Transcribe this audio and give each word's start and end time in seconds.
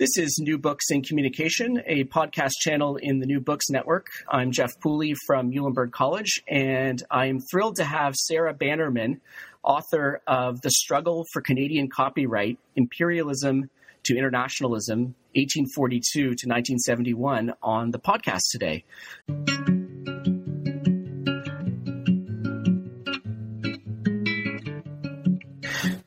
This 0.00 0.16
is 0.16 0.38
New 0.40 0.56
Books 0.56 0.86
in 0.88 1.02
Communication, 1.02 1.82
a 1.84 2.04
podcast 2.04 2.52
channel 2.58 2.96
in 2.96 3.18
the 3.18 3.26
New 3.26 3.38
Books 3.38 3.68
Network. 3.68 4.06
I'm 4.30 4.50
Jeff 4.50 4.70
Pooley 4.80 5.12
from 5.26 5.50
Muhlenberg 5.50 5.92
College, 5.92 6.42
and 6.48 7.02
I'm 7.10 7.38
thrilled 7.50 7.76
to 7.76 7.84
have 7.84 8.16
Sarah 8.16 8.54
Bannerman, 8.54 9.20
author 9.62 10.22
of 10.26 10.62
The 10.62 10.70
Struggle 10.70 11.26
for 11.34 11.42
Canadian 11.42 11.90
Copyright 11.90 12.58
Imperialism 12.76 13.68
to 14.04 14.16
Internationalism, 14.16 15.14
1842 15.34 16.20
to 16.20 16.28
1971, 16.28 17.52
on 17.62 17.90
the 17.90 17.98
podcast 17.98 18.44
today. 18.50 18.84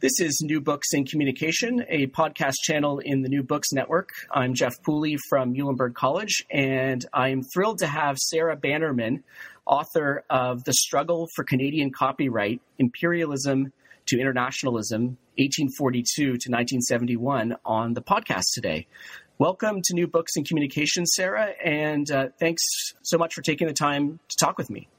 This 0.03 0.19
is 0.19 0.41
New 0.43 0.59
Books 0.59 0.89
in 0.91 1.05
Communication, 1.05 1.85
a 1.87 2.07
podcast 2.07 2.55
channel 2.61 2.99
in 2.99 3.21
the 3.21 3.29
New 3.29 3.41
Books 3.41 3.71
Network. 3.71 4.09
I'm 4.29 4.53
Jeff 4.53 4.73
Pooley 4.85 5.15
from 5.29 5.53
Muhlenberg 5.53 5.93
College, 5.93 6.45
and 6.51 7.05
I'm 7.13 7.41
thrilled 7.41 7.77
to 7.77 7.87
have 7.87 8.17
Sarah 8.17 8.57
Bannerman, 8.57 9.23
author 9.65 10.25
of 10.29 10.65
The 10.65 10.73
Struggle 10.73 11.29
for 11.33 11.45
Canadian 11.45 11.89
Copyright 11.89 12.59
Imperialism 12.79 13.71
to 14.07 14.19
Internationalism, 14.19 15.17
1842 15.37 16.23
to 16.23 16.31
1971, 16.31 17.55
on 17.63 17.93
the 17.93 18.01
podcast 18.01 18.47
today. 18.53 18.87
Welcome 19.37 19.79
to 19.85 19.93
New 19.93 20.07
Books 20.07 20.33
in 20.35 20.43
Communication, 20.43 21.05
Sarah, 21.05 21.53
and 21.63 22.11
uh, 22.11 22.27
thanks 22.41 22.61
so 23.03 23.17
much 23.17 23.33
for 23.33 23.41
taking 23.41 23.67
the 23.67 23.73
time 23.73 24.19
to 24.27 24.35
talk 24.35 24.57
with 24.57 24.69
me. 24.69 24.89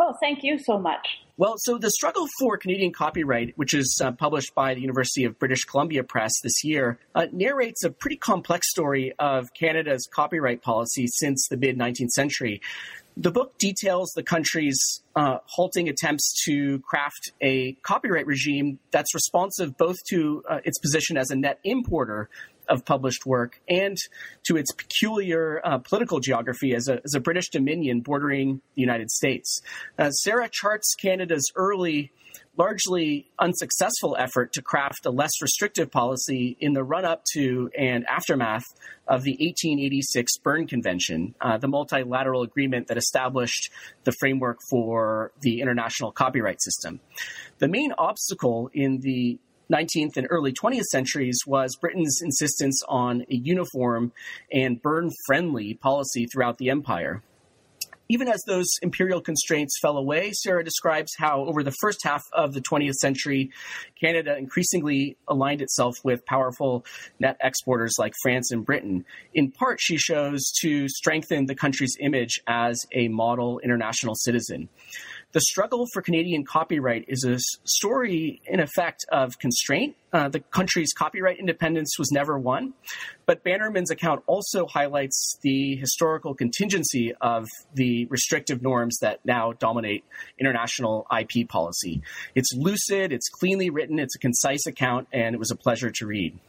Well, 0.00 0.16
thank 0.18 0.42
you 0.42 0.58
so 0.58 0.78
much. 0.78 1.06
Well, 1.36 1.56
so 1.58 1.76
the 1.76 1.90
struggle 1.90 2.26
for 2.38 2.56
Canadian 2.56 2.90
copyright, 2.90 3.52
which 3.56 3.74
is 3.74 4.00
uh, 4.02 4.12
published 4.12 4.54
by 4.54 4.72
the 4.72 4.80
University 4.80 5.24
of 5.24 5.38
British 5.38 5.64
Columbia 5.64 6.04
Press 6.04 6.32
this 6.42 6.64
year, 6.64 6.98
uh, 7.14 7.26
narrates 7.32 7.84
a 7.84 7.90
pretty 7.90 8.16
complex 8.16 8.70
story 8.70 9.12
of 9.18 9.52
Canada's 9.52 10.08
copyright 10.10 10.62
policy 10.62 11.06
since 11.06 11.46
the 11.50 11.58
mid 11.58 11.76
19th 11.76 12.12
century. 12.12 12.62
The 13.16 13.30
book 13.30 13.58
details 13.58 14.12
the 14.14 14.22
country's 14.22 15.02
uh, 15.16 15.38
halting 15.44 15.88
attempts 15.88 16.44
to 16.44 16.78
craft 16.80 17.32
a 17.40 17.72
copyright 17.82 18.26
regime 18.26 18.78
that's 18.90 19.14
responsive 19.14 19.76
both 19.76 19.96
to 20.10 20.42
uh, 20.48 20.60
its 20.64 20.78
position 20.78 21.16
as 21.16 21.30
a 21.30 21.36
net 21.36 21.58
importer 21.64 22.28
of 22.68 22.84
published 22.84 23.26
work 23.26 23.60
and 23.68 23.98
to 24.44 24.56
its 24.56 24.72
peculiar 24.72 25.60
uh, 25.64 25.78
political 25.78 26.20
geography 26.20 26.72
as 26.74 26.88
a, 26.88 27.00
as 27.04 27.14
a 27.14 27.20
British 27.20 27.50
dominion 27.50 28.00
bordering 28.00 28.62
the 28.76 28.80
United 28.80 29.10
States. 29.10 29.60
Uh, 29.98 30.10
Sarah 30.10 30.48
charts 30.50 30.94
Canada's 30.94 31.50
early 31.56 32.12
largely 32.60 33.26
unsuccessful 33.38 34.14
effort 34.18 34.52
to 34.52 34.60
craft 34.60 35.06
a 35.06 35.10
less 35.10 35.30
restrictive 35.40 35.90
policy 35.90 36.58
in 36.60 36.74
the 36.74 36.84
run 36.84 37.06
up 37.06 37.22
to 37.32 37.70
and 37.76 38.06
aftermath 38.06 38.64
of 39.08 39.22
the 39.22 39.30
1886 39.30 40.36
Berne 40.44 40.66
Convention, 40.66 41.34
uh, 41.40 41.56
the 41.56 41.68
multilateral 41.68 42.42
agreement 42.42 42.88
that 42.88 42.98
established 42.98 43.70
the 44.04 44.12
framework 44.20 44.58
for 44.68 45.32
the 45.40 45.62
international 45.62 46.12
copyright 46.12 46.60
system. 46.60 47.00
The 47.60 47.68
main 47.68 47.92
obstacle 47.96 48.68
in 48.74 48.98
the 49.00 49.38
19th 49.72 50.18
and 50.18 50.26
early 50.28 50.52
20th 50.52 50.90
centuries 50.92 51.38
was 51.46 51.76
Britain's 51.80 52.20
insistence 52.22 52.82
on 52.86 53.22
a 53.22 53.36
uniform 53.36 54.12
and 54.52 54.82
Berne 54.82 55.10
friendly 55.26 55.72
policy 55.72 56.26
throughout 56.26 56.58
the 56.58 56.68
empire. 56.68 57.22
Even 58.10 58.26
as 58.26 58.42
those 58.44 58.66
imperial 58.82 59.20
constraints 59.20 59.78
fell 59.80 59.96
away, 59.96 60.32
Sarah 60.32 60.64
describes 60.64 61.12
how 61.16 61.44
over 61.44 61.62
the 61.62 61.70
first 61.80 62.00
half 62.02 62.24
of 62.32 62.54
the 62.54 62.60
20th 62.60 62.94
century, 62.94 63.52
Canada 64.00 64.36
increasingly 64.36 65.16
aligned 65.28 65.62
itself 65.62 65.94
with 66.02 66.26
powerful 66.26 66.84
net 67.20 67.36
exporters 67.40 67.94
like 68.00 68.12
France 68.20 68.50
and 68.50 68.66
Britain. 68.66 69.04
In 69.32 69.52
part, 69.52 69.78
she 69.80 69.96
shows 69.96 70.50
to 70.60 70.88
strengthen 70.88 71.46
the 71.46 71.54
country's 71.54 71.96
image 72.00 72.40
as 72.48 72.84
a 72.90 73.06
model 73.06 73.60
international 73.60 74.16
citizen. 74.16 74.68
The 75.32 75.40
struggle 75.42 75.86
for 75.92 76.02
Canadian 76.02 76.44
copyright 76.44 77.04
is 77.06 77.24
a 77.24 77.38
story, 77.64 78.42
in 78.46 78.58
effect, 78.58 79.04
of 79.12 79.38
constraint. 79.38 79.94
Uh, 80.12 80.28
the 80.28 80.40
country's 80.40 80.92
copyright 80.92 81.38
independence 81.38 81.96
was 82.00 82.10
never 82.10 82.36
won, 82.36 82.74
but 83.26 83.44
Bannerman's 83.44 83.92
account 83.92 84.24
also 84.26 84.66
highlights 84.66 85.38
the 85.42 85.76
historical 85.76 86.34
contingency 86.34 87.14
of 87.20 87.46
the 87.74 88.06
restrictive 88.06 88.60
norms 88.60 88.98
that 89.02 89.20
now 89.24 89.52
dominate 89.52 90.04
international 90.36 91.06
IP 91.16 91.48
policy. 91.48 92.02
It's 92.34 92.52
lucid, 92.52 93.12
it's 93.12 93.28
cleanly 93.28 93.70
written, 93.70 94.00
it's 94.00 94.16
a 94.16 94.18
concise 94.18 94.66
account, 94.66 95.06
and 95.12 95.32
it 95.32 95.38
was 95.38 95.52
a 95.52 95.56
pleasure 95.56 95.92
to 95.92 96.06
read. 96.06 96.40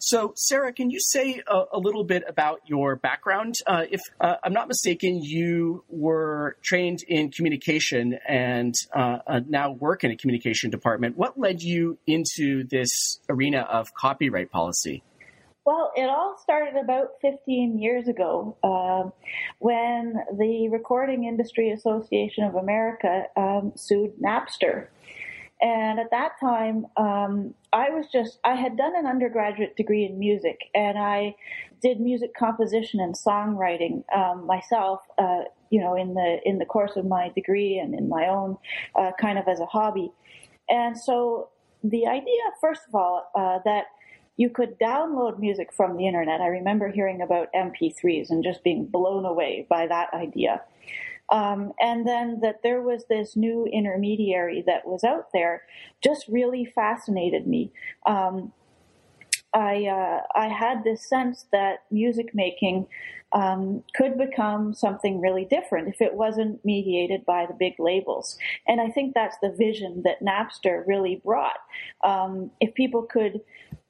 So, 0.00 0.32
Sarah, 0.36 0.72
can 0.72 0.90
you 0.90 0.98
say 0.98 1.42
a, 1.46 1.62
a 1.72 1.78
little 1.78 2.04
bit 2.04 2.24
about 2.26 2.60
your 2.66 2.96
background? 2.96 3.54
Uh, 3.66 3.84
if 3.90 4.00
uh, 4.20 4.36
I'm 4.42 4.52
not 4.52 4.66
mistaken, 4.66 5.22
you 5.22 5.84
were 5.88 6.56
trained 6.62 7.02
in 7.06 7.30
communication 7.30 8.18
and 8.26 8.74
uh, 8.96 9.18
uh, 9.26 9.40
now 9.46 9.72
work 9.72 10.02
in 10.02 10.10
a 10.10 10.16
communication 10.16 10.70
department. 10.70 11.16
What 11.18 11.38
led 11.38 11.60
you 11.60 11.98
into 12.06 12.64
this 12.64 13.20
arena 13.28 13.60
of 13.60 13.92
copyright 13.94 14.50
policy? 14.50 15.02
Well, 15.66 15.92
it 15.94 16.08
all 16.08 16.38
started 16.42 16.76
about 16.82 17.10
15 17.20 17.78
years 17.78 18.08
ago 18.08 18.56
uh, 18.62 19.10
when 19.58 20.14
the 20.38 20.68
Recording 20.70 21.24
Industry 21.24 21.70
Association 21.70 22.44
of 22.44 22.54
America 22.54 23.24
um, 23.36 23.72
sued 23.76 24.12
Napster. 24.18 24.86
And 25.60 26.00
at 26.00 26.10
that 26.10 26.32
time, 26.40 26.86
um, 26.96 27.54
I 27.72 27.90
was 27.90 28.06
just, 28.10 28.38
I 28.44 28.54
had 28.54 28.76
done 28.76 28.94
an 28.96 29.06
undergraduate 29.06 29.76
degree 29.76 30.04
in 30.04 30.18
music 30.18 30.58
and 30.74 30.98
I 30.98 31.36
did 31.82 32.00
music 32.00 32.34
composition 32.34 33.00
and 33.00 33.14
songwriting 33.14 34.02
um, 34.14 34.46
myself, 34.46 35.00
uh, 35.18 35.42
you 35.70 35.80
know, 35.80 35.96
in 35.96 36.14
the, 36.14 36.40
in 36.44 36.58
the 36.58 36.64
course 36.64 36.96
of 36.96 37.04
my 37.04 37.30
degree 37.34 37.78
and 37.78 37.94
in 37.94 38.08
my 38.08 38.26
own 38.26 38.56
uh, 38.98 39.10
kind 39.20 39.38
of 39.38 39.48
as 39.48 39.60
a 39.60 39.66
hobby. 39.66 40.10
And 40.68 40.98
so 40.98 41.50
the 41.84 42.06
idea, 42.06 42.40
first 42.60 42.82
of 42.88 42.94
all, 42.94 43.30
uh, 43.34 43.58
that 43.64 43.86
you 44.36 44.48
could 44.48 44.78
download 44.78 45.38
music 45.38 45.70
from 45.72 45.98
the 45.98 46.06
internet. 46.06 46.40
I 46.40 46.46
remember 46.46 46.90
hearing 46.90 47.20
about 47.20 47.52
MP3s 47.52 48.30
and 48.30 48.42
just 48.42 48.64
being 48.64 48.86
blown 48.86 49.26
away 49.26 49.66
by 49.68 49.86
that 49.86 50.08
idea. 50.14 50.62
Um, 51.30 51.72
and 51.78 52.06
then 52.06 52.40
that 52.42 52.62
there 52.62 52.82
was 52.82 53.04
this 53.08 53.36
new 53.36 53.66
intermediary 53.66 54.62
that 54.66 54.86
was 54.86 55.04
out 55.04 55.28
there 55.32 55.62
just 56.02 56.26
really 56.28 56.64
fascinated 56.64 57.46
me. 57.46 57.70
Um, 58.06 58.52
I 59.52 59.86
uh, 59.86 60.22
I 60.34 60.48
had 60.48 60.84
this 60.84 61.08
sense 61.08 61.46
that 61.52 61.84
music 61.90 62.34
making 62.34 62.86
um, 63.32 63.82
could 63.94 64.18
become 64.18 64.74
something 64.74 65.20
really 65.20 65.44
different 65.44 65.88
if 65.88 66.00
it 66.00 66.14
wasn't 66.14 66.64
mediated 66.64 67.24
by 67.26 67.46
the 67.46 67.54
big 67.54 67.74
labels, 67.78 68.38
and 68.66 68.80
I 68.80 68.90
think 68.90 69.14
that's 69.14 69.36
the 69.42 69.50
vision 69.50 70.02
that 70.04 70.22
Napster 70.22 70.84
really 70.86 71.20
brought. 71.24 71.58
Um, 72.04 72.50
if 72.60 72.74
people 72.74 73.02
could 73.02 73.40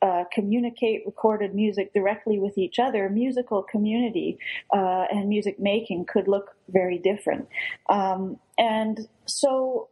uh, 0.03 0.25
communicate 0.33 1.03
recorded 1.05 1.55
music 1.55 1.93
directly 1.93 2.39
with 2.39 2.57
each 2.57 2.79
other, 2.79 3.09
musical 3.09 3.63
community 3.63 4.39
uh, 4.75 5.05
and 5.13 5.29
music 5.29 5.59
making 5.59 6.05
could 6.07 6.29
look 6.29 6.57
very 6.69 6.99
different. 6.99 7.49
Um, 7.89 8.39
and 8.59 9.09
so 9.27 9.89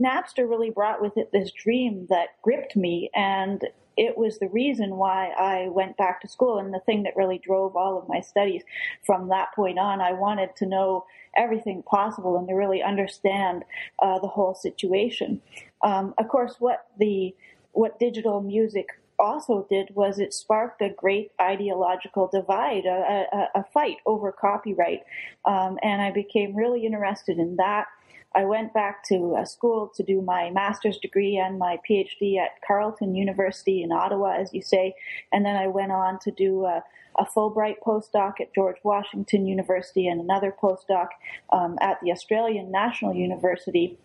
Napster 0.00 0.48
really 0.48 0.70
brought 0.70 1.00
with 1.00 1.16
it 1.16 1.32
this 1.32 1.50
dream 1.50 2.06
that 2.10 2.40
gripped 2.42 2.76
me 2.76 3.10
and 3.14 3.64
it 3.98 4.16
was 4.16 4.38
the 4.38 4.48
reason 4.48 4.96
why 4.96 5.30
I 5.30 5.68
went 5.68 5.96
back 5.96 6.20
to 6.20 6.28
school 6.28 6.58
and 6.58 6.72
the 6.72 6.78
thing 6.78 7.02
that 7.02 7.16
really 7.16 7.38
drove 7.38 7.74
all 7.74 7.98
of 7.98 8.08
my 8.08 8.20
studies 8.20 8.62
from 9.04 9.28
that 9.28 9.52
point 9.56 9.76
on. 9.76 10.00
I 10.00 10.12
wanted 10.12 10.54
to 10.56 10.66
know 10.66 11.04
everything 11.36 11.82
possible 11.82 12.38
and 12.38 12.46
to 12.46 12.54
really 12.54 12.80
understand 12.80 13.64
uh, 13.98 14.20
the 14.20 14.28
whole 14.28 14.54
situation. 14.54 15.42
Um, 15.82 16.14
of 16.16 16.28
course, 16.28 16.56
what 16.60 16.86
the 16.98 17.34
what 17.72 17.98
digital 17.98 18.40
music 18.40 18.86
also 19.18 19.66
did 19.68 19.90
was 19.94 20.18
it 20.18 20.32
sparked 20.32 20.80
a 20.82 20.90
great 20.90 21.32
ideological 21.40 22.28
divide, 22.32 22.84
a, 22.84 23.26
a, 23.32 23.60
a 23.60 23.64
fight 23.64 23.96
over 24.06 24.32
copyright. 24.32 25.02
Um, 25.44 25.78
and 25.82 26.00
I 26.02 26.10
became 26.10 26.54
really 26.54 26.86
interested 26.86 27.38
in 27.38 27.56
that. 27.56 27.86
I 28.34 28.44
went 28.44 28.74
back 28.74 29.04
to 29.04 29.36
uh, 29.36 29.44
school 29.44 29.90
to 29.96 30.02
do 30.02 30.20
my 30.20 30.50
master's 30.50 30.98
degree 30.98 31.38
and 31.38 31.58
my 31.58 31.78
PhD 31.88 32.38
at 32.38 32.60
Carleton 32.66 33.14
University 33.14 33.82
in 33.82 33.90
Ottawa, 33.90 34.36
as 34.38 34.52
you 34.52 34.62
say, 34.62 34.94
and 35.32 35.44
then 35.44 35.56
I 35.56 35.66
went 35.66 35.92
on 35.92 36.18
to 36.20 36.30
do 36.30 36.66
a, 36.66 36.84
a 37.18 37.24
Fulbright 37.24 37.76
postdoc 37.84 38.40
at 38.40 38.54
George 38.54 38.76
Washington 38.84 39.46
University 39.46 40.06
and 40.06 40.20
another 40.20 40.54
postdoc 40.62 41.08
um, 41.52 41.78
at 41.80 41.98
the 42.02 42.12
Australian 42.12 42.70
National 42.70 43.14
University 43.14 43.98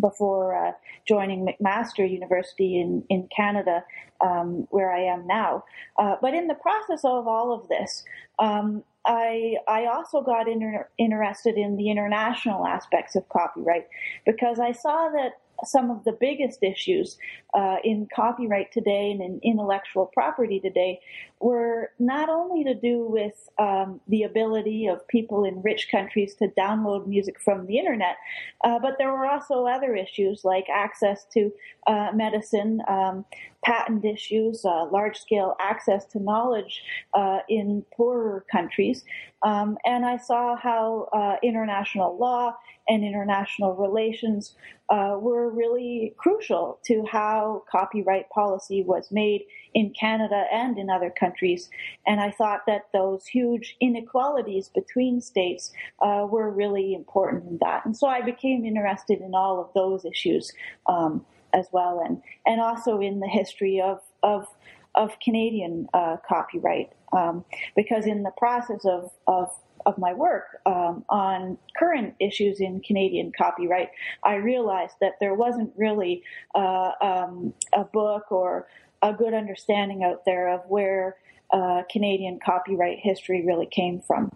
before 0.00 0.54
uh, 0.54 0.72
joining 1.06 1.46
McMaster 1.46 2.08
University 2.08 2.80
in, 2.80 3.04
in 3.08 3.28
Canada, 3.34 3.84
um, 4.20 4.66
where 4.70 4.92
I 4.92 5.00
am 5.00 5.26
now. 5.26 5.64
Uh, 5.98 6.16
but 6.20 6.34
in 6.34 6.46
the 6.46 6.54
process 6.54 7.04
of 7.04 7.26
all 7.26 7.52
of 7.52 7.68
this, 7.68 8.04
um, 8.38 8.82
I, 9.04 9.56
I 9.66 9.86
also 9.86 10.20
got 10.20 10.48
inter- 10.48 10.88
interested 10.98 11.56
in 11.56 11.76
the 11.76 11.90
international 11.90 12.66
aspects 12.66 13.16
of 13.16 13.28
copyright 13.28 13.86
because 14.26 14.58
I 14.58 14.72
saw 14.72 15.08
that 15.10 15.38
some 15.64 15.90
of 15.90 16.04
the 16.04 16.12
biggest 16.12 16.62
issues 16.62 17.18
uh, 17.54 17.76
in 17.84 18.06
copyright 18.14 18.70
today 18.72 19.10
and 19.10 19.20
in 19.20 19.40
intellectual 19.42 20.06
property 20.06 20.60
today 20.60 21.00
were 21.40 21.90
not 21.98 22.28
only 22.28 22.64
to 22.64 22.74
do 22.74 23.04
with 23.04 23.48
um, 23.58 24.00
the 24.08 24.22
ability 24.22 24.86
of 24.86 25.06
people 25.08 25.44
in 25.44 25.62
rich 25.62 25.88
countries 25.90 26.34
to 26.34 26.48
download 26.48 27.06
music 27.06 27.40
from 27.40 27.66
the 27.66 27.78
internet, 27.78 28.16
uh, 28.64 28.78
but 28.78 28.96
there 28.98 29.12
were 29.12 29.26
also 29.26 29.66
other 29.66 29.94
issues 29.94 30.44
like 30.44 30.66
access 30.72 31.24
to 31.32 31.52
uh, 31.86 32.10
medicine, 32.14 32.80
um, 32.88 33.24
patent 33.64 34.04
issues, 34.04 34.64
uh, 34.64 34.86
large 34.86 35.16
scale 35.16 35.56
access 35.60 36.04
to 36.06 36.18
knowledge 36.20 36.82
uh, 37.14 37.38
in 37.48 37.84
poorer 37.96 38.44
countries. 38.50 39.04
Um, 39.42 39.78
and 39.84 40.04
I 40.04 40.16
saw 40.16 40.56
how 40.56 41.08
uh, 41.12 41.36
international 41.42 42.16
law 42.18 42.54
and 42.88 43.04
international 43.04 43.74
relations 43.74 44.56
uh, 44.88 45.16
were 45.20 45.50
really 45.50 46.14
crucial 46.16 46.78
to 46.86 47.04
how 47.10 47.62
copyright 47.70 48.28
policy 48.30 48.82
was 48.82 49.12
made 49.12 49.42
in 49.74 49.90
Canada 49.90 50.44
and 50.50 50.78
in 50.78 50.88
other 50.88 51.10
countries. 51.10 51.68
And 52.06 52.20
I 52.20 52.30
thought 52.30 52.62
that 52.66 52.86
those 52.92 53.26
huge 53.26 53.76
inequalities 53.80 54.70
between 54.70 55.20
states 55.20 55.72
uh, 56.00 56.26
were 56.30 56.50
really 56.50 56.94
important 56.94 57.44
in 57.46 57.58
that. 57.60 57.84
And 57.84 57.96
so 57.96 58.06
I 58.06 58.22
became 58.22 58.64
interested 58.64 59.20
in 59.20 59.34
all 59.34 59.60
of 59.60 59.68
those 59.74 60.04
issues 60.04 60.52
um, 60.86 61.24
as 61.52 61.66
well, 61.72 62.02
and 62.04 62.22
and 62.46 62.60
also 62.60 63.00
in 63.00 63.20
the 63.20 63.28
history 63.28 63.80
of 63.80 64.00
of 64.22 64.46
of 64.94 65.18
Canadian 65.20 65.88
uh, 65.94 66.16
copyright, 66.28 66.92
um, 67.12 67.44
because 67.76 68.06
in 68.06 68.22
the 68.22 68.32
process 68.36 68.84
of 68.84 69.10
of 69.26 69.50
of 69.86 69.98
my 69.98 70.12
work 70.12 70.60
um, 70.66 71.04
on 71.08 71.58
current 71.76 72.14
issues 72.20 72.60
in 72.60 72.80
Canadian 72.80 73.32
copyright, 73.36 73.90
I 74.22 74.36
realized 74.36 74.94
that 75.00 75.14
there 75.20 75.34
wasn't 75.34 75.72
really 75.76 76.22
uh, 76.54 76.92
um, 77.00 77.54
a 77.72 77.84
book 77.84 78.30
or 78.30 78.66
a 79.02 79.12
good 79.12 79.34
understanding 79.34 80.04
out 80.04 80.24
there 80.24 80.48
of 80.52 80.62
where 80.68 81.16
uh, 81.52 81.82
Canadian 81.90 82.38
copyright 82.44 82.98
history 83.00 83.44
really 83.46 83.66
came 83.66 84.00
from. 84.00 84.32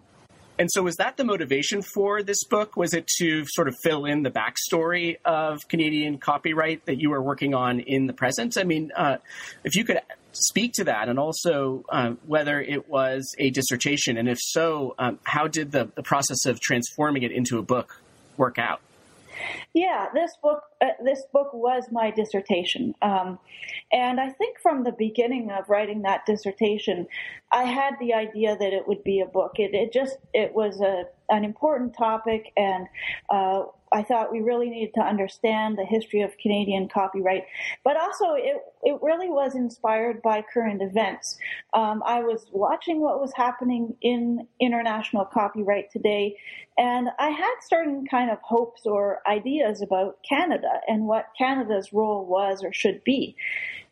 And 0.59 0.69
so, 0.71 0.83
was 0.83 0.97
that 0.97 1.17
the 1.17 1.23
motivation 1.23 1.81
for 1.81 2.21
this 2.21 2.43
book? 2.43 2.77
Was 2.77 2.93
it 2.93 3.07
to 3.17 3.43
sort 3.47 3.67
of 3.67 3.75
fill 3.81 4.05
in 4.05 4.21
the 4.21 4.29
backstory 4.29 5.17
of 5.25 5.67
Canadian 5.67 6.19
copyright 6.19 6.85
that 6.85 6.99
you 6.99 7.09
were 7.09 7.21
working 7.21 7.55
on 7.55 7.79
in 7.79 8.05
the 8.05 8.13
present? 8.13 8.55
I 8.57 8.63
mean, 8.63 8.91
uh, 8.95 9.17
if 9.63 9.75
you 9.75 9.83
could 9.83 9.99
speak 10.33 10.73
to 10.73 10.83
that, 10.85 11.09
and 11.09 11.17
also 11.17 11.83
uh, 11.89 12.11
whether 12.25 12.61
it 12.61 12.89
was 12.89 13.33
a 13.37 13.49
dissertation, 13.49 14.17
and 14.17 14.27
if 14.27 14.39
so, 14.39 14.95
um, 14.99 15.19
how 15.23 15.47
did 15.47 15.71
the, 15.71 15.89
the 15.95 16.03
process 16.03 16.45
of 16.45 16.59
transforming 16.59 17.23
it 17.23 17.31
into 17.31 17.57
a 17.57 17.61
book 17.61 18.01
work 18.37 18.59
out? 18.59 18.81
Yeah, 19.73 20.07
this 20.13 20.37
book 20.41 20.61
uh, 20.81 20.89
this 21.03 21.23
book 21.33 21.51
was 21.51 21.85
my 21.91 22.11
dissertation, 22.11 22.93
um, 23.01 23.39
and 23.91 24.19
I 24.19 24.29
think 24.29 24.59
from 24.59 24.83
the 24.83 24.91
beginning 24.91 25.49
of 25.49 25.67
writing 25.67 26.03
that 26.03 26.27
dissertation, 26.27 27.07
I 27.51 27.63
had 27.63 27.95
the 27.99 28.13
idea 28.13 28.55
that 28.55 28.73
it 28.73 28.87
would 28.87 29.03
be 29.03 29.21
a 29.21 29.25
book. 29.25 29.53
It, 29.55 29.73
it 29.73 29.91
just 29.91 30.17
it 30.33 30.53
was 30.53 30.79
a 30.79 31.05
an 31.29 31.43
important 31.43 31.95
topic, 31.97 32.51
and 32.55 32.87
uh, 33.29 33.63
I 33.93 34.03
thought 34.03 34.31
we 34.31 34.41
really 34.41 34.69
needed 34.69 34.93
to 34.95 35.01
understand 35.01 35.77
the 35.77 35.85
history 35.85 36.21
of 36.21 36.37
Canadian 36.37 36.89
copyright, 36.89 37.45
but 37.83 37.95
also 37.95 38.33
it 38.33 38.57
it 38.83 38.99
really 39.01 39.29
was 39.29 39.55
inspired 39.55 40.21
by 40.21 40.43
current 40.53 40.81
events. 40.81 41.37
Um, 41.73 42.03
I 42.05 42.21
was 42.21 42.45
watching 42.51 42.99
what 42.99 43.21
was 43.21 43.33
happening 43.33 43.95
in 44.01 44.47
international 44.59 45.25
copyright 45.25 45.91
today, 45.91 46.35
and 46.77 47.09
I 47.19 47.29
had 47.29 47.55
certain 47.61 48.05
kind 48.05 48.31
of 48.31 48.39
hopes 48.41 48.85
or 48.85 49.21
ideas 49.27 49.62
about 49.81 50.17
Canada 50.27 50.81
and 50.87 51.07
what 51.07 51.27
Canada's 51.37 51.93
role 51.93 52.25
was 52.25 52.63
or 52.63 52.73
should 52.73 53.03
be. 53.03 53.35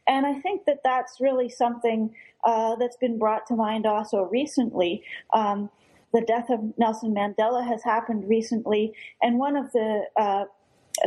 And 0.08 0.26
I 0.26 0.34
think 0.40 0.66
that 0.66 0.80
that's 0.84 1.22
really 1.22 1.50
something 1.50 2.14
uh, 2.44 2.76
that's 2.76 2.98
been 2.98 3.20
brought 3.20 3.46
to 3.48 3.56
mind 3.56 3.86
also 3.86 4.24
recently. 4.24 5.04
Um, 5.34 5.70
the 6.14 6.22
death 6.22 6.50
of 6.50 6.60
Nelson 6.78 7.14
Mandela 7.14 7.66
has 7.66 7.84
happened 7.84 8.28
recently, 8.28 8.94
and 9.22 9.40
one 9.40 9.56
of 9.56 9.72
the 9.72 10.04
uh, 10.18 10.46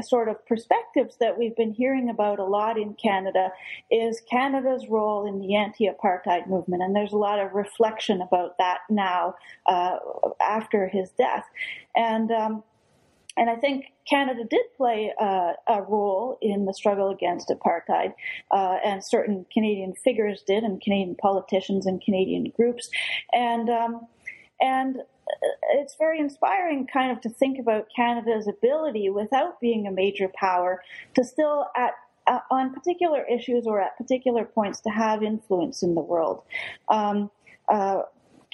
sort 0.02 0.28
of 0.28 0.44
perspectives 0.46 1.16
that 1.20 1.38
we've 1.38 1.56
been 1.56 1.72
hearing 1.72 2.08
about 2.08 2.38
a 2.38 2.44
lot 2.44 2.78
in 2.78 2.94
Canada 2.94 3.50
is 3.90 4.22
Canada's 4.30 4.86
role 4.88 5.26
in 5.26 5.40
the 5.40 5.54
anti-apartheid 5.54 6.48
movement, 6.48 6.82
and 6.82 6.96
there's 6.96 7.12
a 7.12 7.18
lot 7.18 7.38
of 7.38 7.52
reflection 7.52 8.22
about 8.22 8.56
that 8.58 8.78
now 8.88 9.34
uh, 9.66 9.96
after 10.40 10.88
his 10.88 11.10
death, 11.10 11.44
and. 11.96 12.30
Um, 12.30 12.62
and 13.36 13.50
I 13.50 13.56
think 13.56 13.86
Canada 14.08 14.44
did 14.48 14.64
play 14.76 15.12
uh, 15.20 15.52
a 15.66 15.82
role 15.82 16.38
in 16.40 16.66
the 16.66 16.74
struggle 16.74 17.10
against 17.10 17.48
apartheid, 17.48 18.14
uh, 18.50 18.78
and 18.84 19.04
certain 19.04 19.46
Canadian 19.52 19.94
figures 19.94 20.42
did, 20.46 20.62
and 20.62 20.80
Canadian 20.80 21.16
politicians 21.16 21.86
and 21.86 22.00
Canadian 22.00 22.52
groups. 22.56 22.90
And 23.32 23.68
um, 23.68 24.06
and 24.60 24.98
it's 25.72 25.96
very 25.98 26.20
inspiring 26.20 26.86
kind 26.86 27.10
of 27.10 27.20
to 27.22 27.28
think 27.28 27.58
about 27.58 27.86
Canada's 27.94 28.46
ability 28.46 29.10
without 29.10 29.60
being 29.60 29.86
a 29.86 29.90
major 29.90 30.30
power 30.34 30.82
to 31.14 31.24
still 31.24 31.66
at 31.76 31.92
uh, 32.26 32.40
on 32.50 32.72
particular 32.72 33.24
issues 33.24 33.66
or 33.66 33.80
at 33.80 33.96
particular 33.98 34.44
points 34.44 34.80
to 34.80 34.90
have 34.90 35.22
influence 35.22 35.82
in 35.82 35.94
the 35.94 36.00
world. 36.00 36.42
Um, 36.88 37.30
uh, 37.68 38.02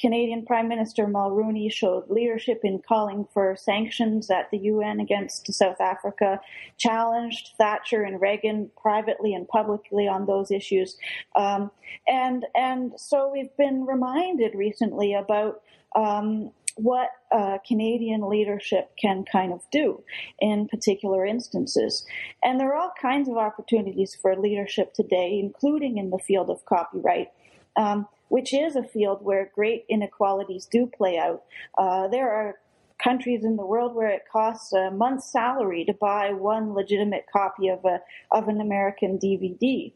Canadian 0.01 0.47
Prime 0.47 0.69
Minister 0.69 1.07
Mulroney 1.07 1.71
showed 1.71 2.09
leadership 2.09 2.61
in 2.65 2.81
calling 2.81 3.27
for 3.33 3.55
sanctions 3.57 4.31
at 4.31 4.51
the 4.51 4.59
UN 4.59 4.99
against 4.99 5.53
South 5.53 5.81
Africa, 5.81 6.41
challenged 6.79 7.51
Thatcher 7.59 8.03
and 8.03 8.21
Reagan 8.21 8.71
privately 8.81 9.35
and 9.35 9.47
publicly 9.47 10.09
on 10.09 10.27
those 10.27 10.51
issues, 10.51 10.97
um, 11.37 11.71
and 12.09 12.47
and 12.55 12.93
so 12.97 13.31
we've 13.31 13.55
been 13.57 13.85
reminded 13.85 14.55
recently 14.55 15.15
about 15.15 15.63
um, 15.95 16.51
what 16.77 17.11
uh, 17.31 17.59
Canadian 17.67 18.29
leadership 18.29 18.91
can 18.97 19.25
kind 19.31 19.53
of 19.53 19.61
do 19.71 20.03
in 20.41 20.67
particular 20.67 21.27
instances. 21.27 22.07
And 22.43 22.59
there 22.59 22.73
are 22.73 22.77
all 22.77 22.93
kinds 23.01 23.29
of 23.29 23.37
opportunities 23.37 24.17
for 24.21 24.35
leadership 24.37 24.95
today, 24.95 25.39
including 25.39 25.99
in 25.99 26.11
the 26.11 26.19
field 26.19 26.49
of 26.49 26.65
copyright. 26.65 27.29
Um, 27.77 28.07
which 28.31 28.55
is 28.55 28.77
a 28.77 28.83
field 28.83 29.19
where 29.23 29.51
great 29.55 29.85
inequalities 29.89 30.65
do 30.65 30.87
play 30.87 31.19
out. 31.19 31.43
Uh, 31.77 32.09
there 32.09 32.31
are 32.31 32.61
countries 33.03 33.45
in 33.45 33.57
the 33.57 33.67
world 33.67 33.95
where 33.95 34.09
it 34.09 34.23
costs 34.31 34.73
a 34.73 34.91
month's 34.91 35.31
salary 35.31 35.85
to 35.85 35.93
buy 35.95 36.33
one 36.33 36.73
legitimate 36.73 37.25
copy 37.33 37.69
of 37.69 37.85
a 37.85 38.01
of 38.31 38.49
an 38.49 38.61
American 38.61 39.19
DVD, 39.19 39.93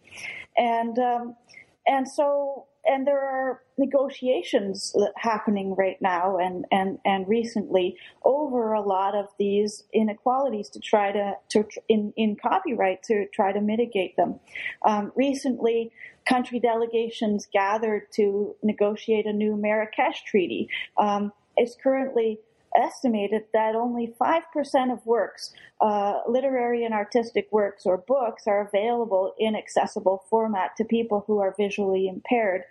and 0.57 0.99
um, 0.99 1.37
and 1.87 2.09
so 2.09 2.67
and 2.87 3.07
there 3.07 3.21
are 3.21 3.63
negotiations 3.79 4.95
happening 5.17 5.75
right 5.77 6.01
now 6.01 6.37
and, 6.39 6.65
and, 6.71 6.99
and 7.05 7.27
recently 7.29 7.97
over 8.25 8.73
a 8.73 8.81
lot 8.81 9.15
of 9.15 9.27
these 9.39 9.85
inequalities 9.93 10.69
to 10.71 10.81
try 10.81 11.13
to, 11.13 11.33
to 11.51 11.65
in, 11.89 12.13
in 12.17 12.37
copyright 12.37 13.03
to 13.03 13.27
try 13.33 13.53
to 13.53 13.61
mitigate 13.61 14.17
them. 14.17 14.39
Um, 14.85 15.13
recently, 15.17 15.93
country 16.29 16.61
delegations 16.61 17.49
gathered 17.53 18.11
to 18.13 18.55
negotiate 18.63 19.27
a 19.27 19.33
new 19.33 19.57
Marrakesh 19.57 20.25
Treaty. 20.25 20.69
Um, 20.99 21.33
it's 21.57 21.77
currently 21.83 22.41
estimated 22.77 23.45
that 23.53 23.75
only 23.75 24.15
5% 24.21 24.93
of 24.93 25.05
works, 25.07 25.53
uh, 25.81 26.21
literary 26.29 26.85
and 26.85 26.95
artistic 26.95 27.49
works 27.51 27.87
or 27.87 27.99
books, 27.99 28.47
are 28.47 28.67
available 28.67 29.35
in 29.39 29.55
accessible 29.55 30.25
format 30.29 30.77
to 30.77 30.85
people 30.85 31.25
who 31.27 31.41
are 31.41 31.55
visually 31.57 32.09
impaired. 32.09 32.65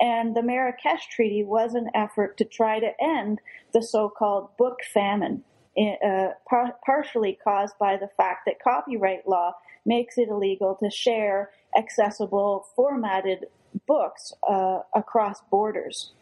And 0.00 0.36
the 0.36 0.42
Marrakesh 0.42 1.08
Treaty 1.08 1.44
was 1.44 1.74
an 1.74 1.90
effort 1.94 2.36
to 2.38 2.44
try 2.44 2.80
to 2.80 2.92
end 3.00 3.40
the 3.72 3.82
so 3.82 4.08
called 4.08 4.56
book 4.56 4.80
famine. 4.92 5.44
Uh, 5.78 6.28
par- 6.48 6.74
partially 6.86 7.38
caused 7.44 7.78
by 7.78 7.98
the 7.98 8.08
fact 8.16 8.46
that 8.46 8.62
copyright 8.62 9.28
law 9.28 9.52
makes 9.84 10.16
it 10.16 10.28
illegal 10.28 10.74
to 10.74 10.90
share 10.90 11.50
accessible 11.76 12.66
formatted 12.74 13.46
books 13.86 14.32
uh, 14.48 14.80
across 14.94 15.42
borders. 15.50 16.12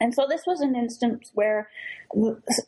And 0.00 0.14
so 0.14 0.26
this 0.28 0.42
was 0.46 0.60
an 0.60 0.74
instance 0.74 1.30
where 1.34 1.68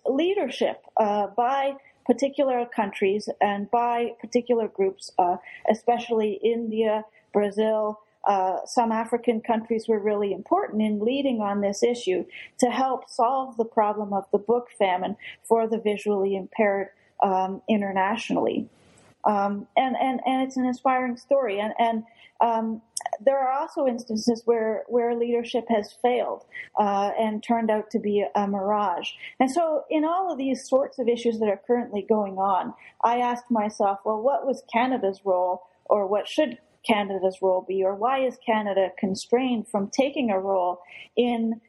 leadership 0.06 0.84
uh, 0.96 1.28
by 1.28 1.74
particular 2.04 2.66
countries 2.66 3.28
and 3.40 3.70
by 3.70 4.12
particular 4.20 4.68
groups, 4.68 5.10
uh, 5.18 5.36
especially 5.70 6.40
India, 6.42 7.04
Brazil, 7.32 8.00
uh, 8.26 8.58
some 8.64 8.90
African 8.90 9.40
countries 9.40 9.86
were 9.86 10.00
really 10.00 10.32
important 10.32 10.82
in 10.82 10.98
leading 11.00 11.40
on 11.40 11.60
this 11.60 11.82
issue 11.82 12.24
to 12.58 12.66
help 12.70 13.08
solve 13.08 13.56
the 13.56 13.64
problem 13.64 14.12
of 14.12 14.24
the 14.32 14.38
book 14.38 14.68
famine 14.76 15.16
for 15.44 15.68
the 15.68 15.78
visually 15.78 16.34
impaired 16.34 16.88
um, 17.22 17.62
internationally. 17.68 18.68
Um, 19.26 19.66
and, 19.76 19.96
and, 20.00 20.20
and 20.24 20.42
it's 20.42 20.56
an 20.56 20.64
inspiring 20.64 21.16
story. 21.16 21.58
And, 21.58 21.72
and 21.78 22.04
um, 22.40 22.82
there 23.24 23.38
are 23.38 23.52
also 23.52 23.86
instances 23.86 24.42
where, 24.44 24.84
where 24.88 25.14
leadership 25.14 25.64
has 25.68 25.92
failed 26.02 26.44
uh, 26.78 27.10
and 27.18 27.42
turned 27.42 27.70
out 27.70 27.90
to 27.90 27.98
be 27.98 28.20
a, 28.20 28.40
a 28.40 28.46
mirage. 28.46 29.10
And 29.40 29.50
so, 29.50 29.84
in 29.90 30.04
all 30.04 30.30
of 30.30 30.38
these 30.38 30.68
sorts 30.68 30.98
of 30.98 31.08
issues 31.08 31.38
that 31.40 31.48
are 31.48 31.60
currently 31.66 32.02
going 32.02 32.38
on, 32.38 32.74
I 33.02 33.18
asked 33.18 33.50
myself, 33.50 34.00
well, 34.04 34.20
what 34.20 34.46
was 34.46 34.62
Canada's 34.72 35.20
role, 35.24 35.62
or 35.86 36.06
what 36.06 36.28
should 36.28 36.58
Canada's 36.86 37.38
role 37.42 37.64
be, 37.66 37.82
or 37.84 37.94
why 37.94 38.24
is 38.24 38.38
Canada 38.44 38.90
constrained 38.98 39.66
from 39.68 39.88
taking 39.88 40.30
a 40.30 40.38
role 40.38 40.80
in 41.16 41.60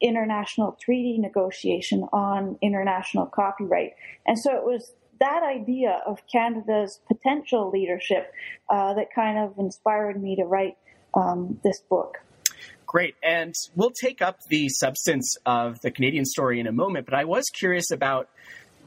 international 0.00 0.76
treaty 0.80 1.18
negotiation 1.18 2.04
on 2.12 2.58
international 2.62 3.26
copyright? 3.26 3.94
And 4.26 4.38
so 4.38 4.56
it 4.56 4.64
was 4.64 4.92
that 5.20 5.42
idea 5.42 6.00
of 6.06 6.20
Canada's 6.30 7.00
potential 7.06 7.70
leadership 7.70 8.32
uh, 8.68 8.94
that 8.94 9.08
kind 9.14 9.38
of 9.38 9.58
inspired 9.58 10.20
me 10.22 10.36
to 10.36 10.44
write 10.44 10.76
um, 11.14 11.58
this 11.62 11.80
book. 11.80 12.18
Great. 12.86 13.16
And 13.22 13.54
we'll 13.74 13.90
take 13.90 14.22
up 14.22 14.38
the 14.48 14.68
substance 14.70 15.36
of 15.44 15.78
the 15.82 15.90
Canadian 15.90 16.24
story 16.24 16.58
in 16.58 16.66
a 16.66 16.72
moment, 16.72 17.04
but 17.04 17.14
I 17.14 17.24
was 17.24 17.44
curious 17.52 17.90
about 17.90 18.30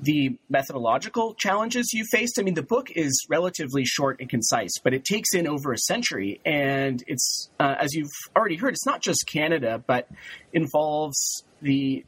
the 0.01 0.35
methodological 0.49 1.35
challenges 1.35 1.93
you 1.93 2.03
faced. 2.11 2.39
I 2.39 2.41
mean, 2.41 2.55
the 2.55 2.63
book 2.63 2.89
is 2.95 3.25
relatively 3.29 3.85
short 3.85 4.19
and 4.19 4.27
concise, 4.27 4.71
but 4.83 4.95
it 4.95 5.05
takes 5.05 5.35
in 5.35 5.47
over 5.47 5.71
a 5.71 5.77
century. 5.77 6.41
And 6.43 7.03
it's, 7.05 7.51
uh, 7.59 7.75
as 7.79 7.93
you've 7.93 8.09
already 8.35 8.55
heard, 8.55 8.73
it's 8.73 8.85
not 8.85 9.01
just 9.01 9.23
Canada, 9.27 9.83
but 9.85 10.07
involves 10.51 11.43
the 11.61 12.03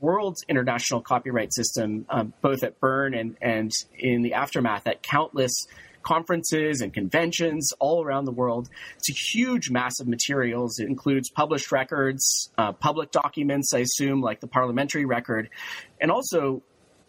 world's 0.00 0.44
international 0.48 1.00
copyright 1.00 1.52
system, 1.52 2.06
um, 2.08 2.32
both 2.40 2.62
at 2.62 2.78
Bern 2.80 3.14
and, 3.14 3.36
and 3.40 3.70
in 3.98 4.22
the 4.22 4.34
aftermath 4.34 4.86
at 4.86 5.02
countless 5.02 5.66
conferences 6.02 6.80
and 6.80 6.94
conventions 6.94 7.72
all 7.78 8.02
around 8.02 8.24
the 8.24 8.32
world. 8.32 8.68
It's 8.96 9.10
a 9.10 9.36
huge 9.36 9.70
mass 9.70 10.00
of 10.00 10.08
materials. 10.08 10.78
It 10.78 10.86
includes 10.86 11.30
published 11.30 11.72
records, 11.72 12.50
uh, 12.56 12.72
public 12.72 13.10
documents, 13.10 13.74
I 13.74 13.80
assume, 13.80 14.22
like 14.22 14.40
the 14.40 14.46
parliamentary 14.46 15.04
record, 15.04 15.50
and 16.00 16.10
also 16.10 16.62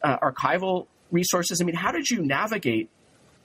uh, 0.04 0.18
archival 0.18 0.88
resources. 1.12 1.62
I 1.62 1.66
mean, 1.66 1.76
how 1.76 1.92
did 1.92 2.10
you 2.10 2.22
navigate 2.22 2.90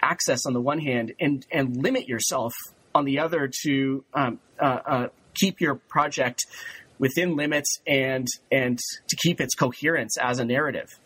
access 0.03 0.45
on 0.47 0.53
the 0.53 0.61
one 0.61 0.81
hand 0.81 1.13
and, 1.21 1.47
and 1.53 1.83
limit 1.83 2.09
yourself 2.09 2.53
on 2.95 3.05
the 3.05 3.21
other 3.21 3.51
to 3.65 4.05
um, 4.13 4.39
uh, 4.61 4.65
uh 4.65 5.09
keep 5.35 5.61
your 5.61 5.75
project 5.75 6.47
within 6.99 7.37
limits 7.37 7.81
and 7.87 8.27
and 8.51 8.79
to 9.09 9.17
keep 9.17 9.41
its 9.41 9.55
coherence 9.55 10.17
as 10.19 10.39
a 10.39 10.45
narrative. 10.45 10.99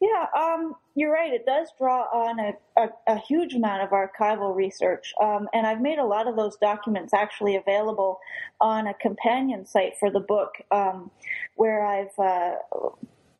Yeah, 0.00 0.26
um, 0.36 0.74
you're 0.94 1.12
right. 1.12 1.32
It 1.32 1.46
does 1.46 1.68
draw 1.78 2.02
on 2.02 2.38
a, 2.38 2.52
a, 2.76 2.88
a 3.14 3.18
huge 3.20 3.54
amount 3.54 3.82
of 3.82 3.90
archival 3.90 4.54
research, 4.54 5.14
um, 5.22 5.48
and 5.54 5.66
I've 5.66 5.80
made 5.80 5.98
a 5.98 6.04
lot 6.04 6.28
of 6.28 6.36
those 6.36 6.56
documents 6.60 7.14
actually 7.14 7.56
available 7.56 8.18
on 8.60 8.86
a 8.86 8.94
companion 8.94 9.64
site 9.64 9.92
for 9.98 10.10
the 10.10 10.20
book, 10.20 10.50
um, 10.70 11.10
where 11.56 11.86
I've 11.86 12.18
uh, 12.18 12.56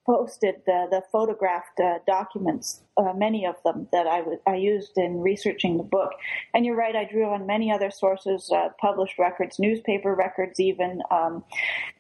posted 0.06 0.56
the 0.66 1.02
photographed 1.10 1.80
uh, 1.80 1.98
documents, 2.06 2.82
uh, 2.96 3.12
many 3.14 3.46
of 3.46 3.56
them 3.64 3.88
that 3.92 4.06
I, 4.06 4.18
w- 4.18 4.40
I 4.46 4.56
used 4.56 4.96
in 4.96 5.20
researching 5.20 5.78
the 5.78 5.82
book. 5.82 6.12
And 6.52 6.64
you're 6.66 6.76
right, 6.76 6.94
I 6.94 7.04
drew 7.04 7.24
on 7.24 7.46
many 7.46 7.72
other 7.72 7.90
sources, 7.90 8.50
uh, 8.52 8.68
published 8.80 9.18
records, 9.18 9.58
newspaper 9.58 10.14
records, 10.14 10.60
even, 10.60 11.02
um, 11.10 11.44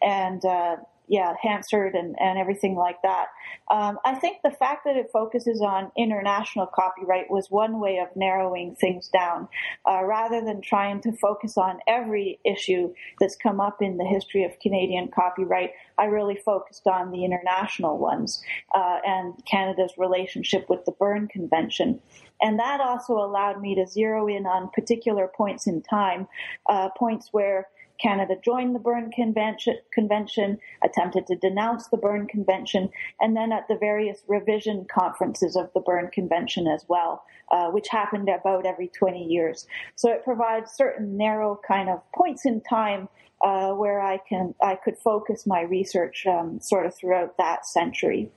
and 0.02 0.44
uh, 0.44 0.76
yeah, 1.06 1.34
Hansard 1.42 1.94
and, 1.94 2.16
and 2.18 2.38
everything 2.38 2.76
like 2.76 3.02
that. 3.02 3.26
Um, 3.70 3.98
I 4.04 4.14
think 4.14 4.38
the 4.42 4.50
fact 4.50 4.84
that 4.84 4.96
it 4.96 5.10
focuses 5.12 5.60
on 5.60 5.92
international 5.96 6.66
copyright 6.66 7.30
was 7.30 7.50
one 7.50 7.80
way 7.80 7.98
of 7.98 8.08
narrowing 8.16 8.74
things 8.74 9.08
down, 9.08 9.48
uh, 9.88 10.02
rather 10.04 10.40
than 10.40 10.62
trying 10.62 11.00
to 11.02 11.12
focus 11.12 11.58
on 11.58 11.78
every 11.86 12.38
issue 12.44 12.92
that's 13.20 13.36
come 13.36 13.60
up 13.60 13.82
in 13.82 13.98
the 13.98 14.04
history 14.04 14.44
of 14.44 14.58
Canadian 14.60 15.08
copyright. 15.08 15.70
I 15.98 16.04
really 16.06 16.36
focused 16.36 16.86
on 16.86 17.10
the 17.10 17.24
international 17.24 17.98
ones 17.98 18.42
uh, 18.74 18.98
and 19.04 19.34
Canada's 19.44 19.92
relationship 19.98 20.68
with 20.68 20.84
the 20.84 20.92
Berne 20.92 21.28
Convention. 21.28 22.00
And 22.40 22.58
that 22.58 22.80
also 22.80 23.14
allowed 23.14 23.60
me 23.60 23.74
to 23.76 23.86
zero 23.86 24.26
in 24.26 24.46
on 24.46 24.70
particular 24.70 25.30
points 25.34 25.66
in 25.66 25.82
time, 25.82 26.26
uh, 26.68 26.88
points 26.96 27.28
where 27.32 27.68
Canada 28.00 28.34
joined 28.44 28.74
the 28.74 28.78
Berne 28.78 29.10
Convention, 29.10 29.76
Convention, 29.92 30.58
attempted 30.82 31.26
to 31.28 31.36
denounce 31.36 31.88
the 31.88 31.96
Berne 31.96 32.26
Convention, 32.26 32.90
and 33.20 33.36
then 33.36 33.52
at 33.52 33.68
the 33.68 33.76
various 33.76 34.22
revision 34.26 34.86
conferences 34.92 35.56
of 35.56 35.70
the 35.74 35.80
Berne 35.80 36.10
Convention 36.10 36.66
as 36.66 36.84
well, 36.88 37.24
uh, 37.50 37.70
which 37.70 37.88
happened 37.88 38.28
about 38.28 38.66
every 38.66 38.88
20 38.88 39.24
years. 39.24 39.66
So 39.94 40.10
it 40.10 40.24
provides 40.24 40.72
certain 40.72 41.16
narrow 41.16 41.60
kind 41.66 41.88
of 41.88 42.00
points 42.12 42.44
in 42.44 42.60
time 42.60 43.08
uh, 43.42 43.72
where 43.72 44.00
I 44.00 44.18
can 44.28 44.54
I 44.62 44.74
could 44.76 44.96
focus 44.96 45.46
my 45.46 45.62
research 45.62 46.26
um, 46.26 46.60
sort 46.60 46.86
of 46.86 46.94
throughout 46.94 47.36
that 47.36 47.66
century. 47.66 48.30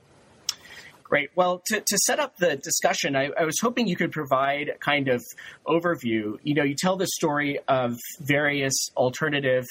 Great. 1.08 1.30
Well, 1.34 1.62
to, 1.68 1.80
to 1.80 1.98
set 2.04 2.20
up 2.20 2.36
the 2.36 2.56
discussion, 2.56 3.16
I, 3.16 3.30
I, 3.38 3.44
was 3.44 3.58
hoping 3.60 3.88
you 3.88 3.96
could 3.96 4.12
provide 4.12 4.68
a 4.68 4.78
kind 4.78 5.08
of 5.08 5.24
overview. 5.66 6.36
You 6.42 6.54
know, 6.54 6.64
you 6.64 6.74
tell 6.74 6.96
the 6.96 7.06
story 7.06 7.60
of 7.66 7.94
various 8.20 8.90
alternative 8.94 9.64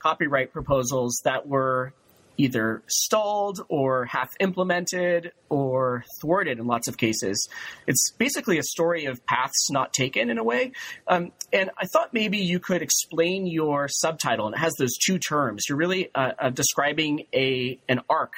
copyright 0.00 0.52
proposals 0.52 1.18
that 1.24 1.48
were 1.48 1.94
either 2.36 2.82
stalled 2.88 3.60
or 3.68 4.04
half 4.06 4.28
implemented 4.40 5.32
or 5.48 6.04
thwarted 6.20 6.58
in 6.58 6.66
lots 6.66 6.88
of 6.88 6.96
cases. 6.96 7.48
It's 7.86 8.10
basically 8.18 8.58
a 8.58 8.62
story 8.62 9.04
of 9.06 9.24
paths 9.26 9.70
not 9.70 9.92
taken 9.92 10.30
in 10.30 10.38
a 10.38 10.44
way. 10.44 10.72
Um, 11.06 11.32
and 11.52 11.70
I 11.78 11.86
thought 11.86 12.12
maybe 12.12 12.38
you 12.38 12.58
could 12.58 12.82
explain 12.82 13.46
your 13.46 13.88
subtitle, 13.88 14.46
and 14.46 14.54
it 14.54 14.58
has 14.58 14.74
those 14.78 14.96
two 14.98 15.18
terms. 15.18 15.64
You're 15.68 15.78
really 15.78 16.10
uh, 16.14 16.32
uh, 16.38 16.50
describing 16.50 17.26
a 17.34 17.78
an 17.88 18.00
arc 18.08 18.32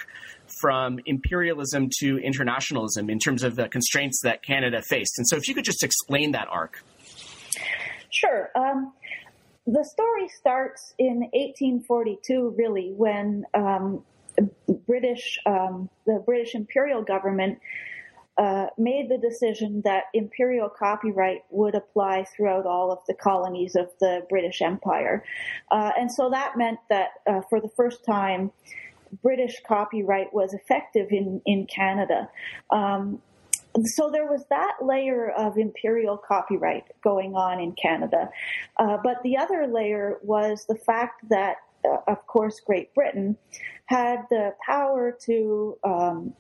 from 0.65 0.99
imperialism 1.05 1.91
to 1.99 2.17
internationalism 2.21 3.11
in 3.11 3.19
terms 3.19 3.43
of 3.43 3.55
the 3.55 3.69
constraints 3.69 4.23
that 4.23 4.43
Canada 4.43 4.81
faced. 4.81 5.19
And 5.19 5.29
so, 5.29 5.37
if 5.37 5.47
you 5.47 5.55
could 5.55 5.67
just 5.67 5.83
explain 5.83 6.33
that 6.33 6.49
arc. 6.51 6.83
Sure. 8.09 8.51
Um, 8.57 8.95
the 9.67 9.85
story 9.85 10.27
starts 10.29 10.95
in 10.99 11.29
1842, 11.35 12.55
really, 12.57 12.95
when 12.97 13.45
um, 13.53 14.05
British, 14.87 15.39
um, 15.45 15.91
the 16.07 16.23
British 16.25 16.55
imperial 16.55 17.03
government 17.03 17.59
uh, 18.39 18.69
made 18.79 19.11
the 19.11 19.19
decision 19.19 19.83
that 19.85 20.05
imperial 20.15 20.71
copyright 20.71 21.43
would 21.51 21.75
apply 21.75 22.25
throughout 22.35 22.65
all 22.65 22.91
of 22.91 23.01
the 23.07 23.15
colonies 23.15 23.77
of 23.77 23.91
the 24.01 24.23
British 24.31 24.63
Empire. 24.63 25.23
Uh, 25.71 25.91
and 25.99 26.11
so 26.11 26.31
that 26.31 26.57
meant 26.57 26.79
that 26.89 27.09
uh, 27.27 27.43
for 27.51 27.61
the 27.61 27.71
first 27.77 28.03
time, 28.07 28.51
British 29.23 29.61
copyright 29.67 30.33
was 30.33 30.55
effective 30.55 31.09
in, 31.11 31.41
in 31.45 31.67
Canada. 31.67 32.29
Um, 32.71 33.21
so 33.85 34.09
there 34.11 34.27
was 34.27 34.45
that 34.51 34.77
layer 34.81 35.31
of 35.31 35.59
imperial 35.59 36.17
copyright 36.17 36.85
going 37.03 37.35
on 37.35 37.61
in 37.61 37.73
Canada. 37.73 38.31
Uh, 38.79 38.99
but 39.03 39.23
the 39.23 39.37
other 39.37 39.67
layer 39.67 40.19
was 40.23 40.65
the 40.67 40.77
fact 40.77 41.29
that, 41.29 41.57
uh, 41.85 41.99
of 42.07 42.27
course, 42.27 42.61
Great 42.61 42.95
Britain 42.95 43.37
had 43.87 44.21
the 44.31 44.55
power 44.65 45.17
to 45.27 45.77
um, 45.83 46.35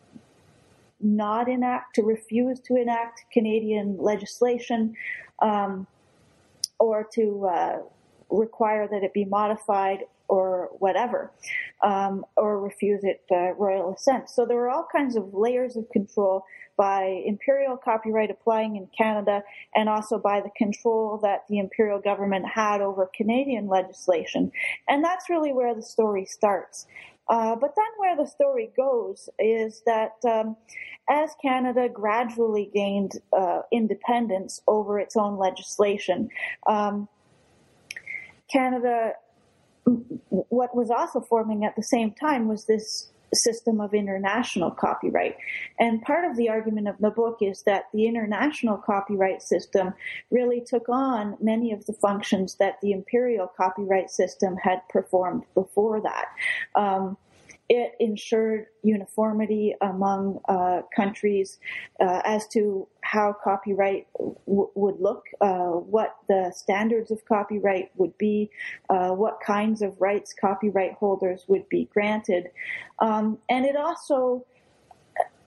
not 1.00 1.48
enact, 1.48 1.96
to 1.96 2.02
refuse 2.02 2.60
to 2.60 2.76
enact 2.76 3.24
Canadian 3.32 3.98
legislation, 3.98 4.94
um, 5.40 5.86
or 6.78 7.06
to 7.14 7.46
uh, 7.46 7.78
require 8.30 8.86
that 8.88 9.02
it 9.02 9.12
be 9.12 9.24
modified 9.24 10.04
or 10.28 10.70
whatever, 10.78 11.32
um, 11.82 12.24
or 12.36 12.60
refuse 12.60 13.04
it 13.04 13.22
uh, 13.30 13.52
royal 13.54 13.94
assent. 13.94 14.30
So 14.30 14.44
there 14.46 14.56
were 14.56 14.70
all 14.70 14.86
kinds 14.90 15.16
of 15.16 15.34
layers 15.34 15.76
of 15.76 15.88
control 15.90 16.44
by 16.76 17.22
imperial 17.24 17.76
copyright 17.76 18.30
applying 18.30 18.76
in 18.76 18.88
Canada 18.96 19.42
and 19.74 19.88
also 19.88 20.18
by 20.18 20.40
the 20.40 20.50
control 20.56 21.18
that 21.22 21.44
the 21.48 21.58
imperial 21.58 22.00
government 22.00 22.46
had 22.46 22.80
over 22.80 23.08
Canadian 23.14 23.68
legislation. 23.68 24.50
And 24.88 25.04
that's 25.04 25.30
really 25.30 25.52
where 25.52 25.74
the 25.74 25.82
story 25.82 26.24
starts. 26.24 26.86
Uh, 27.28 27.56
but 27.56 27.74
then 27.76 27.86
where 27.96 28.16
the 28.16 28.26
story 28.26 28.70
goes 28.76 29.28
is 29.38 29.82
that 29.86 30.12
um, 30.28 30.56
as 31.08 31.30
Canada 31.40 31.88
gradually 31.88 32.70
gained 32.74 33.12
uh, 33.32 33.62
independence 33.72 34.60
over 34.66 34.98
its 34.98 35.16
own 35.16 35.38
legislation, 35.38 36.28
um, 36.66 37.08
Canada, 38.52 39.12
what 39.84 40.74
was 40.74 40.90
also 40.90 41.20
forming 41.20 41.64
at 41.64 41.76
the 41.76 41.82
same 41.82 42.12
time 42.12 42.48
was 42.48 42.66
this 42.66 43.10
system 43.34 43.80
of 43.80 43.94
international 43.94 44.70
copyright. 44.70 45.36
And 45.78 46.00
part 46.02 46.24
of 46.24 46.36
the 46.36 46.48
argument 46.48 46.88
of 46.88 46.96
the 46.98 47.10
book 47.10 47.38
is 47.40 47.62
that 47.66 47.84
the 47.92 48.06
international 48.06 48.78
copyright 48.78 49.42
system 49.42 49.94
really 50.30 50.62
took 50.64 50.88
on 50.88 51.36
many 51.40 51.72
of 51.72 51.84
the 51.86 51.94
functions 51.94 52.56
that 52.60 52.80
the 52.80 52.92
imperial 52.92 53.50
copyright 53.56 54.10
system 54.10 54.56
had 54.62 54.80
performed 54.88 55.44
before 55.54 56.00
that. 56.00 56.26
Um, 56.74 57.16
it 57.68 57.94
ensured 57.98 58.66
uniformity 58.82 59.74
among 59.80 60.40
uh, 60.48 60.82
countries 60.94 61.58
uh, 62.00 62.20
as 62.24 62.46
to 62.48 62.86
how 63.00 63.32
copyright 63.32 64.06
w- 64.18 64.70
would 64.74 65.00
look, 65.00 65.24
uh, 65.40 65.70
what 65.70 66.16
the 66.28 66.52
standards 66.54 67.10
of 67.10 67.24
copyright 67.24 67.90
would 67.96 68.16
be, 68.18 68.50
uh, 68.90 69.10
what 69.10 69.40
kinds 69.40 69.80
of 69.82 69.98
rights 70.00 70.34
copyright 70.38 70.92
holders 70.94 71.44
would 71.48 71.68
be 71.68 71.88
granted. 71.92 72.50
Um, 72.98 73.38
and 73.48 73.64
it 73.64 73.76
also 73.76 74.44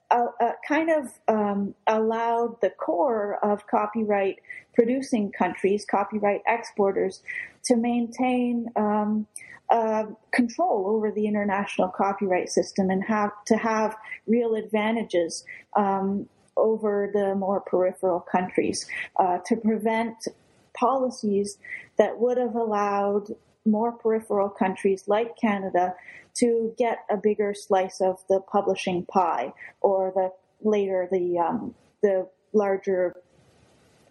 uh, 0.09 0.51
kind 0.67 0.89
of 0.89 1.11
um, 1.27 1.75
allowed 1.87 2.59
the 2.61 2.69
core 2.69 3.39
of 3.43 3.67
copyright 3.67 4.37
producing 4.73 5.31
countries, 5.31 5.85
copyright 5.89 6.41
exporters, 6.47 7.21
to 7.63 7.75
maintain 7.75 8.67
um, 8.75 9.27
uh, 9.69 10.05
control 10.31 10.85
over 10.87 11.11
the 11.11 11.27
international 11.27 11.89
copyright 11.89 12.49
system 12.49 12.89
and 12.89 13.03
have 13.03 13.31
to 13.45 13.57
have 13.57 13.97
real 14.25 14.55
advantages 14.55 15.43
um, 15.75 16.27
over 16.55 17.09
the 17.13 17.35
more 17.35 17.59
peripheral 17.59 18.19
countries 18.19 18.87
uh, 19.17 19.37
to 19.45 19.55
prevent 19.57 20.27
policies 20.73 21.57
that 21.97 22.19
would 22.19 22.37
have 22.37 22.55
allowed 22.55 23.27
more 23.67 23.91
peripheral 23.91 24.49
countries 24.49 25.03
like 25.07 25.37
Canada 25.39 25.93
to 26.35 26.73
get 26.77 26.99
a 27.09 27.17
bigger 27.17 27.53
slice 27.53 27.99
of 28.01 28.23
the 28.29 28.39
publishing 28.51 29.05
pie 29.05 29.53
or 29.81 30.11
the 30.15 30.31
later 30.67 31.07
the 31.11 31.37
um, 31.37 31.75
the 32.01 32.27
larger 32.53 33.15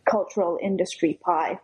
cultural 0.08 0.58
industry 0.62 1.18
pie. 1.24 1.58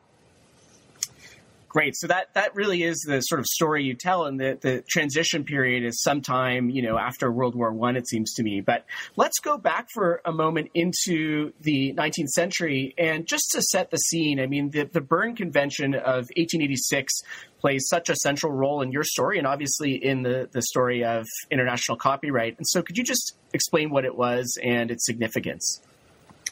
Great. 1.72 1.96
So 1.96 2.06
that 2.08 2.34
that 2.34 2.54
really 2.54 2.82
is 2.82 3.00
the 3.08 3.22
sort 3.22 3.38
of 3.38 3.46
story 3.46 3.82
you 3.82 3.94
tell, 3.94 4.26
and 4.26 4.38
the 4.38 4.58
the 4.60 4.84
transition 4.90 5.42
period 5.42 5.84
is 5.84 6.02
sometime 6.02 6.68
you 6.68 6.82
know 6.82 6.98
after 6.98 7.32
World 7.32 7.54
War 7.54 7.72
One, 7.72 7.96
it 7.96 8.06
seems 8.06 8.34
to 8.34 8.42
me. 8.42 8.60
But 8.60 8.84
let's 9.16 9.38
go 9.38 9.56
back 9.56 9.88
for 9.94 10.20
a 10.26 10.32
moment 10.32 10.68
into 10.74 11.54
the 11.62 11.94
19th 11.94 12.28
century, 12.28 12.94
and 12.98 13.26
just 13.26 13.52
to 13.52 13.62
set 13.62 13.90
the 13.90 13.96
scene. 13.96 14.38
I 14.38 14.46
mean, 14.48 14.68
the 14.68 14.84
the 14.84 15.00
Berne 15.00 15.34
Convention 15.34 15.94
of 15.94 16.28
1886 16.36 17.10
plays 17.58 17.86
such 17.88 18.10
a 18.10 18.16
central 18.16 18.52
role 18.52 18.82
in 18.82 18.92
your 18.92 19.04
story, 19.04 19.38
and 19.38 19.46
obviously 19.46 19.94
in 19.94 20.24
the 20.24 20.50
the 20.52 20.60
story 20.60 21.06
of 21.06 21.24
international 21.50 21.96
copyright. 21.96 22.58
And 22.58 22.68
so, 22.68 22.82
could 22.82 22.98
you 22.98 23.04
just 23.04 23.34
explain 23.54 23.88
what 23.88 24.04
it 24.04 24.14
was 24.14 24.58
and 24.62 24.90
its 24.90 25.06
significance? 25.06 25.80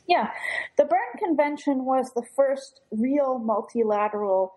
Yeah, 0.06 0.30
the 0.78 0.86
Berne 0.86 1.18
Convention 1.18 1.84
was 1.84 2.10
the 2.16 2.24
first 2.34 2.80
real 2.90 3.38
multilateral 3.38 4.54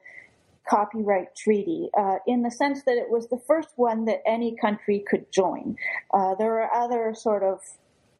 copyright 0.70 1.36
treaty 1.36 1.90
uh, 1.98 2.18
in 2.28 2.42
the 2.42 2.52
sense 2.52 2.84
that 2.84 2.98
it 2.98 3.10
was 3.10 3.28
the 3.28 3.40
first 3.48 3.70
one 3.76 4.06
that 4.06 4.22
any 4.26 4.56
country 4.56 5.04
could 5.08 5.32
join. 5.32 5.76
Uh, 6.14 6.36
there 6.36 6.62
are 6.62 6.74
other 6.74 7.14
sort 7.16 7.44
of 7.44 7.60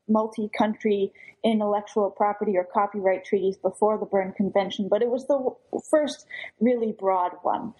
multi 0.08 0.50
country 0.58 1.12
intellectual 1.44 2.10
property 2.10 2.58
or 2.58 2.64
copyright 2.64 3.26
treaties 3.26 3.58
before 3.58 3.98
the 3.98 4.06
Berne 4.06 4.32
Convention, 4.34 4.88
but 4.90 5.02
it 5.02 5.10
was 5.10 5.28
the 5.28 5.82
first 5.90 6.26
really 6.60 6.94
broad 6.98 7.32
one. 7.42 7.74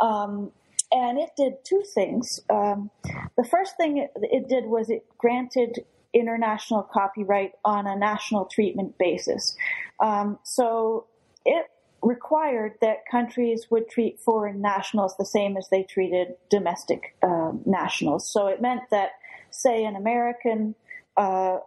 Um, 0.00 0.52
and 0.90 1.18
it 1.18 1.30
did 1.36 1.64
two 1.64 1.82
things. 1.94 2.40
Um, 2.48 2.90
the 3.36 3.44
first 3.44 3.76
thing 3.76 4.08
it, 4.16 4.48
did 4.48 4.64
was 4.64 4.88
it 4.88 5.04
granted 5.18 5.84
international 6.14 6.82
copyright 6.82 7.52
on 7.64 7.86
a 7.86 7.96
national 7.96 8.46
treatment 8.46 8.96
basis. 8.98 9.54
Um, 10.00 10.38
so 10.44 11.06
it 11.44 11.66
required 12.02 12.74
that 12.80 12.98
countries 13.10 13.66
would 13.70 13.88
treat 13.88 14.20
foreign 14.20 14.60
nationals 14.60 15.16
the 15.16 15.24
same 15.24 15.56
as 15.56 15.68
they 15.68 15.82
treated 15.82 16.34
domestic 16.50 17.16
um, 17.22 17.62
nationals. 17.66 18.30
So 18.30 18.46
it 18.46 18.60
meant 18.62 18.82
that, 18.90 19.10
say, 19.50 19.84
an 19.84 19.96
American 19.96 20.74
uh, 21.16 21.58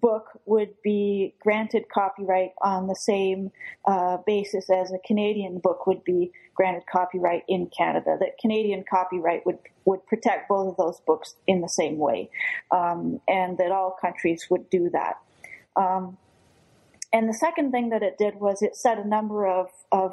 book 0.00 0.28
would 0.44 0.74
be 0.82 1.34
granted 1.40 1.84
copyright 1.92 2.52
on 2.62 2.86
the 2.86 2.94
same 2.94 3.50
uh, 3.86 4.18
basis 4.26 4.68
as 4.70 4.92
a 4.92 4.98
Canadian 4.98 5.58
book 5.58 5.86
would 5.86 6.04
be 6.04 6.30
granted 6.54 6.84
copyright 6.86 7.42
in 7.48 7.68
Canada. 7.76 8.16
That 8.20 8.38
Canadian 8.38 8.84
copyright 8.88 9.44
would 9.46 9.58
would 9.86 10.06
protect 10.06 10.48
both 10.48 10.68
of 10.68 10.76
those 10.76 11.00
books 11.00 11.34
in 11.46 11.60
the 11.60 11.68
same 11.68 11.98
way, 11.98 12.30
um, 12.70 13.20
and 13.28 13.58
that 13.58 13.72
all 13.72 13.96
countries 14.00 14.46
would 14.50 14.70
do 14.70 14.90
that. 14.90 15.18
Um, 15.76 16.16
and 17.14 17.28
the 17.28 17.34
second 17.34 17.70
thing 17.70 17.88
that 17.90 18.02
it 18.02 18.18
did 18.18 18.34
was 18.34 18.60
it 18.60 18.76
set 18.76 18.98
a 18.98 19.06
number 19.06 19.46
of, 19.46 19.68
of 19.92 20.12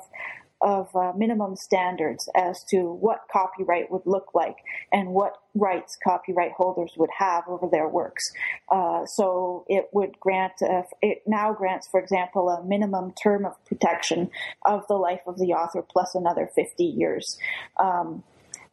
of 0.62 0.96
uh, 0.96 1.12
minimum 1.18 1.56
standards 1.56 2.30
as 2.36 2.64
to 2.66 2.84
what 2.84 3.22
copyright 3.32 3.92
would 3.92 4.06
look 4.06 4.28
like 4.36 4.58
and 4.92 5.10
what 5.10 5.34
rights 5.56 5.98
copyright 6.04 6.52
holders 6.52 6.94
would 6.98 7.10
have 7.18 7.44
over 7.48 7.68
their 7.68 7.88
works. 7.88 8.32
Uh, 8.70 9.04
so 9.06 9.66
it 9.68 9.90
would 9.92 10.20
grant, 10.20 10.54
uh, 10.62 10.84
it 11.02 11.24
now 11.26 11.52
grants, 11.52 11.88
for 11.88 12.00
example, 12.00 12.48
a 12.50 12.64
minimum 12.64 13.12
term 13.14 13.44
of 13.44 13.54
protection 13.66 14.30
of 14.64 14.86
the 14.88 14.94
life 14.94 15.22
of 15.26 15.40
the 15.40 15.54
author 15.54 15.82
plus 15.82 16.14
another 16.14 16.48
50 16.54 16.84
years. 16.84 17.40
Um, 17.80 18.24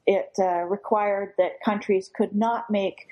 it 0.06 0.30
uh, 0.38 0.62
required 0.64 1.34
that 1.38 1.60
countries 1.64 2.10
could 2.14 2.34
not 2.34 2.70
make 2.70 3.06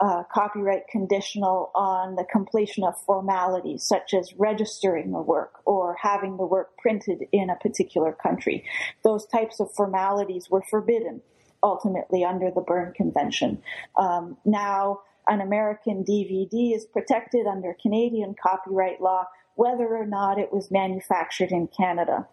uh, 0.00 0.22
copyright 0.32 0.88
conditional 0.88 1.70
on 1.74 2.16
the 2.16 2.24
completion 2.24 2.84
of 2.84 2.98
formalities 3.02 3.82
such 3.82 4.14
as 4.14 4.32
registering 4.38 5.12
the 5.12 5.20
work 5.20 5.60
or 5.66 5.96
having 6.00 6.36
the 6.38 6.46
work 6.46 6.76
printed 6.78 7.24
in 7.32 7.50
a 7.50 7.56
particular 7.56 8.12
country. 8.12 8.64
Those 9.04 9.26
types 9.26 9.60
of 9.60 9.72
formalities 9.72 10.48
were 10.50 10.62
forbidden 10.62 11.20
ultimately 11.62 12.24
under 12.24 12.50
the 12.50 12.62
Berne 12.62 12.94
Convention. 12.94 13.62
Um, 13.96 14.38
now, 14.46 15.00
an 15.28 15.42
American 15.42 16.04
DVD 16.04 16.74
is 16.74 16.86
protected 16.86 17.46
under 17.46 17.76
Canadian 17.80 18.34
copyright 18.42 19.00
law 19.00 19.26
whether 19.54 19.94
or 19.94 20.06
not 20.06 20.38
it 20.38 20.50
was 20.52 20.70
manufactured 20.70 21.50
in 21.50 21.68
Canada. 21.68 22.26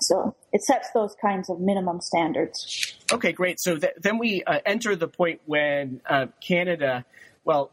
So 0.00 0.34
it 0.52 0.62
sets 0.62 0.88
those 0.92 1.14
kinds 1.20 1.48
of 1.50 1.60
minimum 1.60 2.00
standards. 2.00 2.96
Okay, 3.12 3.32
great. 3.32 3.60
So 3.60 3.76
th- 3.76 3.94
then 4.00 4.18
we 4.18 4.42
uh, 4.44 4.60
enter 4.66 4.96
the 4.96 5.08
point 5.08 5.40
when 5.46 6.00
uh, 6.08 6.26
Canada, 6.46 7.04
well, 7.44 7.70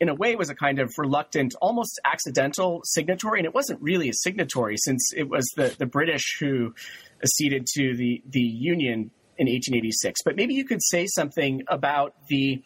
in 0.00 0.08
a 0.08 0.14
way, 0.14 0.34
was 0.34 0.50
a 0.50 0.54
kind 0.54 0.80
of 0.80 0.92
reluctant, 0.98 1.54
almost 1.60 2.00
accidental 2.04 2.82
signatory, 2.84 3.38
and 3.38 3.46
it 3.46 3.54
wasn't 3.54 3.80
really 3.80 4.08
a 4.08 4.12
signatory 4.12 4.76
since 4.76 5.12
it 5.16 5.28
was 5.28 5.46
the, 5.56 5.74
the 5.78 5.86
British 5.86 6.38
who 6.40 6.74
acceded 7.22 7.66
to 7.74 7.96
the, 7.96 8.22
the 8.28 8.40
Union 8.40 9.10
in 9.38 9.46
1886. 9.46 10.22
But 10.24 10.36
maybe 10.36 10.54
you 10.54 10.64
could 10.64 10.82
say 10.82 11.06
something 11.06 11.62
about 11.68 12.14
the 12.28 12.62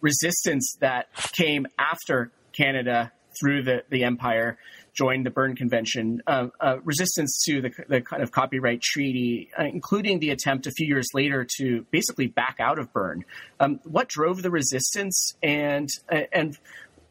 resistance 0.00 0.76
that 0.80 1.08
came 1.32 1.66
after 1.78 2.30
Canada 2.52 3.12
through 3.40 3.62
the, 3.62 3.82
the 3.90 4.04
empire 4.04 4.58
joined 4.94 5.26
the 5.26 5.30
Berne 5.30 5.56
Convention, 5.56 6.22
uh, 6.26 6.48
uh, 6.60 6.76
resistance 6.84 7.42
to 7.46 7.60
the, 7.60 7.70
the, 7.88 8.00
kind 8.00 8.22
of 8.22 8.30
copyright 8.30 8.80
treaty, 8.80 9.50
uh, 9.58 9.64
including 9.64 10.20
the 10.20 10.30
attempt 10.30 10.66
a 10.66 10.70
few 10.70 10.86
years 10.86 11.08
later 11.14 11.46
to 11.56 11.84
basically 11.90 12.26
back 12.26 12.56
out 12.60 12.78
of 12.78 12.92
Berne. 12.92 13.24
Um, 13.60 13.80
what 13.84 14.08
drove 14.08 14.42
the 14.42 14.50
resistance, 14.50 15.34
and 15.42 15.88
uh, 16.10 16.22
and 16.32 16.58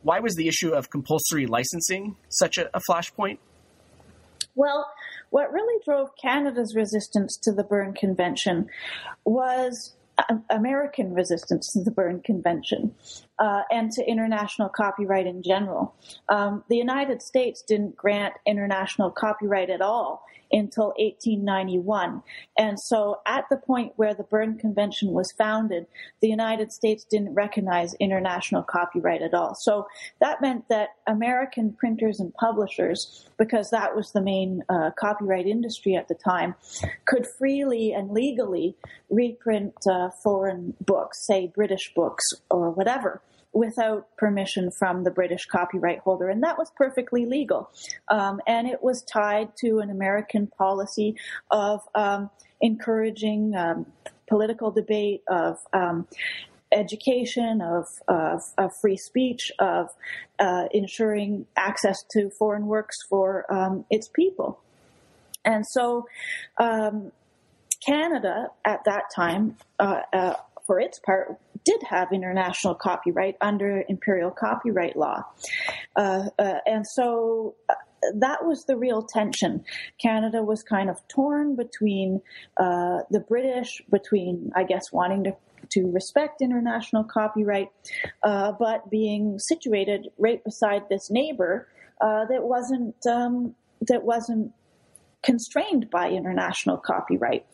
why 0.01 0.19
was 0.19 0.35
the 0.35 0.47
issue 0.47 0.71
of 0.71 0.89
compulsory 0.89 1.45
licensing 1.45 2.15
such 2.29 2.57
a, 2.57 2.75
a 2.75 2.81
flashpoint? 2.89 3.37
Well, 4.55 4.85
what 5.29 5.51
really 5.51 5.81
drove 5.83 6.09
Canada's 6.21 6.75
resistance 6.75 7.37
to 7.43 7.51
the 7.51 7.63
Berne 7.63 7.93
Convention 7.93 8.69
was 9.25 9.95
American 10.49 11.13
resistance 11.13 11.73
to 11.73 11.83
the 11.83 11.91
Berne 11.91 12.21
Convention 12.21 12.93
uh, 13.39 13.61
and 13.71 13.91
to 13.91 14.03
international 14.05 14.69
copyright 14.69 15.27
in 15.27 15.41
general. 15.41 15.95
Um, 16.29 16.63
the 16.69 16.77
United 16.77 17.21
States 17.21 17.63
didn't 17.67 17.95
grant 17.95 18.33
international 18.45 19.11
copyright 19.11 19.69
at 19.69 19.81
all 19.81 20.23
until 20.53 20.93
1891. 20.97 22.21
And 22.57 22.79
so 22.79 23.21
at 23.25 23.45
the 23.49 23.57
point 23.57 23.93
where 23.95 24.13
the 24.13 24.23
Berne 24.23 24.57
Convention 24.57 25.11
was 25.11 25.31
founded, 25.31 25.87
the 26.21 26.29
United 26.29 26.71
States 26.71 27.03
didn't 27.03 27.33
recognize 27.33 27.95
international 27.95 28.63
copyright 28.63 29.21
at 29.23 29.33
all. 29.33 29.55
So 29.55 29.87
that 30.21 30.41
meant 30.41 30.69
that 30.69 30.89
American 31.07 31.73
printers 31.73 32.19
and 32.19 32.33
publishers, 32.35 33.27
because 33.37 33.71
that 33.71 33.95
was 33.95 34.11
the 34.11 34.21
main 34.21 34.63
uh, 34.69 34.91
copyright 34.97 35.47
industry 35.47 35.95
at 35.95 36.07
the 36.07 36.15
time, 36.15 36.55
could 37.05 37.25
freely 37.25 37.91
and 37.91 38.11
legally 38.11 38.75
reprint 39.09 39.73
uh, 39.89 40.09
foreign 40.21 40.75
books, 40.79 41.25
say 41.25 41.51
British 41.53 41.91
books 41.95 42.23
or 42.49 42.69
whatever 42.69 43.21
without 43.53 44.15
permission 44.17 44.71
from 44.71 45.03
the 45.03 45.11
British 45.11 45.45
copyright 45.45 45.99
holder, 45.99 46.29
and 46.29 46.43
that 46.43 46.57
was 46.57 46.71
perfectly 46.75 47.25
legal. 47.25 47.69
Um, 48.09 48.41
and 48.47 48.67
it 48.67 48.83
was 48.83 49.03
tied 49.03 49.55
to 49.57 49.79
an 49.79 49.89
American 49.89 50.47
policy 50.47 51.15
of 51.51 51.81
um, 51.95 52.29
encouraging 52.61 53.55
um, 53.55 53.85
political 54.27 54.71
debate, 54.71 55.21
of 55.27 55.59
um, 55.73 56.07
education, 56.71 57.61
of, 57.61 57.87
of, 58.07 58.41
of, 58.57 58.75
free 58.75 58.97
speech, 58.97 59.51
of 59.59 59.89
uh, 60.39 60.65
ensuring 60.71 61.45
access 61.55 62.03
to 62.11 62.29
foreign 62.31 62.65
works 62.65 62.97
for 63.07 63.45
um, 63.53 63.85
its 63.89 64.07
people. 64.07 64.59
And 65.45 65.65
so 65.67 66.07
um, 66.57 67.11
Canada 67.85 68.47
at 68.65 68.85
that 68.85 69.03
time, 69.15 69.57
uh, 69.79 70.01
uh, 70.11 70.33
for 70.65 70.79
its 70.79 70.99
part, 70.99 71.37
did 71.63 71.81
have 71.83 72.11
international 72.11 72.75
copyright 72.75 73.35
under 73.41 73.83
imperial 73.87 74.31
copyright 74.31 74.95
law. 74.95 75.23
Uh, 75.95 76.25
uh, 76.39 76.55
and 76.65 76.85
so 76.85 77.55
uh, 77.69 77.75
that 78.15 78.45
was 78.45 78.65
the 78.65 78.75
real 78.75 79.01
tension. 79.01 79.63
Canada 80.01 80.43
was 80.43 80.63
kind 80.63 80.89
of 80.89 81.05
torn 81.07 81.55
between 81.55 82.21
uh, 82.57 82.99
the 83.11 83.19
British, 83.19 83.81
between, 83.89 84.51
I 84.55 84.63
guess, 84.63 84.91
wanting 84.91 85.23
to 85.25 85.35
to 85.69 85.89
respect 85.91 86.41
international 86.41 87.05
copyright, 87.05 87.69
uh, 88.23 88.51
but 88.51 88.89
being 88.89 89.39
situated 89.39 90.09
right 90.17 90.43
beside 90.43 90.81
this 90.89 91.09
neighbor 91.09 91.69
uh, 92.01 92.25
that 92.25 92.43
wasn't 92.43 92.95
um, 93.05 93.55
that 93.87 94.03
wasn't 94.03 94.51
constrained 95.23 95.89
by 95.89 96.09
international 96.09 96.77
copyright. 96.77 97.45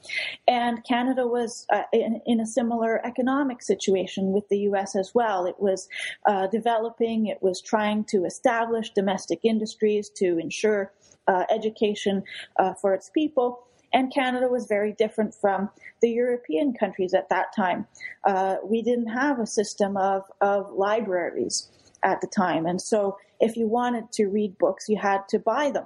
And 0.47 0.83
Canada 0.83 1.27
was 1.27 1.65
uh, 1.71 1.83
in, 1.93 2.19
in, 2.25 2.39
a 2.39 2.45
similar 2.45 3.05
economic 3.05 3.61
situation 3.61 4.31
with 4.31 4.49
the 4.49 4.59
US 4.69 4.95
as 4.95 5.13
well. 5.13 5.45
It 5.45 5.59
was 5.59 5.87
uh, 6.25 6.47
developing, 6.47 7.27
it 7.27 7.41
was 7.41 7.61
trying 7.61 8.05
to 8.05 8.25
establish 8.25 8.89
domestic 8.91 9.39
industries 9.43 10.09
to 10.17 10.39
ensure 10.39 10.91
uh, 11.27 11.43
education 11.49 12.23
uh, 12.57 12.73
for 12.73 12.93
its 12.93 13.09
people. 13.11 13.65
And 13.93 14.13
Canada 14.13 14.47
was 14.47 14.67
very 14.67 14.93
different 14.93 15.33
from 15.33 15.69
the 16.01 16.09
European 16.09 16.73
countries 16.73 17.13
at 17.13 17.29
that 17.29 17.55
time. 17.55 17.87
Uh, 18.23 18.57
we 18.63 18.81
didn't 18.81 19.07
have 19.07 19.39
a 19.39 19.47
system 19.47 19.97
of, 19.97 20.23
of 20.41 20.71
libraries 20.71 21.69
at 22.03 22.21
the 22.21 22.27
time. 22.27 22.65
And 22.65 22.81
so 22.81 23.17
if 23.39 23.55
you 23.55 23.67
wanted 23.67 24.11
to 24.13 24.27
read 24.27 24.57
books, 24.57 24.89
you 24.89 24.97
had 24.97 25.27
to 25.29 25.39
buy 25.39 25.71
them. 25.71 25.85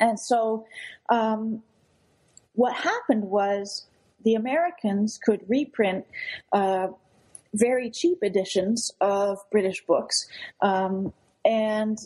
And 0.00 0.18
so, 0.18 0.66
um, 1.08 1.62
what 2.54 2.74
happened 2.74 3.24
was 3.24 3.86
the 4.24 4.34
Americans 4.34 5.18
could 5.22 5.40
reprint 5.48 6.06
uh, 6.52 6.88
very 7.52 7.90
cheap 7.90 8.18
editions 8.22 8.90
of 9.00 9.38
British 9.50 9.84
books, 9.86 10.26
um, 10.60 11.12
and 11.44 11.98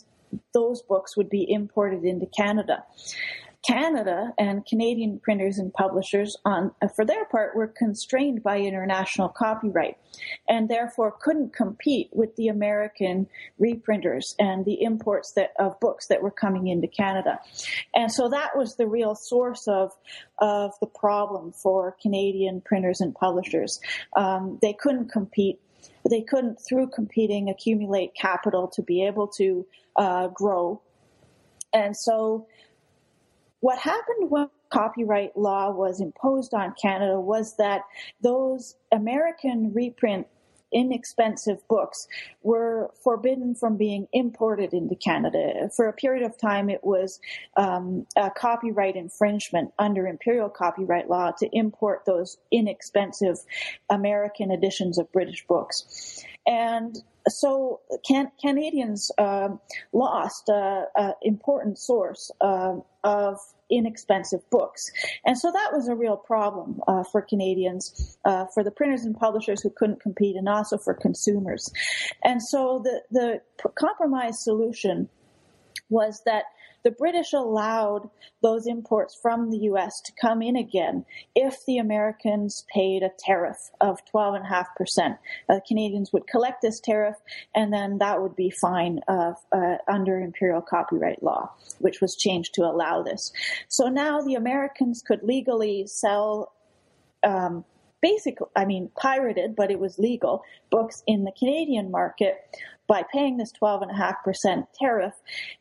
those 0.53 0.81
books 0.83 1.17
would 1.17 1.29
be 1.29 1.49
imported 1.51 2.03
into 2.03 2.27
Canada. 2.27 2.83
Canada 3.65 4.33
and 4.37 4.65
Canadian 4.65 5.19
printers 5.19 5.57
and 5.57 5.73
publishers, 5.73 6.37
on 6.45 6.71
uh, 6.81 6.87
for 6.87 7.05
their 7.05 7.25
part, 7.25 7.55
were 7.55 7.67
constrained 7.67 8.41
by 8.41 8.59
international 8.59 9.29
copyright, 9.29 9.97
and 10.47 10.69
therefore 10.69 11.15
couldn't 11.21 11.53
compete 11.53 12.09
with 12.13 12.35
the 12.37 12.47
American 12.47 13.27
reprinters 13.59 14.33
and 14.39 14.63
the 14.65 14.81
imports 14.81 15.33
that, 15.33 15.51
of 15.59 15.79
books 15.79 16.07
that 16.07 16.21
were 16.21 16.31
coming 16.31 16.67
into 16.67 16.87
Canada. 16.87 17.39
And 17.93 18.11
so 18.11 18.29
that 18.29 18.55
was 18.55 18.75
the 18.75 18.87
real 18.87 19.15
source 19.15 19.67
of 19.67 19.91
of 20.37 20.73
the 20.79 20.87
problem 20.87 21.51
for 21.51 21.97
Canadian 22.01 22.61
printers 22.61 23.01
and 23.01 23.13
publishers. 23.13 23.81
Um, 24.15 24.57
they 24.61 24.73
couldn't 24.73 25.11
compete 25.11 25.59
they 26.09 26.21
couldn't, 26.21 26.55
through 26.55 26.87
competing, 26.87 27.49
accumulate 27.49 28.15
capital 28.15 28.67
to 28.69 28.81
be 28.81 29.05
able 29.05 29.27
to 29.27 29.65
uh, 29.95 30.27
grow. 30.27 30.81
And 31.73 31.95
so 31.95 32.47
what 33.61 33.79
happened 33.79 34.29
when 34.29 34.49
copyright 34.71 35.35
law 35.35 35.71
was 35.71 35.99
imposed 35.99 36.53
on 36.53 36.73
Canada 36.81 37.19
was 37.19 37.57
that 37.57 37.81
those 38.21 38.75
American 38.91 39.73
reprint 39.73 40.27
inexpensive 40.71 41.67
books 41.67 42.07
were 42.43 42.91
forbidden 43.03 43.55
from 43.55 43.77
being 43.77 44.07
imported 44.13 44.73
into 44.73 44.95
Canada. 44.95 45.69
For 45.75 45.87
a 45.87 45.93
period 45.93 46.23
of 46.23 46.37
time, 46.37 46.69
it 46.69 46.83
was 46.83 47.19
um, 47.57 48.05
a 48.15 48.29
copyright 48.29 48.95
infringement 48.95 49.71
under 49.79 50.07
imperial 50.07 50.49
copyright 50.49 51.09
law 51.09 51.31
to 51.39 51.49
import 51.51 52.03
those 52.05 52.37
inexpensive 52.51 53.37
American 53.89 54.51
editions 54.51 54.97
of 54.97 55.11
British 55.11 55.45
books. 55.47 56.23
And 56.47 56.97
so 57.27 57.81
can, 58.07 58.31
Canadians 58.39 59.11
uh, 59.17 59.49
lost 59.93 60.49
an 60.49 61.13
important 61.21 61.77
source 61.77 62.31
uh, 62.41 62.75
of 63.03 63.37
inexpensive 63.69 64.41
books. 64.49 64.89
And 65.25 65.37
so 65.37 65.51
that 65.51 65.69
was 65.71 65.87
a 65.87 65.95
real 65.95 66.17
problem 66.17 66.81
uh, 66.87 67.03
for 67.03 67.21
Canadians, 67.21 68.17
uh, 68.25 68.45
for 68.53 68.63
the 68.63 68.71
printers 68.71 69.05
and 69.05 69.15
publishers 69.15 69.61
who 69.61 69.69
couldn't 69.69 70.01
compete, 70.01 70.35
and 70.35 70.49
also 70.49 70.77
for 70.77 70.93
consumers. 70.93 71.71
And 72.23 72.41
so 72.41 72.81
the, 72.83 73.01
the 73.11 73.41
compromise 73.75 74.43
solution 74.43 75.07
was 75.89 76.21
that 76.25 76.45
the 76.83 76.91
British 76.91 77.33
allowed 77.33 78.09
those 78.41 78.67
imports 78.67 79.17
from 79.21 79.49
the 79.49 79.57
U.S. 79.59 80.01
to 80.01 80.11
come 80.19 80.41
in 80.41 80.55
again 80.55 81.05
if 81.35 81.65
the 81.65 81.77
Americans 81.77 82.65
paid 82.73 83.03
a 83.03 83.11
tariff 83.17 83.57
of 83.81 83.99
12.5%. 84.13 85.17
Uh, 85.49 85.59
Canadians 85.67 86.11
would 86.13 86.27
collect 86.27 86.61
this 86.61 86.79
tariff, 86.79 87.15
and 87.55 87.73
then 87.73 87.97
that 87.97 88.21
would 88.21 88.35
be 88.35 88.49
fine 88.49 88.99
uh, 89.07 89.33
uh, 89.51 89.77
under 89.87 90.19
imperial 90.19 90.61
copyright 90.61 91.21
law, 91.21 91.51
which 91.79 92.01
was 92.01 92.15
changed 92.15 92.53
to 92.53 92.61
allow 92.63 93.03
this. 93.03 93.31
So 93.67 93.87
now 93.87 94.21
the 94.21 94.35
Americans 94.35 95.03
could 95.05 95.23
legally 95.23 95.87
sell 95.87 96.53
um, 97.23 97.65
basic, 98.01 98.37
I 98.55 98.65
mean, 98.65 98.89
pirated, 98.95 99.55
but 99.55 99.71
it 99.71 99.79
was 99.79 99.99
legal 99.99 100.43
books 100.69 101.03
in 101.07 101.23
the 101.23 101.31
Canadian 101.37 101.91
market 101.91 102.37
by 102.89 103.03
paying 103.13 103.37
this 103.37 103.53
12.5% 103.53 104.65
tariff. 104.73 105.13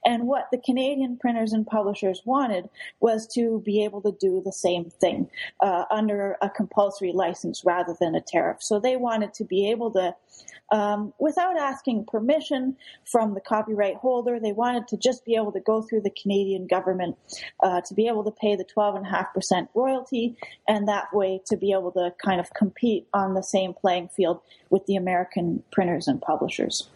And 0.04 0.26
what 0.26 0.48
the 0.50 0.58
Canadian 0.58 1.18
printers 1.18 1.52
and 1.52 1.66
publishers 1.66 2.22
wanted 2.24 2.70
was 3.00 3.26
to 3.34 3.62
be 3.66 3.84
able 3.84 4.00
to 4.00 4.16
do 4.18 4.40
the 4.42 4.52
same 4.52 4.86
thing 4.86 5.28
uh, 5.60 5.84
under 5.90 6.36
a 6.40 6.48
compulsory 6.48 7.12
license 7.12 7.62
rather 7.66 7.94
than 8.00 8.14
a 8.14 8.22
tariff. 8.22 8.62
So 8.62 8.80
they 8.80 8.96
wanted 8.96 9.34
to 9.34 9.44
be 9.44 9.70
able 9.70 9.92
to 9.92 10.16
um, 10.70 11.12
without 11.18 11.58
asking 11.58 12.06
permission 12.06 12.76
from 13.04 13.34
the 13.34 13.40
copyright 13.40 13.96
holder. 13.96 14.38
They 14.40 14.52
wanted 14.52 14.88
to 14.88 14.96
just 14.96 15.24
be 15.24 15.34
able 15.34 15.52
to 15.52 15.60
go 15.60 15.82
through 15.82 16.02
the 16.02 16.10
Canadian 16.10 16.66
government 16.66 17.16
uh, 17.62 17.80
to 17.82 17.94
be 17.94 18.06
able 18.06 18.24
to 18.24 18.30
pay 18.30 18.56
the 18.56 18.64
12.5% 18.64 19.68
royalty, 19.74 20.36
and 20.66 20.88
that 20.88 21.12
way 21.12 21.40
to 21.46 21.56
be 21.56 21.72
able 21.72 21.92
to 21.92 22.12
kind 22.22 22.40
of 22.40 22.52
compete 22.54 23.06
on 23.12 23.34
the 23.34 23.42
same 23.42 23.72
playing 23.72 24.08
field 24.08 24.40
with 24.70 24.84
the 24.86 24.96
American 24.96 25.62
printers 25.70 26.06
and 26.06 26.20
publishers. 26.20 26.88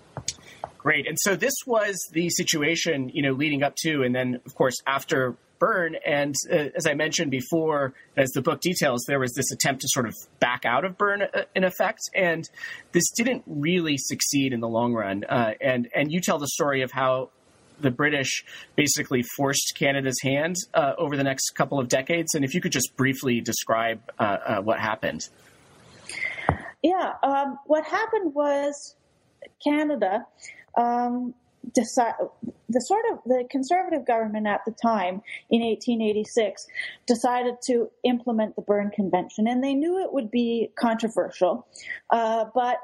Great. 0.82 1.06
And 1.06 1.16
so 1.20 1.36
this 1.36 1.54
was 1.64 1.96
the 2.10 2.28
situation, 2.30 3.08
you 3.14 3.22
know, 3.22 3.32
leading 3.32 3.62
up 3.62 3.76
to, 3.82 4.02
and 4.02 4.12
then 4.12 4.40
of 4.44 4.54
course 4.56 4.74
after 4.84 5.36
Berne. 5.60 5.94
And 6.04 6.34
uh, 6.50 6.70
as 6.74 6.88
I 6.88 6.94
mentioned 6.94 7.30
before, 7.30 7.94
as 8.16 8.30
the 8.30 8.42
book 8.42 8.60
details, 8.60 9.04
there 9.06 9.20
was 9.20 9.32
this 9.34 9.52
attempt 9.52 9.82
to 9.82 9.88
sort 9.88 10.08
of 10.08 10.14
back 10.40 10.64
out 10.64 10.84
of 10.84 10.98
Berne 10.98 11.22
uh, 11.22 11.42
in 11.54 11.62
effect, 11.62 12.00
and 12.16 12.42
this 12.90 13.04
didn't 13.12 13.44
really 13.46 13.96
succeed 13.96 14.52
in 14.52 14.58
the 14.58 14.66
long 14.66 14.92
run. 14.92 15.22
Uh, 15.22 15.52
and 15.60 15.88
and 15.94 16.10
you 16.10 16.20
tell 16.20 16.38
the 16.38 16.48
story 16.48 16.82
of 16.82 16.90
how 16.90 17.30
the 17.78 17.92
British 17.92 18.44
basically 18.74 19.22
forced 19.36 19.74
Canada's 19.78 20.20
hand 20.20 20.56
uh, 20.74 20.94
over 20.98 21.16
the 21.16 21.24
next 21.24 21.50
couple 21.50 21.78
of 21.78 21.86
decades. 21.86 22.34
And 22.34 22.44
if 22.44 22.54
you 22.54 22.60
could 22.60 22.72
just 22.72 22.96
briefly 22.96 23.40
describe 23.40 24.00
uh, 24.18 24.22
uh, 24.22 24.62
what 24.62 24.80
happened. 24.80 25.28
Yeah, 26.82 27.12
um, 27.22 27.58
what 27.66 27.84
happened 27.84 28.34
was 28.34 28.96
Canada 29.64 30.26
um, 30.76 31.34
the 31.74 32.80
sort 32.80 33.04
of 33.12 33.18
the 33.24 33.44
conservative 33.50 34.06
government 34.06 34.46
at 34.46 34.64
the 34.64 34.72
time 34.72 35.22
in 35.50 35.62
1886 35.62 36.66
decided 37.06 37.54
to 37.62 37.90
implement 38.04 38.56
the 38.56 38.62
Berne 38.62 38.90
Convention, 38.90 39.46
and 39.46 39.62
they 39.62 39.74
knew 39.74 40.02
it 40.02 40.12
would 40.12 40.30
be 40.30 40.70
controversial, 40.76 41.66
uh, 42.10 42.46
but 42.54 42.78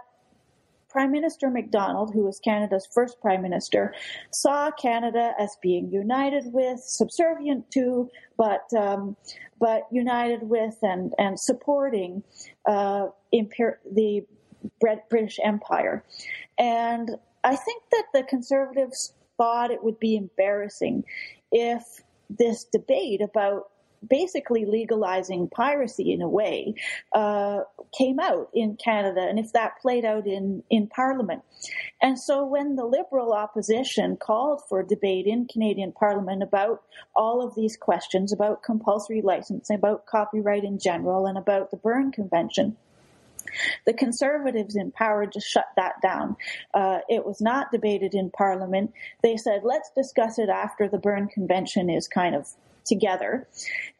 Prime 0.89 1.13
Minister 1.13 1.51
Macdonald, 1.51 2.15
who 2.15 2.25
was 2.25 2.41
Canada's 2.41 2.89
first 2.93 3.21
Prime 3.21 3.43
Minister, 3.43 3.95
saw 4.31 4.71
Canada 4.71 5.35
as 5.39 5.57
being 5.61 5.91
united 5.91 6.45
with, 6.47 6.81
subservient 6.81 7.71
to, 7.73 8.11
but 8.37 8.65
um, 8.77 9.17
but 9.61 9.83
united 9.91 10.43
with 10.43 10.77
and 10.83 11.15
and 11.19 11.39
supporting 11.39 12.23
uh, 12.67 13.09
imper- 13.35 13.77
the 13.93 14.25
British 14.81 15.39
Empire, 15.45 16.05
and 16.59 17.19
I 17.49 17.57
think 17.57 17.83
that 17.93 18.05
the 18.13 18.25
conservatives 18.25 19.15
thought 19.39 19.71
it 19.71 19.83
would 19.83 19.99
be 19.99 20.17
embarrassing 20.17 21.05
if 21.51 22.03
this 22.29 22.65
debate 22.65 23.23
about 23.23 23.71
basically 24.07 24.67
legalizing 24.67 25.49
piracy 25.49 26.13
in 26.13 26.21
a 26.21 26.29
way 26.29 26.75
uh, 27.15 27.61
came 27.97 28.21
out 28.21 28.51
in 28.53 28.77
Canada 28.77 29.23
and 29.23 29.39
if 29.39 29.53
that 29.55 29.81
played 29.81 30.05
out 30.05 30.27
in, 30.27 30.63
in 30.69 30.89
Parliament. 30.89 31.43
And 32.03 32.19
so 32.19 32.45
when 32.45 32.77
the 32.77 32.85
Liberal 32.85 33.33
opposition 33.33 34.19
called 34.19 34.61
for 34.69 34.81
a 34.81 34.87
debate 34.87 35.27
in 35.27 35.47
Canadian 35.47 35.93
Parliament 35.93 36.43
about 36.43 36.83
all 37.17 37.43
of 37.43 37.55
these 37.55 37.79
questions 37.79 38.31
about 38.31 38.63
compulsory 38.63 39.23
licensing, 39.23 39.77
about 39.77 40.05
copyright 40.05 40.65
in 40.65 40.79
general, 40.79 41.25
and 41.25 41.39
about 41.39 41.71
the 41.71 41.79
Berne 41.79 42.13
Convention, 42.13 42.77
The 43.87 43.93
Conservatives 43.93 44.77
in 44.77 44.93
power 44.93 45.27
just 45.27 45.47
shut 45.47 45.67
that 45.77 45.95
down. 46.03 46.37
Uh, 46.75 46.99
it 47.09 47.25
was 47.25 47.41
not 47.41 47.71
debated 47.73 48.15
in 48.15 48.31
Parliament. 48.31 48.93
They 49.23 49.37
said, 49.37 49.63
let's 49.65 49.91
discuss 49.97 50.39
it 50.39 50.49
after 50.49 50.89
the 50.89 50.99
Berne 50.99 51.29
Convention 51.29 51.91
is 51.91 52.09
kind 52.09 52.35
of 52.35 52.47
together. 52.89 53.49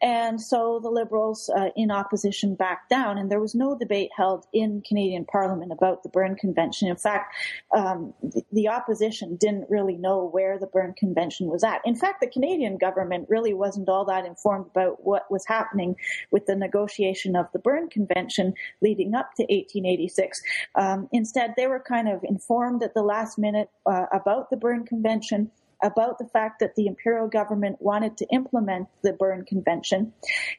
And 0.01 0.41
so 0.41 0.81
the 0.81 0.91
Liberals 0.91 1.51
uh, 1.55 1.71
in 1.77 1.91
opposition 1.91 2.55
backed 2.55 2.89
down, 2.89 3.19
and 3.19 3.31
there 3.31 3.41
was 3.41 3.55
no 3.55 3.77
debate 3.77 4.11
held 4.17 4.47
in 4.53 4.83
Canadian 4.87 5.25
Parliament 5.25 5.73
about 5.73 6.03
the 6.03 6.09
Berne 6.09 6.37
Convention. 6.37 6.89
In 6.89 6.97
fact, 6.97 7.35
um, 7.75 8.15
the, 8.23 8.43
the, 8.53 8.69
opposition 8.69 9.37
didn't 9.37 9.69
really 9.71 9.97
know 9.97 10.29
where 10.29 10.59
the 10.59 10.67
Berne 10.67 10.93
Convention 10.93 11.49
was 11.49 11.65
at. 11.65 11.81
In 11.85 11.97
fact, 11.97 12.21
the 12.21 12.27
Canadian 12.29 12.77
government 12.77 13.27
really 13.29 13.55
wasn't 13.55 13.89
all 13.89 14.05
that 14.05 14.27
informed 14.27 14.67
about 14.67 15.05
what 15.05 15.31
was 15.31 15.45
happening 15.47 15.97
with 16.31 16.47
the 16.47 16.55
negotiation 16.55 17.35
of 17.35 17.47
the 17.53 17.59
Berne 17.59 17.89
Convention 17.89 18.55
leading 18.83 19.15
up 19.15 19.35
to 19.37 19.43
1886. 19.45 20.43
Um, 20.75 21.09
instead, 21.13 21.55
they 21.57 21.67
were 21.67 21.81
kind 21.81 22.09
of 22.09 22.23
informed 22.25 22.83
at 22.83 22.95
the 22.95 23.03
last 23.03 23.39
minute 23.39 23.71
uh, 23.87 24.07
about 24.13 24.51
the 24.51 24.57
Berne 24.57 24.85
Convention 24.85 25.51
about 25.83 26.19
the 26.19 26.27
fact 26.27 26.61
that 26.61 26.75
the 26.75 26.87
imperial 26.87 27.29
government 27.29 27.77
wanted 27.81 28.17
to 28.19 28.27
implement 28.33 28.89
the 29.03 29.13
Berne 29.13 29.45
Convention, 29.45 30.13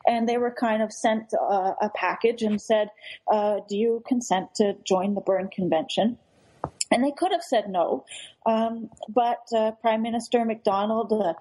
and 0.08 0.27
they 0.27 0.38
were 0.38 0.51
kind 0.51 0.82
of 0.82 0.91
sent 0.91 1.34
uh, 1.34 1.73
a 1.82 1.89
package 1.95 2.41
and 2.41 2.62
said, 2.62 2.89
uh, 3.32 3.60
"Do 3.67 3.77
you 3.77 4.03
consent 4.08 4.55
to 4.55 4.75
join 4.84 5.13
the 5.13 5.21
Berne 5.21 5.49
Convention?" 5.49 6.17
And 6.91 7.04
they 7.04 7.12
could 7.12 7.32
have 7.32 7.43
said 7.43 7.69
no, 7.69 8.06
um, 8.45 8.89
but 9.10 9.43
uh, 9.56 9.71
Prime 9.82 10.02
Minister 10.02 10.43
Macdonald, 10.43 11.13
uh, 11.13 11.34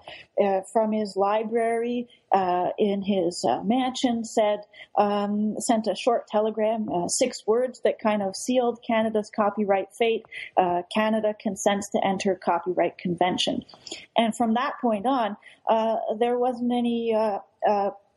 uh, 0.43 0.61
from 0.71 0.91
his 0.91 1.15
library 1.15 2.07
uh, 2.31 2.69
in 2.77 3.01
his 3.01 3.43
uh, 3.43 3.63
mansion, 3.63 4.23
said 4.23 4.61
um, 4.95 5.55
sent 5.59 5.87
a 5.87 5.95
short 5.95 6.27
telegram, 6.27 6.87
uh, 6.89 7.07
six 7.07 7.47
words 7.47 7.81
that 7.83 7.99
kind 7.99 8.21
of 8.21 8.35
sealed 8.35 8.79
Canada's 8.85 9.31
copyright 9.35 9.91
fate. 9.97 10.25
Canada 10.93 11.33
consents 11.41 11.89
to 11.89 11.99
enter 12.05 12.35
copyright 12.35 12.97
convention, 12.97 13.63
and 14.17 14.35
from 14.35 14.53
that 14.53 14.73
point 14.81 15.05
on, 15.05 15.35
there 16.19 16.37
wasn't 16.37 16.71
any 16.71 17.15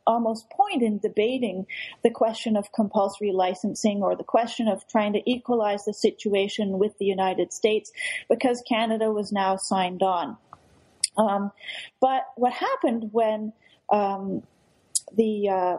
almost 0.05 0.49
point 0.49 0.81
in 0.81 0.99
debating 0.99 1.65
the 2.03 2.09
question 2.09 2.55
of 2.55 2.71
compulsory 2.71 3.31
licensing 3.31 4.03
or 4.03 4.15
the 4.15 4.23
question 4.23 4.67
of 4.67 4.87
trying 4.87 5.13
to 5.13 5.29
equalize 5.29 5.85
the 5.85 5.93
situation 5.93 6.79
with 6.79 6.97
the 6.97 7.05
United 7.05 7.53
States 7.53 7.91
because 8.29 8.61
Canada 8.67 9.11
was 9.11 9.31
now 9.31 9.55
signed 9.55 10.03
on. 10.03 10.37
Um, 11.17 11.51
but 11.99 12.23
what 12.35 12.53
happened 12.53 13.09
when 13.11 13.53
um, 13.89 14.43
the 15.15 15.49
uh, 15.49 15.77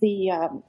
the 0.00 0.30
um, 0.30 0.62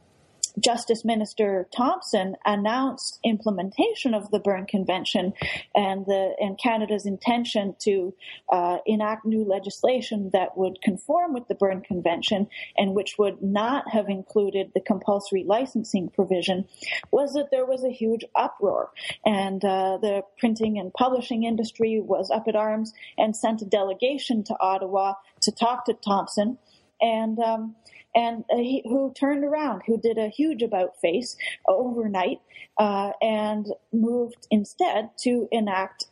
Justice 0.60 1.04
Minister 1.04 1.68
Thompson 1.76 2.36
announced 2.46 3.20
implementation 3.24 4.14
of 4.14 4.32
the 4.32 4.40
Berne 4.40 4.66
Convention 4.66 5.34
and 5.76 6.06
the 6.06 6.36
and 6.40 6.58
Canada's 6.58 7.06
intention 7.06 7.76
to 7.80 8.14
uh, 8.52 8.78
enact 8.86 9.26
new 9.26 9.44
legislation 9.44 10.30
that 10.34 10.58
would 10.58 10.82
conform 10.82 11.34
with 11.34 11.48
the 11.48 11.56
Berne 11.56 11.82
Convention 11.82 12.48
and 12.78 12.96
which 12.96 13.18
would 13.18 13.42
not 13.42 13.90
have 13.92 14.10
included 14.10 14.72
the 14.74 14.82
compulsory 14.82 15.44
licensing 15.44 16.10
provision, 16.10 16.66
was 17.12 17.34
that 17.34 17.50
there 17.52 17.66
was 17.66 17.84
a 17.84 17.92
huge 17.92 18.24
uproar. 18.36 18.92
And 19.26 19.64
uh, 19.64 19.98
the 20.02 20.24
printing 20.38 20.80
and 20.80 20.94
publishing 20.94 21.44
industry 21.44 22.00
was 22.00 22.32
up 22.32 22.48
at 22.48 22.56
arms 22.56 22.94
and 23.18 23.36
sent 23.36 23.62
a 23.62 23.66
delegation 23.66 24.44
to 24.46 24.56
Ottawa 24.60 25.14
to 25.42 25.52
talk 25.52 25.86
to 25.86 25.94
Thompson. 25.94 26.58
And 27.02 27.40
um, 27.40 27.76
and 28.16 28.44
uh, 28.52 28.58
he, 28.58 28.82
who 28.86 29.14
turned 29.14 29.44
around, 29.44 29.82
who 29.86 30.00
did 30.00 30.18
a 30.18 30.30
huge 30.30 30.62
about 30.62 31.00
face 31.02 31.38
overnight, 31.68 32.40
uh, 32.78 33.12
and 33.22 33.68
moved 33.92 34.48
instead 34.52 35.10
to 35.20 35.48
enact 35.52 36.06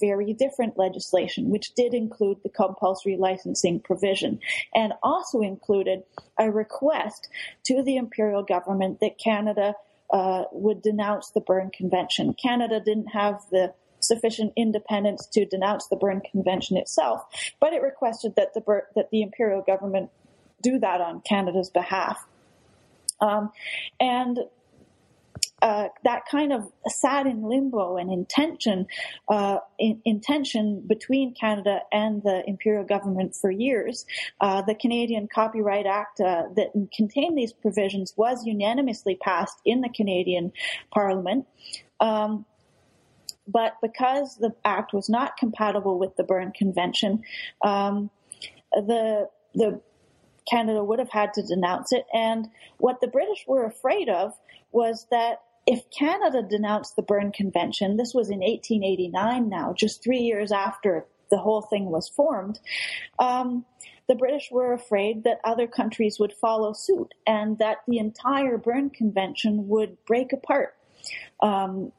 very 0.00 0.32
different 0.32 0.78
legislation, 0.78 1.50
which 1.50 1.74
did 1.74 1.94
include 1.94 2.38
the 2.42 2.48
compulsory 2.48 3.16
licensing 3.16 3.80
provision, 3.80 4.40
and 4.74 4.92
also 5.02 5.40
included 5.40 6.02
a 6.38 6.50
request 6.50 7.28
to 7.64 7.82
the 7.82 7.96
imperial 7.96 8.42
government 8.42 8.98
that 9.00 9.18
Canada 9.18 9.74
uh, 10.12 10.44
would 10.52 10.82
denounce 10.82 11.30
the 11.30 11.40
Berne 11.40 11.70
Convention. 11.70 12.34
Canada 12.34 12.80
didn't 12.80 13.08
have 13.08 13.40
the 13.50 13.72
sufficient 14.00 14.52
independence 14.56 15.26
to 15.26 15.46
denounce 15.46 15.86
the 15.88 15.96
Berne 15.96 16.20
Convention 16.20 16.76
itself, 16.76 17.24
but 17.60 17.72
it 17.72 17.82
requested 17.82 18.34
that 18.36 18.52
the 18.54 18.82
that 18.94 19.10
the 19.10 19.22
imperial 19.22 19.62
government 19.62 20.10
do 20.62 20.78
that 20.78 21.00
on 21.00 21.20
Canada's 21.20 21.70
behalf. 21.70 22.24
Um, 23.20 23.50
and 24.00 24.38
uh, 25.62 25.88
that 26.02 26.26
kind 26.28 26.52
of 26.52 26.70
sat 26.88 27.24
in 27.24 27.48
limbo 27.48 27.96
and 27.96 28.12
intention, 28.12 28.84
uh, 29.28 29.58
in, 29.78 30.02
intention 30.04 30.82
between 30.84 31.34
Canada 31.34 31.80
and 31.92 32.20
the 32.24 32.42
imperial 32.48 32.82
government 32.82 33.36
for 33.36 33.48
years. 33.48 34.04
Uh, 34.40 34.62
the 34.62 34.74
Canadian 34.74 35.28
Copyright 35.32 35.86
Act 35.86 36.20
uh, 36.20 36.44
that 36.56 36.72
contained 36.92 37.38
these 37.38 37.52
provisions 37.52 38.12
was 38.16 38.44
unanimously 38.44 39.14
passed 39.14 39.60
in 39.64 39.82
the 39.82 39.88
Canadian 39.88 40.52
Parliament. 40.92 41.46
Um, 42.00 42.44
but 43.46 43.76
because 43.80 44.36
the 44.36 44.54
act 44.64 44.92
was 44.92 45.08
not 45.08 45.36
compatible 45.36 45.96
with 45.96 46.16
the 46.16 46.24
Berne 46.24 46.52
Convention, 46.52 47.22
um, 47.62 48.10
the 48.72 49.28
the 49.54 49.80
Canada 50.50 50.82
would 50.82 50.98
have 50.98 51.10
had 51.10 51.34
to 51.34 51.42
denounce 51.42 51.92
it. 51.92 52.06
And 52.12 52.48
what 52.78 53.00
the 53.00 53.08
British 53.08 53.44
were 53.46 53.64
afraid 53.64 54.08
of 54.08 54.34
was 54.72 55.06
that 55.10 55.42
if 55.66 55.88
Canada 55.90 56.42
denounced 56.42 56.96
the 56.96 57.02
Berne 57.02 57.32
Convention, 57.32 57.96
this 57.96 58.14
was 58.14 58.28
in 58.28 58.40
1889 58.40 59.48
now, 59.48 59.72
just 59.72 60.02
three 60.02 60.18
years 60.18 60.50
after 60.50 61.06
the 61.30 61.38
whole 61.38 61.62
thing 61.62 61.86
was 61.86 62.08
formed, 62.08 62.58
um, 63.18 63.64
the 64.08 64.14
British 64.14 64.50
were 64.50 64.72
afraid 64.72 65.24
that 65.24 65.40
other 65.44 65.66
countries 65.66 66.18
would 66.18 66.32
follow 66.32 66.72
suit 66.72 67.14
and 67.26 67.58
that 67.58 67.78
the 67.86 67.98
entire 67.98 68.58
Berne 68.58 68.90
Convention 68.90 69.68
would 69.68 69.96
break 70.04 70.32
apart 70.32 70.74
um, 71.40 71.92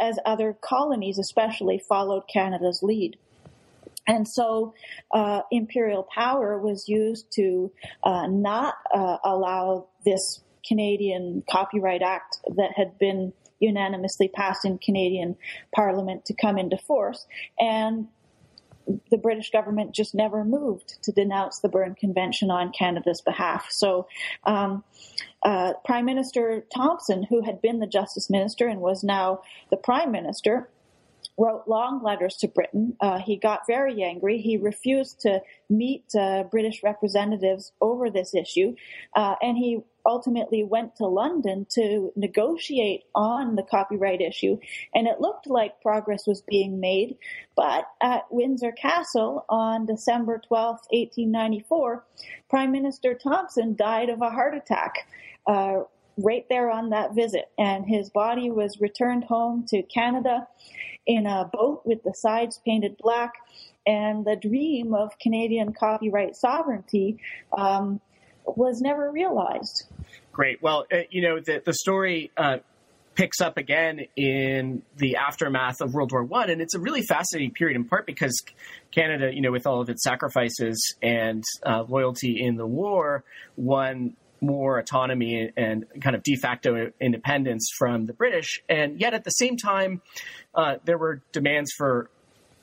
as 0.00 0.18
other 0.24 0.56
colonies, 0.60 1.18
especially, 1.18 1.78
followed 1.78 2.24
Canada's 2.32 2.82
lead. 2.82 3.16
And 4.06 4.28
so 4.28 4.74
uh, 5.12 5.42
imperial 5.50 6.02
power 6.02 6.58
was 6.58 6.88
used 6.88 7.32
to 7.34 7.72
uh, 8.02 8.26
not 8.26 8.74
uh, 8.92 9.18
allow 9.24 9.88
this 10.04 10.42
Canadian 10.66 11.42
Copyright 11.50 12.02
Act 12.02 12.38
that 12.56 12.72
had 12.76 12.98
been 12.98 13.32
unanimously 13.60 14.28
passed 14.28 14.64
in 14.64 14.78
Canadian 14.78 15.36
Parliament 15.74 16.26
to 16.26 16.34
come 16.34 16.58
into 16.58 16.76
force. 16.76 17.26
And 17.58 18.08
the 19.10 19.16
British 19.16 19.50
government 19.50 19.94
just 19.94 20.14
never 20.14 20.44
moved 20.44 21.02
to 21.02 21.12
denounce 21.12 21.60
the 21.60 21.68
Berne 21.68 21.94
Convention 21.94 22.50
on 22.50 22.72
Canada's 22.72 23.22
behalf. 23.22 23.66
So, 23.70 24.06
um, 24.44 24.84
uh, 25.42 25.74
Prime 25.84 26.04
Minister 26.04 26.64
Thompson, 26.74 27.22
who 27.22 27.42
had 27.42 27.62
been 27.62 27.80
the 27.80 27.86
Justice 27.86 28.28
Minister 28.28 28.68
and 28.68 28.80
was 28.80 29.02
now 29.02 29.40
the 29.70 29.76
Prime 29.76 30.12
Minister, 30.12 30.68
wrote 31.36 31.64
long 31.66 32.02
letters 32.02 32.36
to 32.36 32.48
Britain. 32.48 32.96
Uh, 33.00 33.18
he 33.18 33.36
got 33.36 33.66
very 33.66 34.02
angry. 34.02 34.38
He 34.38 34.56
refused 34.56 35.20
to 35.20 35.40
meet 35.68 36.04
uh, 36.14 36.44
British 36.44 36.82
representatives 36.82 37.72
over 37.80 38.10
this 38.10 38.34
issue, 38.34 38.74
uh, 39.16 39.34
and 39.42 39.58
he 39.58 39.80
ultimately 40.06 40.62
went 40.62 40.94
to 40.96 41.06
London 41.06 41.66
to 41.70 42.12
negotiate 42.14 43.04
on 43.14 43.56
the 43.56 43.62
copyright 43.62 44.20
issue. 44.20 44.58
And 44.94 45.06
it 45.06 45.20
looked 45.20 45.46
like 45.46 45.80
progress 45.80 46.26
was 46.26 46.42
being 46.42 46.78
made, 46.78 47.16
but 47.56 47.86
at 48.02 48.24
Windsor 48.30 48.72
Castle 48.72 49.44
on 49.48 49.86
December 49.86 50.40
12, 50.46 50.74
1894, 50.90 52.04
Prime 52.50 52.70
Minister 52.70 53.14
Thompson 53.14 53.74
died 53.74 54.10
of 54.10 54.20
a 54.20 54.30
heart 54.30 54.54
attack. 54.54 55.08
Right 56.16 56.46
there 56.48 56.70
on 56.70 56.90
that 56.90 57.14
visit, 57.14 57.50
and 57.58 57.84
his 57.86 58.10
body 58.10 58.50
was 58.50 58.80
returned 58.80 59.24
home 59.24 59.64
to 59.68 59.82
Canada 59.82 60.46
in 61.06 61.26
a 61.26 61.48
boat 61.52 61.82
with 61.84 62.02
the 62.02 62.12
sides 62.14 62.60
painted 62.64 62.96
black. 62.98 63.32
And 63.86 64.24
the 64.24 64.36
dream 64.36 64.94
of 64.94 65.18
Canadian 65.18 65.74
copyright 65.74 66.36
sovereignty 66.36 67.18
um, 67.52 68.00
was 68.46 68.80
never 68.80 69.10
realized. 69.10 69.84
Great. 70.32 70.62
Well, 70.62 70.86
uh, 70.92 70.98
you 71.10 71.22
know, 71.22 71.40
the, 71.40 71.62
the 71.64 71.74
story 71.74 72.30
uh, 72.36 72.58
picks 73.14 73.40
up 73.40 73.56
again 73.56 74.00
in 74.16 74.82
the 74.96 75.16
aftermath 75.16 75.80
of 75.80 75.94
World 75.94 76.12
War 76.12 76.24
One, 76.24 76.50
and 76.50 76.60
it's 76.60 76.74
a 76.74 76.80
really 76.80 77.02
fascinating 77.02 77.52
period 77.52 77.76
in 77.76 77.84
part 77.84 78.06
because 78.06 78.42
Canada, 78.90 79.30
you 79.32 79.40
know, 79.40 79.52
with 79.52 79.66
all 79.66 79.80
of 79.80 79.88
its 79.88 80.02
sacrifices 80.02 80.96
and 81.02 81.44
uh, 81.64 81.84
loyalty 81.86 82.40
in 82.40 82.56
the 82.56 82.66
war, 82.66 83.24
won 83.56 84.16
more 84.44 84.78
autonomy 84.78 85.50
and 85.56 85.86
kind 86.00 86.16
of 86.16 86.22
de 86.22 86.36
facto 86.36 86.90
independence 87.00 87.70
from 87.78 88.06
the 88.06 88.12
British. 88.12 88.62
And 88.68 89.00
yet 89.00 89.14
at 89.14 89.24
the 89.24 89.30
same 89.30 89.56
time, 89.56 90.02
uh, 90.54 90.76
there 90.84 90.98
were 90.98 91.22
demands 91.32 91.72
for, 91.76 92.10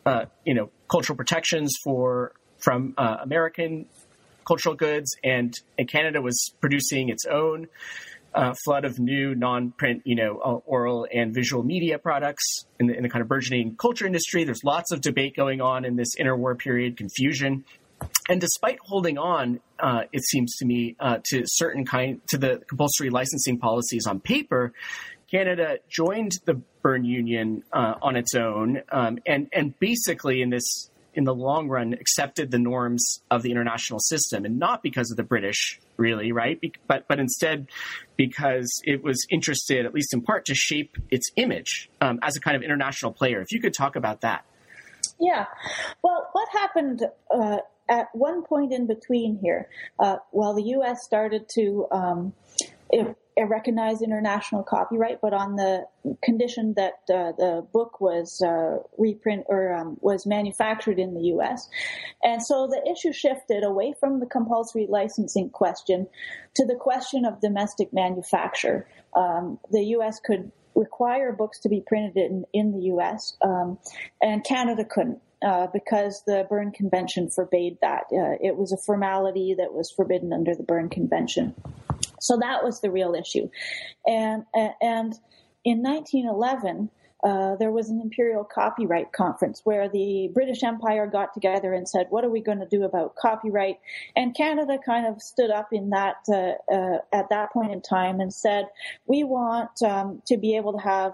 uh, 0.05 0.25
you 0.45 0.53
know, 0.53 0.69
cultural 0.89 1.17
protections 1.17 1.75
for 1.83 2.33
from 2.59 2.93
uh, 2.97 3.17
American 3.21 3.87
cultural 4.45 4.75
goods, 4.75 5.15
and, 5.23 5.53
and 5.77 5.87
Canada 5.87 6.21
was 6.21 6.53
producing 6.59 7.09
its 7.09 7.25
own 7.25 7.67
uh, 8.33 8.53
flood 8.63 8.85
of 8.85 8.99
new 8.99 9.35
non-print, 9.35 10.01
you 10.05 10.15
know, 10.15 10.39
uh, 10.39 10.59
oral 10.65 11.07
and 11.13 11.33
visual 11.33 11.63
media 11.63 11.97
products 11.99 12.65
in 12.79 12.87
the, 12.87 12.95
in 12.95 13.03
the 13.03 13.09
kind 13.09 13.21
of 13.21 13.27
burgeoning 13.27 13.75
culture 13.75 14.05
industry. 14.05 14.43
There's 14.43 14.63
lots 14.63 14.91
of 14.91 15.01
debate 15.01 15.35
going 15.35 15.61
on 15.61 15.85
in 15.85 15.95
this 15.95 16.15
interwar 16.19 16.57
period, 16.57 16.97
confusion. 16.97 17.65
And 18.31 18.39
despite 18.39 18.79
holding 18.79 19.17
on, 19.17 19.59
uh, 19.77 20.03
it 20.13 20.23
seems 20.23 20.55
to 20.59 20.65
me, 20.65 20.95
uh, 21.01 21.17
to 21.31 21.43
certain 21.45 21.83
kind 21.83 22.21
to 22.29 22.37
the 22.37 22.61
compulsory 22.65 23.09
licensing 23.09 23.57
policies 23.57 24.07
on 24.07 24.21
paper, 24.21 24.71
Canada 25.29 25.79
joined 25.89 26.39
the 26.45 26.61
Berne 26.81 27.03
Union 27.03 27.63
uh, 27.73 27.95
on 28.01 28.15
its 28.15 28.33
own, 28.33 28.83
um, 28.89 29.19
and 29.25 29.49
and 29.51 29.77
basically 29.79 30.41
in 30.41 30.49
this 30.49 30.89
in 31.13 31.25
the 31.25 31.35
long 31.35 31.67
run 31.67 31.91
accepted 31.91 32.51
the 32.51 32.57
norms 32.57 33.21
of 33.29 33.41
the 33.41 33.51
international 33.51 33.99
system, 33.99 34.45
and 34.45 34.57
not 34.57 34.81
because 34.81 35.11
of 35.11 35.17
the 35.17 35.23
British, 35.23 35.81
really, 35.97 36.31
right? 36.31 36.57
Be- 36.61 36.71
but 36.87 37.09
but 37.09 37.19
instead 37.19 37.67
because 38.15 38.81
it 38.85 39.03
was 39.03 39.27
interested, 39.29 39.85
at 39.85 39.93
least 39.93 40.13
in 40.13 40.21
part, 40.21 40.45
to 40.45 40.55
shape 40.55 40.95
its 41.09 41.29
image 41.35 41.89
um, 41.99 42.17
as 42.21 42.37
a 42.37 42.39
kind 42.39 42.55
of 42.55 42.63
international 42.63 43.11
player. 43.11 43.41
If 43.41 43.51
you 43.51 43.59
could 43.59 43.73
talk 43.73 43.97
about 43.97 44.21
that. 44.21 44.45
Yeah. 45.19 45.47
Well, 46.01 46.29
what 46.31 46.47
happened 46.49 47.05
uh, 47.29 47.57
at 47.91 48.07
one 48.13 48.43
point 48.43 48.71
in 48.71 48.87
between 48.87 49.37
here, 49.37 49.67
uh, 49.99 50.15
while 50.31 50.55
the 50.55 50.63
U.S. 50.77 51.03
started 51.03 51.49
to 51.55 51.87
um, 51.91 52.33
recognize 53.37 54.01
international 54.01 54.63
copyright, 54.63 55.19
but 55.21 55.33
on 55.33 55.57
the 55.57 55.85
condition 56.23 56.73
that 56.77 56.93
uh, 57.13 57.33
the 57.37 57.67
book 57.73 57.99
was 57.99 58.41
uh, 58.41 58.77
reprint 58.97 59.43
or 59.47 59.73
um, 59.73 59.97
was 59.99 60.25
manufactured 60.25 60.99
in 60.99 61.13
the 61.13 61.23
U.S. 61.35 61.67
And 62.23 62.41
so 62.41 62.67
the 62.67 62.81
issue 62.89 63.11
shifted 63.11 63.63
away 63.63 63.93
from 63.99 64.21
the 64.21 64.25
compulsory 64.25 64.87
licensing 64.89 65.49
question 65.49 66.07
to 66.55 66.65
the 66.65 66.75
question 66.75 67.25
of 67.25 67.41
domestic 67.41 67.91
manufacture. 67.91 68.87
Um, 69.17 69.59
the 69.69 69.83
U.S. 69.97 70.21
could 70.23 70.49
require 70.75 71.33
books 71.33 71.59
to 71.59 71.69
be 71.69 71.83
printed 71.85 72.15
in, 72.15 72.45
in 72.53 72.71
the 72.71 72.85
U.S. 72.85 73.35
Um, 73.41 73.79
and 74.21 74.45
Canada 74.45 74.85
couldn't. 74.85 75.19
Uh, 75.43 75.65
because 75.73 76.21
the 76.27 76.45
Berne 76.47 76.71
Convention 76.71 77.27
forbade 77.27 77.75
that. 77.81 78.03
Uh, 78.11 78.37
it 78.39 78.57
was 78.57 78.71
a 78.71 78.77
formality 78.77 79.55
that 79.57 79.73
was 79.73 79.89
forbidden 79.89 80.31
under 80.31 80.53
the 80.53 80.61
Berne 80.61 80.87
Convention. 80.87 81.55
So 82.19 82.37
that 82.37 82.63
was 82.63 82.81
the 82.81 82.91
real 82.91 83.15
issue. 83.15 83.49
And, 84.05 84.45
and 84.53 85.15
in 85.65 85.81
1911, 85.81 86.91
uh, 87.23 87.55
there 87.57 87.71
was 87.71 87.89
an 87.89 88.01
imperial 88.01 88.43
copyright 88.43 89.11
conference 89.11 89.61
where 89.63 89.87
the 89.87 90.29
British 90.33 90.63
Empire 90.63 91.05
got 91.05 91.33
together 91.33 91.73
and 91.73 91.87
said, 91.87 92.07
"What 92.09 92.23
are 92.23 92.29
we 92.29 92.41
going 92.41 92.59
to 92.59 92.65
do 92.65 92.83
about 92.83 93.15
copyright?" 93.15 93.79
And 94.15 94.35
Canada 94.35 94.79
kind 94.83 95.05
of 95.05 95.21
stood 95.21 95.51
up 95.51 95.71
in 95.71 95.91
that 95.91 96.15
uh, 96.27 96.53
uh, 96.73 96.97
at 97.13 97.29
that 97.29 97.53
point 97.53 97.71
in 97.71 97.81
time 97.81 98.19
and 98.19 98.33
said, 98.33 98.69
"We 99.05 99.23
want 99.23 99.83
um, 99.83 100.23
to 100.27 100.37
be 100.37 100.55
able 100.55 100.73
to 100.73 100.79
have 100.79 101.13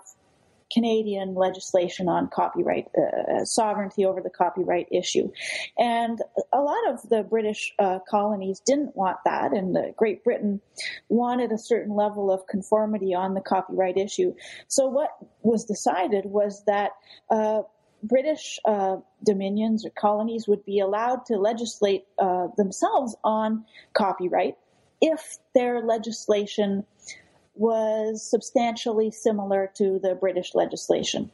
Canadian 0.71 1.35
legislation 1.35 2.09
on 2.09 2.29
copyright 2.29 2.87
uh, 2.97 3.45
sovereignty 3.45 4.05
over 4.05 4.21
the 4.21 4.29
copyright 4.29 4.87
issue. 4.91 5.31
And 5.77 6.21
a 6.53 6.59
lot 6.59 6.89
of 6.89 7.07
the 7.09 7.23
British 7.23 7.73
uh, 7.79 7.99
colonies 8.09 8.61
didn't 8.65 8.95
want 8.95 9.17
that, 9.25 9.53
and 9.53 9.77
Great 9.95 10.23
Britain 10.23 10.61
wanted 11.09 11.51
a 11.51 11.57
certain 11.57 11.95
level 11.95 12.31
of 12.31 12.47
conformity 12.47 13.13
on 13.13 13.33
the 13.33 13.41
copyright 13.41 13.97
issue. 13.97 14.33
So 14.67 14.87
what 14.87 15.11
was 15.41 15.65
decided 15.65 16.25
was 16.25 16.63
that 16.65 16.91
uh, 17.29 17.61
British 18.03 18.59
uh, 18.65 18.97
dominions 19.23 19.85
or 19.85 19.89
colonies 19.89 20.47
would 20.47 20.63
be 20.65 20.79
allowed 20.79 21.25
to 21.27 21.37
legislate 21.37 22.05
uh, 22.19 22.47
themselves 22.57 23.15
on 23.23 23.65
copyright 23.93 24.55
if 25.01 25.37
their 25.53 25.81
legislation 25.81 26.85
was 27.59 28.23
substantially 28.29 29.11
similar 29.11 29.71
to 29.75 29.99
the 29.99 30.15
British 30.15 30.53
legislation. 30.55 31.31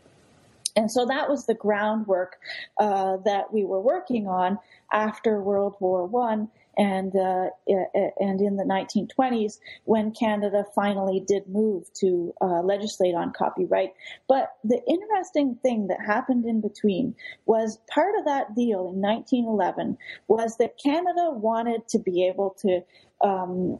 And 0.76 0.92
so 0.92 1.06
that 1.06 1.30
was 1.30 1.46
the 1.46 1.54
groundwork 1.54 2.38
uh, 2.80 3.18
that 3.26 3.54
we 3.54 3.64
were 3.64 3.82
working 3.82 4.28
on 4.28 4.58
after 4.92 5.42
World 5.42 5.76
War 5.80 6.06
One 6.06 6.50
and 6.78 7.16
uh, 7.16 7.50
and 7.68 8.42
in 8.42 8.56
the 8.56 8.64
1920s 8.64 9.60
when 9.86 10.12
Canada 10.12 10.66
finally 10.74 11.20
did 11.20 11.48
move 11.48 11.92
to 11.94 12.34
uh, 12.42 12.62
legislate 12.62 13.14
on 13.14 13.32
copyright. 13.32 13.94
But 14.28 14.54
the 14.64 14.82
interesting 14.88 15.56
thing 15.62 15.88
that 15.88 16.00
happened 16.04 16.46
in 16.46 16.62
between 16.62 17.16
was 17.46 17.78
part 17.94 18.16
of 18.18 18.26
that 18.26 18.56
deal 18.56 18.92
in 18.94 19.02
1911 19.02 19.98
was 20.28 20.58
that 20.58 20.80
Canada 20.84 21.30
wanted 21.32 21.88
to 21.90 22.00
be 22.00 22.26
able 22.26 22.56
to 22.62 22.82
um, 23.22 23.80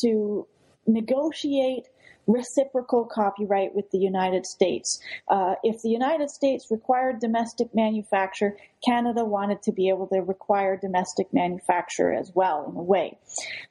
to 0.00 0.46
negotiate 0.88 1.84
reciprocal 2.26 3.06
copyright 3.06 3.74
with 3.74 3.90
the 3.90 3.98
United 3.98 4.46
States. 4.46 5.00
Uh, 5.28 5.54
if 5.62 5.80
the 5.82 5.88
United 5.88 6.30
States 6.30 6.66
required 6.70 7.20
domestic 7.20 7.74
manufacture, 7.74 8.56
Canada 8.84 9.24
wanted 9.24 9.62
to 9.62 9.72
be 9.72 9.88
able 9.88 10.06
to 10.08 10.20
require 10.20 10.76
domestic 10.76 11.32
manufacture 11.32 12.12
as 12.12 12.30
well, 12.34 12.66
in 12.70 12.76
a 12.76 12.82
way. 12.82 13.16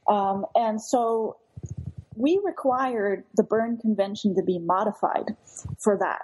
Um, 0.08 0.46
and 0.56 0.82
so 0.82 1.38
we 2.16 2.42
required 2.44 3.24
the 3.36 3.44
Berne 3.44 3.78
Convention 3.78 4.36
to 4.36 4.42
be 4.42 4.58
modified 4.58 5.36
for 5.78 5.98
that. 5.98 6.24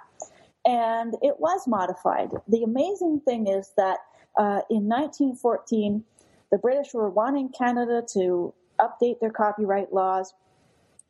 And 0.66 1.14
it 1.22 1.38
was 1.38 1.68
modified. 1.68 2.30
The 2.48 2.64
amazing 2.64 3.20
thing 3.24 3.46
is 3.46 3.70
that 3.76 3.98
uh, 4.36 4.62
in 4.68 4.88
1914, 4.88 6.02
the 6.50 6.58
British 6.58 6.94
were 6.94 7.10
wanting 7.10 7.50
Canada 7.56 8.02
to 8.14 8.52
update 8.80 9.20
their 9.20 9.30
copyright 9.30 9.92
laws 9.92 10.34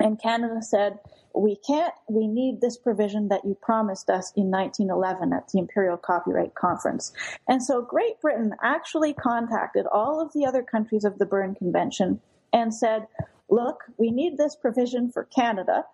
and 0.00 0.20
Canada 0.20 0.60
said, 0.60 0.98
we 1.34 1.56
can't, 1.56 1.94
we 2.08 2.28
need 2.28 2.60
this 2.60 2.76
provision 2.76 3.28
that 3.28 3.44
you 3.44 3.56
promised 3.60 4.08
us 4.08 4.32
in 4.36 4.50
1911 4.50 5.32
at 5.32 5.48
the 5.48 5.58
Imperial 5.58 5.96
Copyright 5.96 6.54
Conference. 6.54 7.12
And 7.48 7.62
so 7.62 7.82
Great 7.82 8.20
Britain 8.20 8.54
actually 8.62 9.14
contacted 9.14 9.86
all 9.86 10.20
of 10.20 10.32
the 10.32 10.46
other 10.46 10.62
countries 10.62 11.04
of 11.04 11.18
the 11.18 11.26
Berne 11.26 11.54
Convention 11.54 12.20
and 12.52 12.72
said, 12.72 13.06
look, 13.48 13.82
we 13.96 14.10
need 14.10 14.38
this 14.38 14.54
provision 14.54 15.10
for 15.10 15.24
Canada. 15.24 15.84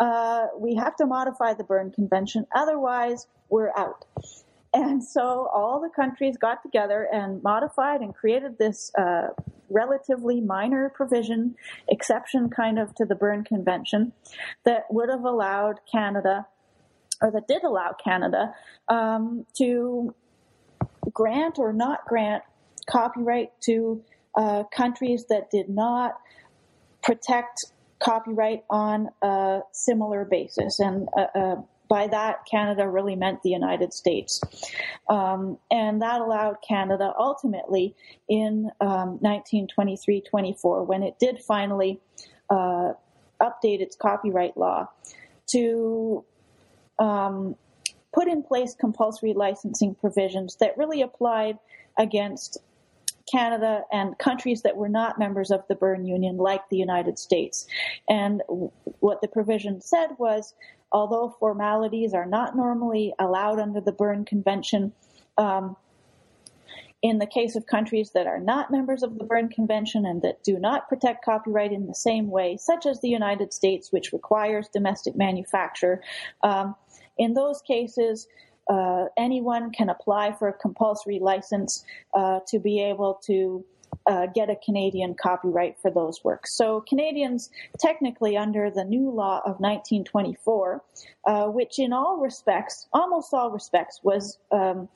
Uh, 0.00 0.46
we 0.58 0.74
have 0.74 0.96
to 0.96 1.06
modify 1.06 1.52
the 1.52 1.64
Berne 1.64 1.90
Convention, 1.90 2.46
otherwise 2.54 3.26
we're 3.50 3.70
out. 3.76 4.04
And 4.72 5.02
so 5.02 5.48
all 5.54 5.80
the 5.80 5.88
countries 5.88 6.36
got 6.36 6.62
together 6.62 7.08
and 7.12 7.42
modified 7.42 8.00
and 8.00 8.14
created 8.14 8.58
this 8.58 8.92
uh, 8.98 9.28
relatively 9.70 10.40
minor 10.40 10.88
provision, 10.88 11.56
exception 11.88 12.50
kind 12.50 12.78
of 12.78 12.94
to 12.94 13.04
the 13.04 13.14
Berne 13.14 13.44
Convention, 13.44 14.12
that 14.64 14.84
would 14.90 15.08
have 15.08 15.24
allowed 15.24 15.80
Canada, 15.90 16.46
or 17.20 17.30
that 17.30 17.48
did 17.48 17.64
allow 17.64 17.94
Canada, 18.02 18.54
um, 18.88 19.46
to 19.56 20.14
grant 21.12 21.58
or 21.58 21.72
not 21.72 22.04
grant 22.06 22.42
copyright 22.88 23.50
to 23.60 24.02
uh, 24.36 24.64
countries 24.74 25.24
that 25.28 25.50
did 25.50 25.68
not 25.68 26.14
protect 27.02 27.66
copyright 27.98 28.64
on 28.68 29.08
a 29.22 29.60
similar 29.72 30.24
basis. 30.24 30.78
And 30.78 31.08
uh, 31.16 31.26
uh, 31.34 31.56
by 31.88 32.06
that, 32.08 32.46
Canada 32.50 32.88
really 32.88 33.16
meant 33.16 33.42
the 33.42 33.50
United 33.50 33.92
States. 33.92 34.40
Um, 35.08 35.58
and 35.70 36.02
that 36.02 36.20
allowed 36.20 36.56
Canada 36.66 37.12
ultimately 37.18 37.94
in 38.28 38.70
um, 38.80 39.18
1923 39.20 40.22
24, 40.22 40.84
when 40.84 41.02
it 41.02 41.18
did 41.18 41.38
finally 41.40 42.00
uh, 42.50 42.92
update 43.40 43.80
its 43.80 43.96
copyright 43.96 44.56
law, 44.56 44.88
to 45.48 46.24
um, 46.98 47.54
put 48.12 48.28
in 48.28 48.42
place 48.42 48.74
compulsory 48.74 49.34
licensing 49.34 49.94
provisions 49.94 50.56
that 50.56 50.76
really 50.76 51.02
applied 51.02 51.58
against 51.98 52.58
Canada 53.30 53.82
and 53.92 54.16
countries 54.18 54.62
that 54.62 54.76
were 54.76 54.88
not 54.88 55.18
members 55.18 55.50
of 55.50 55.64
the 55.68 55.74
Berne 55.74 56.06
Union, 56.06 56.36
like 56.36 56.68
the 56.68 56.76
United 56.76 57.18
States. 57.18 57.66
And 58.08 58.42
what 58.46 59.20
the 59.20 59.28
provision 59.28 59.80
said 59.80 60.10
was 60.18 60.54
although 60.92 61.34
formalities 61.38 62.14
are 62.14 62.26
not 62.26 62.56
normally 62.56 63.12
allowed 63.18 63.58
under 63.58 63.80
the 63.80 63.92
Berne 63.92 64.24
Convention, 64.24 64.92
um, 65.38 65.76
in 67.02 67.18
the 67.18 67.26
case 67.26 67.54
of 67.56 67.66
countries 67.66 68.10
that 68.14 68.26
are 68.26 68.40
not 68.40 68.70
members 68.70 69.02
of 69.02 69.18
the 69.18 69.24
Berne 69.24 69.48
Convention 69.48 70.06
and 70.06 70.22
that 70.22 70.42
do 70.42 70.58
not 70.58 70.88
protect 70.88 71.24
copyright 71.24 71.72
in 71.72 71.86
the 71.86 71.94
same 71.94 72.30
way, 72.30 72.56
such 72.56 72.86
as 72.86 73.00
the 73.00 73.08
United 73.08 73.52
States, 73.52 73.92
which 73.92 74.12
requires 74.12 74.68
domestic 74.68 75.14
manufacture, 75.14 76.02
um, 76.42 76.74
in 77.18 77.34
those 77.34 77.62
cases, 77.62 78.26
uh, 78.68 79.06
anyone 79.16 79.70
can 79.70 79.88
apply 79.88 80.32
for 80.32 80.48
a 80.48 80.52
compulsory 80.52 81.18
license 81.20 81.84
uh, 82.14 82.40
to 82.48 82.58
be 82.58 82.82
able 82.82 83.20
to 83.24 83.64
uh, 84.06 84.26
get 84.26 84.50
a 84.50 84.56
Canadian 84.56 85.14
copyright 85.14 85.78
for 85.80 85.90
those 85.90 86.22
works. 86.24 86.56
So 86.56 86.82
Canadians, 86.82 87.50
technically 87.78 88.36
under 88.36 88.70
the 88.70 88.84
new 88.84 89.10
law 89.10 89.38
of 89.38 89.60
1924, 89.60 90.82
uh, 91.24 91.46
which 91.46 91.78
in 91.78 91.92
all 91.92 92.18
respects, 92.18 92.86
almost 92.92 93.32
all 93.32 93.50
respects, 93.50 94.00
was 94.02 94.38
um, 94.52 94.88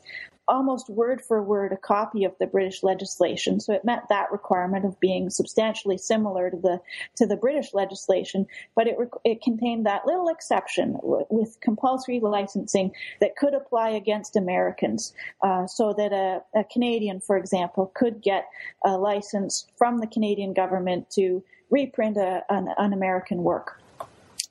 almost 0.50 0.90
word 0.90 1.22
for 1.22 1.42
word 1.42 1.72
a 1.72 1.76
copy 1.76 2.24
of 2.24 2.34
the 2.38 2.46
British 2.46 2.82
legislation. 2.82 3.60
So 3.60 3.72
it 3.72 3.84
met 3.84 4.02
that 4.08 4.32
requirement 4.32 4.84
of 4.84 4.98
being 5.00 5.30
substantially 5.30 5.96
similar 5.96 6.50
to 6.50 6.56
the 6.56 6.80
to 7.16 7.26
the 7.26 7.36
British 7.36 7.72
legislation, 7.72 8.46
but 8.74 8.86
it 8.86 8.96
it 9.24 9.42
contained 9.42 9.86
that 9.86 10.06
little 10.06 10.28
exception 10.28 10.98
with 11.02 11.58
compulsory 11.60 12.20
licensing 12.20 12.92
that 13.20 13.36
could 13.36 13.54
apply 13.54 13.90
against 13.90 14.36
Americans, 14.36 15.14
uh, 15.42 15.66
so 15.66 15.94
that 15.94 16.12
a, 16.12 16.42
a 16.58 16.64
Canadian, 16.64 17.20
for 17.20 17.36
example, 17.36 17.92
could 17.94 18.20
get 18.20 18.44
a 18.84 18.98
license 18.98 19.66
from 19.78 20.00
the 20.00 20.06
Canadian 20.06 20.52
government 20.52 21.08
to 21.10 21.42
reprint 21.70 22.16
a, 22.16 22.42
an, 22.48 22.68
an 22.76 22.92
American 22.92 23.44
work. 23.44 23.80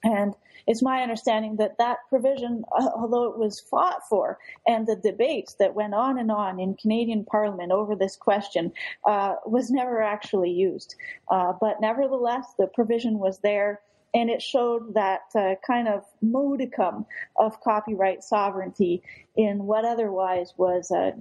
And 0.04 0.34
it's 0.68 0.82
my 0.82 1.01
understanding 1.01 1.57
that 1.57 1.78
that 1.78 1.97
provision, 2.10 2.64
uh, 2.72 2.89
although 2.95 3.26
it 3.32 3.38
was 3.38 3.60
fought 3.60 4.01
for, 4.10 4.38
and 4.68 4.88
the 4.88 4.95
debates 4.95 5.55
that 5.60 5.76
went 5.76 5.93
on 5.93 6.18
and 6.18 6.32
on 6.32 6.60
in 6.60 6.76
Canadian 6.76 7.26
Parliament 7.26 7.72
over 7.72 7.95
this 7.95 8.16
question, 8.16 8.72
uh, 9.05 9.36
was 9.45 9.70
never 9.70 10.01
actually 10.01 10.51
used. 10.51 10.95
Uh, 11.30 11.53
but 11.60 11.82
nevertheless, 11.82 12.45
the 12.57 12.68
provision 12.68 13.20
was 13.20 13.39
there. 13.39 13.82
And 14.12 14.32
it 14.32 14.41
showed 14.41 14.95
that 14.95 15.22
uh, 15.36 15.53
kind 15.66 15.88
of 15.88 16.03
modicum 16.20 17.05
of 17.36 17.62
copyright 17.62 18.24
sovereignty 18.24 19.03
in 19.36 19.66
what 19.66 19.86
otherwise 19.86 20.51
was 20.57 20.89
a 20.89 21.14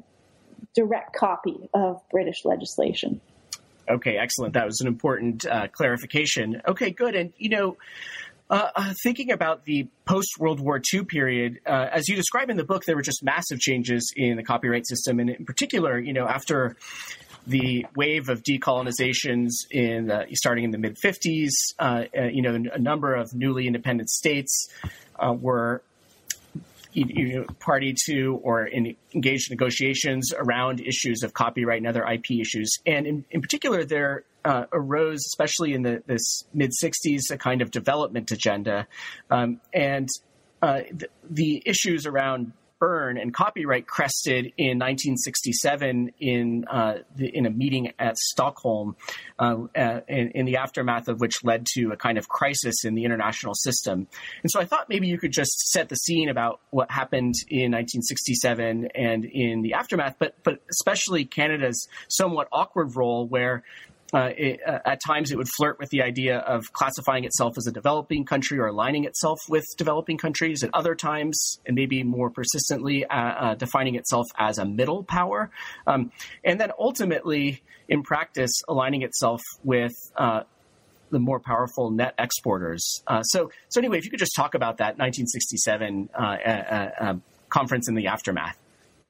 direct 0.74 1.14
copy 1.14 1.68
of 1.74 2.01
British 2.11 2.47
legislation. 2.47 3.20
Okay, 3.91 4.16
excellent. 4.16 4.55
That 4.55 4.64
was 4.64 4.80
an 4.80 4.86
important 4.86 5.47
uh, 5.47 5.68
clarification. 5.68 6.62
Okay, 6.66 6.91
good. 6.91 7.14
And, 7.14 7.34
you 7.36 7.51
know, 7.51 7.76
uh, 8.51 8.70
uh, 8.74 8.94
thinking 9.03 9.30
about 9.30 9.64
the 9.64 9.88
post 10.07 10.38
World 10.38 10.61
War 10.61 10.80
II 10.92 11.05
period, 11.05 11.61
uh, 11.66 11.88
as 11.92 12.09
you 12.09 12.16
describe 12.16 12.49
in 12.49 12.57
the 12.57 12.64
book, 12.64 12.84
there 12.84 12.96
were 12.96 13.03
just 13.03 13.22
massive 13.22 13.61
changes 13.61 14.12
in 14.16 14.36
the 14.36 14.42
copyright 14.42 14.86
system, 14.86 15.20
and 15.20 15.30
in 15.30 15.44
particular, 15.44 15.99
you 15.99 16.12
know, 16.12 16.26
after 16.26 16.76
the 17.46 17.86
wave 17.96 18.28
of 18.28 18.42
decolonizations 18.42 19.51
in 19.70 20.12
starting 20.34 20.64
in 20.64 20.70
the 20.70 20.78
mid 20.78 20.96
50s, 20.96 21.51
uh, 21.78 22.05
uh, 22.16 22.24
you 22.24 22.42
know, 22.42 22.55
a 22.72 22.78
number 22.78 23.14
of 23.14 23.34
newly 23.34 23.66
independent 23.66 24.11
states 24.11 24.68
were 25.20 25.82
you 26.92 27.38
know, 27.38 27.44
party 27.61 27.94
to 28.07 28.40
or 28.42 28.64
in, 28.64 28.96
engaged 29.14 29.51
negotiations 29.51 30.32
around 30.36 30.80
issues 30.80 31.22
of 31.22 31.32
copyright 31.32 31.78
and 31.78 31.86
other 31.86 32.05
IP 32.05 32.32
issues. 32.40 32.70
And 32.86 33.07
in, 33.07 33.24
in 33.30 33.40
particular, 33.40 33.84
there 33.84 34.24
uh, 34.49 34.64
arose, 34.72 35.26
especially 35.26 35.74
in 35.74 35.82
the 35.82 36.03
this 36.07 36.44
mid 36.55 36.72
'60s, 36.72 37.30
a 37.30 37.36
kind 37.36 37.61
of 37.61 37.70
development 37.70 38.30
agenda, 38.30 38.86
um, 39.30 39.61
and 39.74 40.09
uh, 40.62 40.80
the, 40.90 41.09
the 41.28 41.62
issues 41.66 42.07
around 42.07 42.53
Berne 42.78 43.18
and 43.18 43.34
copyright 43.34 43.86
crested 43.86 44.53
in 44.57 44.78
1967 44.78 46.12
in 46.20 46.64
uh, 46.70 46.99
the, 47.16 47.26
in 47.26 47.46
a 47.46 47.51
meeting 47.51 47.92
at 47.99 48.16
Stockholm, 48.16 48.96
uh, 49.38 49.57
uh, 49.76 50.01
in, 50.09 50.30
in, 50.30 50.46
the 50.46 50.57
aftermath 50.57 51.09
of 51.09 51.20
which 51.20 51.42
led 51.44 51.66
to 51.74 51.90
a 51.92 51.96
kind 51.96 52.18
of 52.18 52.28
crisis 52.28 52.84
in 52.84 52.94
the 52.94 53.05
international 53.05 53.55
system. 53.55 54.07
And 54.42 54.51
so 54.51 54.61
I 54.61 54.64
thought 54.64 54.88
maybe 54.88 55.09
you 55.09 55.18
could 55.18 55.32
just 55.32 55.70
set 55.70 55.88
the 55.88 55.96
scene 55.96 56.28
about 56.28 56.61
what 56.70 56.90
happened 56.90 57.34
in 57.49 57.72
1967 57.72 58.88
and 58.94 59.24
in 59.24 59.62
the 59.62 59.74
aftermath, 59.74 60.16
but 60.18 60.34
but 60.44 60.61
especially 60.70 61.24
Canada's 61.24 61.88
somewhat 62.09 62.49
awkward 62.53 62.94
role 62.94 63.26
where 63.26 63.64
uh, 64.13 64.31
uh, 64.67 64.79
at 64.87 65.01
times, 65.07 65.31
it 65.31 65.37
would 65.37 65.49
flirt 65.57 65.79
with 65.79 65.91
the 65.91 66.03
idea 66.03 66.39
of 66.39 66.73
classifying 66.73 67.25
itself 67.25 67.55
as 67.59 67.67
a 67.67 67.73
developing 67.73 68.25
country 68.25 68.59
or 68.59 68.67
aligning 68.67 69.05
itself 69.05 69.39
with 69.49 69.65
developing 69.77 70.17
countries. 70.17 70.63
At 70.63 70.71
other 70.73 70.95
times, 70.95 71.61
and 71.67 71.75
maybe 71.75 72.03
more 72.03 72.31
persistently, 72.31 73.05
uh, 73.05 73.17
uh 73.17 73.55
defining 73.55 73.97
itself 73.97 74.27
as 74.39 74.59
a 74.59 74.65
middle 74.65 75.05
power. 75.05 75.51
Um, 75.87 76.11
and 76.45 76.59
then 76.61 76.73
ultimately, 76.79 77.63
in 77.89 78.03
practice, 78.03 78.63
aligning 78.67 79.03
itself 79.03 79.43
with 79.63 79.93
uh, 80.17 80.43
the 81.11 81.19
more 81.19 81.41
powerful 81.41 81.91
net 81.91 82.15
exporters. 82.19 83.03
So, 83.23 83.51
so 83.69 83.81
anyway, 83.81 83.99
if 83.99 84.05
you 84.05 84.11
could 84.11 84.19
just 84.19 84.37
talk 84.37 84.55
about 84.55 84.79
that 84.79 84.99
1967 84.99 86.11
conference 87.49 87.89
in 87.89 87.95
the 87.95 88.09
aftermath. 88.09 88.59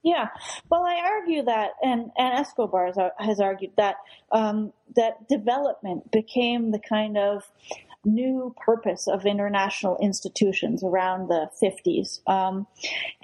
Yeah, 0.04 0.28
well, 0.70 0.84
I 0.84 1.00
argue 1.04 1.42
that, 1.44 1.70
and, 1.82 2.10
and 2.16 2.38
Escobar 2.38 2.92
has 3.18 3.40
argued 3.40 3.72
that 3.76 3.96
um, 4.30 4.72
that 4.94 5.28
development 5.28 6.10
became 6.12 6.70
the 6.70 6.78
kind 6.78 7.18
of 7.18 7.50
new 8.04 8.54
purpose 8.64 9.08
of 9.08 9.26
international 9.26 9.98
institutions 10.00 10.84
around 10.84 11.28
the 11.28 11.50
50s, 11.60 12.20
um, 12.28 12.66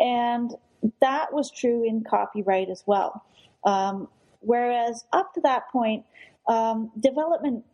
and 0.00 0.52
that 1.00 1.32
was 1.32 1.50
true 1.50 1.86
in 1.86 2.02
copyright 2.02 2.68
as 2.68 2.82
well. 2.86 3.24
Um, 3.64 4.08
whereas 4.40 5.04
up 5.12 5.32
to 5.34 5.40
that 5.42 5.70
point, 5.70 6.04
um, 6.48 6.90
development 6.98 7.64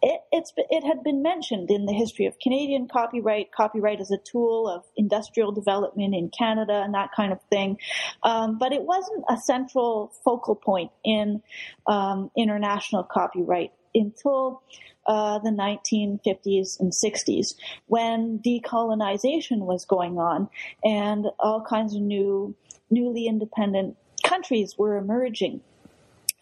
it, 0.00 0.20
it's 0.30 0.52
it 0.56 0.84
had 0.84 1.02
been 1.02 1.22
mentioned 1.22 1.70
in 1.70 1.86
the 1.86 1.92
history 1.92 2.26
of 2.26 2.38
Canadian 2.38 2.88
copyright, 2.88 3.50
copyright 3.52 4.00
as 4.00 4.10
a 4.10 4.18
tool 4.18 4.68
of 4.68 4.84
industrial 4.96 5.52
development 5.52 6.14
in 6.14 6.30
Canada 6.30 6.82
and 6.84 6.94
that 6.94 7.10
kind 7.16 7.32
of 7.32 7.40
thing, 7.50 7.78
um, 8.22 8.58
but 8.58 8.72
it 8.72 8.82
wasn't 8.82 9.24
a 9.28 9.36
central 9.36 10.12
focal 10.24 10.54
point 10.54 10.90
in 11.04 11.42
um, 11.86 12.30
international 12.36 13.02
copyright 13.02 13.72
until 13.94 14.62
uh, 15.06 15.38
the 15.38 15.50
1950s 15.50 16.78
and 16.78 16.92
60s 16.92 17.54
when 17.86 18.38
decolonization 18.38 19.60
was 19.60 19.84
going 19.84 20.18
on 20.18 20.48
and 20.84 21.26
all 21.40 21.62
kinds 21.62 21.94
of 21.94 22.02
new, 22.02 22.54
newly 22.90 23.26
independent 23.26 23.96
countries 24.22 24.76
were 24.76 24.96
emerging. 24.96 25.62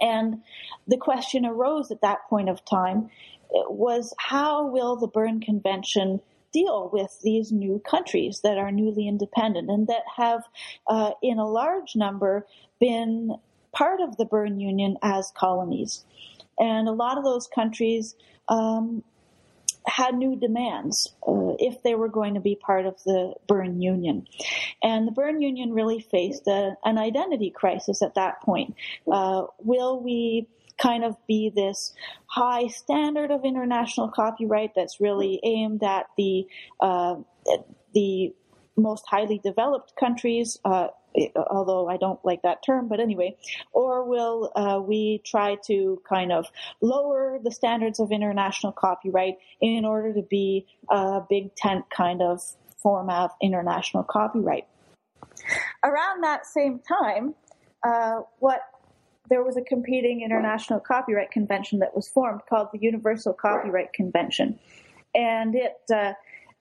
And 0.01 0.43
the 0.87 0.99
question 0.99 1.47
arose 1.47 1.91
at 1.91 2.03
that 2.03 2.29
point 2.29 2.49
of 2.49 2.65
time 2.65 3.09
was 3.51 4.15
how 4.19 4.67
will 4.67 4.97
the 4.97 5.09
Berne 5.09 5.41
Convention 5.41 6.21
deal 6.53 6.89
with 6.93 7.19
these 7.23 7.53
new 7.53 7.81
countries 7.81 8.41
that 8.43 8.57
are 8.57 8.73
newly 8.73 9.07
independent 9.07 9.69
and 9.71 9.89
that 9.89 10.03
have, 10.17 10.43
uh, 10.87 11.11
in 11.23 11.39
a 11.39 11.47
large 11.47 11.95
number, 11.95 12.47
been 12.81 13.37
part 13.73 14.01
of 14.01 14.17
the 14.17 14.25
Berne 14.25 14.59
Union 14.59 14.97
as 15.03 15.31
colonies. 15.37 16.05
And 16.59 16.89
a 16.89 16.93
lot 16.93 17.19
of 17.19 17.25
those 17.25 17.47
countries 17.47 18.15
um, 18.49 19.03
had 19.87 20.15
new 20.15 20.37
demands 20.37 21.15
uh, 21.27 21.55
if 21.59 21.83
they 21.83 21.95
were 21.95 22.09
going 22.09 22.35
to 22.35 22.41
be 22.41 22.57
part 22.57 22.87
of 22.87 22.97
the 23.05 23.35
Berne 23.47 23.81
Union. 23.81 24.27
And 24.83 25.07
the 25.07 25.13
Berne 25.13 25.43
Union 25.43 25.73
really 25.73 26.01
faced 26.01 26.47
a, 26.47 26.77
an 26.85 26.97
identity 26.97 27.51
crisis 27.51 28.03
at 28.03 28.15
that 28.15 28.41
point. 28.41 28.75
Uh, 29.11 29.45
will 29.59 30.01
we 30.01 30.49
kind 30.79 31.05
of 31.05 31.17
be 31.27 31.51
this 31.55 31.93
high 32.27 32.67
standard 32.69 33.31
of 33.31 33.45
international 33.45 34.09
copyright 34.09 34.73
that's 34.75 35.01
really 35.01 35.41
aimed 35.43 35.83
at 35.83 36.07
the 36.17 36.47
uh, 36.81 37.17
the 37.95 38.35
most 38.77 39.05
highly 39.09 39.41
developed 39.43 39.95
countries, 39.99 40.59
uh, 40.65 40.89
although 41.51 41.89
I 41.89 41.97
don't 41.97 42.23
like 42.25 42.43
that 42.43 42.63
term, 42.65 42.89
but 42.89 43.01
anyway, 43.01 43.37
or 43.73 44.05
will 44.05 44.53
uh, 44.55 44.81
we 44.81 45.23
try 45.25 45.57
to 45.67 46.01
kind 46.07 46.31
of 46.31 46.47
lower 46.81 47.39
the 47.43 47.51
standards 47.51 48.01
of 48.01 48.13
international 48.13 48.73
copyright 48.73 49.39
in 49.61 49.85
order 49.85 50.13
to 50.13 50.23
be 50.23 50.67
a 50.91 51.21
big 51.29 51.55
tent 51.55 51.87
kind 51.91 52.21
of 52.21 52.43
form 52.77 53.09
of 53.09 53.31
international 53.41 54.05
copyright? 54.05 54.67
Around 55.83 56.23
that 56.23 56.47
same 56.47 56.81
time, 56.81 57.35
uh, 57.83 58.21
what 58.41 58.61
there 59.29 59.43
was 59.43 59.57
a 59.57 59.63
competing 59.63 60.23
international 60.23 60.81
copyright 60.81 61.31
convention 61.31 61.79
that 61.81 61.95
was 61.95 62.09
formed 62.09 62.41
called 62.49 62.69
the 62.73 62.79
Universal 62.81 63.35
Copyright 63.35 63.93
Convention, 63.93 64.59
and 65.15 65.55
it 65.55 65.75
uh, 65.93 66.13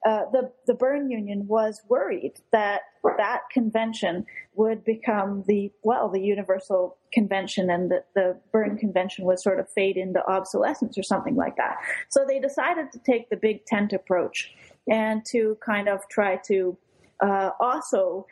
uh, 0.06 0.22
the 0.30 0.52
the 0.66 0.74
Berne 0.74 1.10
Union 1.10 1.46
was 1.48 1.82
worried 1.88 2.34
that 2.52 2.82
that 3.16 3.40
convention 3.52 4.24
would 4.54 4.84
become 4.84 5.42
the 5.48 5.72
well 5.82 6.08
the 6.08 6.20
Universal 6.20 6.96
Convention, 7.12 7.70
and 7.70 7.90
that 7.90 8.06
the 8.14 8.38
Berne 8.52 8.76
Convention 8.76 9.24
would 9.24 9.40
sort 9.40 9.58
of 9.58 9.68
fade 9.70 9.96
into 9.96 10.24
obsolescence 10.26 10.96
or 10.96 11.02
something 11.02 11.34
like 11.34 11.56
that. 11.56 11.76
So 12.10 12.24
they 12.26 12.38
decided 12.38 12.92
to 12.92 12.98
take 13.00 13.30
the 13.30 13.36
big 13.36 13.64
tent 13.66 13.92
approach 13.92 14.54
and 14.88 15.24
to 15.26 15.58
kind 15.64 15.88
of 15.88 16.08
try 16.08 16.36
to 16.46 16.76
uh, 17.20 17.50
also 17.58 18.26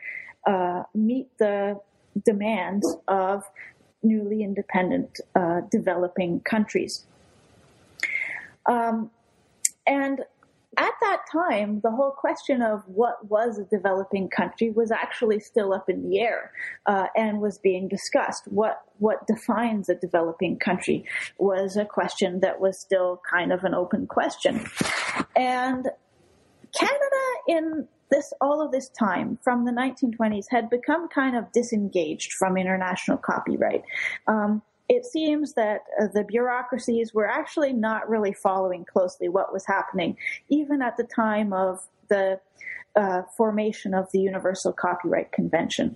uh, 0.47 0.83
meet 0.93 1.27
the 1.39 1.79
demands 2.23 2.95
of 3.07 3.43
newly 4.05 4.43
independent 4.43 5.19
uh, 5.35 5.61
developing 5.71 6.39
countries. 6.41 7.05
Um, 8.65 9.11
and 9.87 10.21
at 10.77 10.93
that 11.01 11.21
time, 11.31 11.79
the 11.81 11.91
whole 11.91 12.11
question 12.11 12.61
of 12.61 12.83
what 12.87 13.29
was 13.29 13.57
a 13.57 13.63
developing 13.63 14.27
country 14.27 14.71
was 14.71 14.91
actually 14.91 15.39
still 15.39 15.73
up 15.73 15.89
in 15.89 16.09
the 16.09 16.19
air 16.19 16.51
uh, 16.85 17.07
and 17.15 17.39
was 17.39 17.57
being 17.57 17.87
discussed. 17.87 18.43
What 18.47 18.81
what 18.97 19.25
defines 19.27 19.89
a 19.89 19.95
developing 19.95 20.57
country 20.57 21.05
was 21.37 21.77
a 21.77 21.85
question 21.85 22.41
that 22.41 22.59
was 22.59 22.79
still 22.79 23.21
kind 23.29 23.53
of 23.53 23.63
an 23.63 23.73
open 23.73 24.07
question. 24.07 24.65
And 25.35 25.89
Canada, 26.77 27.23
in 27.47 27.87
this 28.09 28.33
all 28.41 28.61
of 28.61 28.71
this 28.71 28.89
time 28.89 29.37
from 29.43 29.65
the 29.65 29.71
1920s 29.71 30.45
had 30.49 30.69
become 30.69 31.07
kind 31.07 31.35
of 31.35 31.51
disengaged 31.51 32.33
from 32.33 32.57
international 32.57 33.17
copyright. 33.17 33.83
Um, 34.27 34.61
it 34.87 35.05
seems 35.05 35.53
that 35.53 35.81
uh, 35.99 36.07
the 36.13 36.23
bureaucracies 36.23 37.13
were 37.13 37.27
actually 37.27 37.73
not 37.73 38.07
really 38.07 38.33
following 38.33 38.85
closely 38.85 39.29
what 39.29 39.51
was 39.51 39.65
happening, 39.65 40.15
even 40.49 40.81
at 40.81 40.95
the 40.97 41.03
time 41.03 41.53
of 41.53 41.87
the 42.07 42.39
uh, 42.95 43.23
formation 43.35 43.93
of 43.93 44.11
the 44.11 44.19
Universal 44.19 44.73
Copyright 44.73 45.31
Convention. 45.31 45.95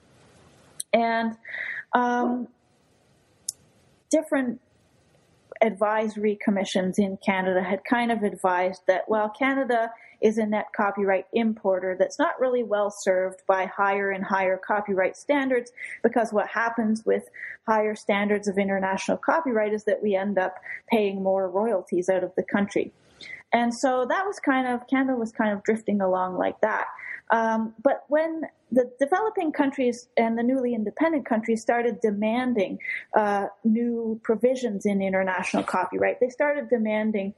And 0.91 1.38
um, 1.93 2.47
different 4.10 4.60
advisory 5.62 6.38
commissions 6.43 6.97
in 6.97 7.18
Canada 7.18 7.62
had 7.62 7.84
kind 7.84 8.12
of 8.12 8.24
advised 8.24 8.82
that, 8.88 9.07
well, 9.07 9.30
Canada 9.30 9.91
is 10.22 10.38
a 10.38 10.45
net 10.45 10.67
copyright 10.76 11.26
importer 11.34 11.95
that's 11.97 12.20
not 12.20 12.39
really 12.39 12.63
well 12.63 12.91
served 12.91 13.41
by 13.47 13.65
higher 13.65 14.11
and 14.11 14.24
higher 14.24 14.57
copyright 14.57 15.15
standards 15.15 15.72
because 16.03 16.34
what 16.34 16.47
happens 16.47 17.05
with 17.05 17.30
higher 17.67 17.95
standards 17.95 18.47
of 18.47 18.57
international 18.57 19.17
copyright 19.17 19.74
is 19.74 19.86
that 19.86 20.03
we 20.03 20.15
end 20.15 20.38
up 20.38 20.55
paying 20.89 21.24
more 21.24 21.49
royalties 21.49 22.09
out 22.09 22.24
of 22.24 22.34
the 22.36 22.43
country. 22.43 22.91
And 23.51 23.74
so 23.74 24.05
that 24.07 24.26
was 24.26 24.39
kind 24.39 24.67
of, 24.67 24.88
Canada 24.88 25.15
was 25.15 25.32
kind 25.32 25.51
of 25.51 25.63
drifting 25.63 26.01
along 26.01 26.38
like 26.38 26.61
that. 26.61 26.86
Um, 27.32 27.74
but 27.84 28.05
when 28.07 28.43
the 28.72 28.91
developing 28.99 29.51
countries 29.51 30.07
and 30.17 30.38
the 30.38 30.43
newly 30.43 30.74
independent 30.74 31.26
countries 31.26 31.61
started 31.61 31.99
demanding 32.01 32.80
uh, 33.15 33.47
new 33.63 34.20
provisions 34.24 34.86
in 34.86 35.01
international 35.01 35.63
copyright, 35.63 36.20
they 36.20 36.30
started 36.30 36.70
demanding 36.70 37.34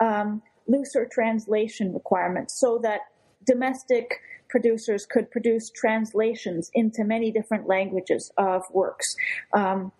um, 0.00 0.42
looser 0.68 1.08
translation 1.10 1.92
requirements 1.92 2.58
so 2.60 2.78
that 2.82 3.00
domestic 3.44 4.20
producers 4.48 5.06
could 5.06 5.30
produce 5.30 5.70
translations 5.70 6.70
into 6.74 7.04
many 7.04 7.30
different 7.30 7.66
languages 7.66 8.32
of 8.36 8.62
works. 8.72 9.16
Um, 9.52 9.92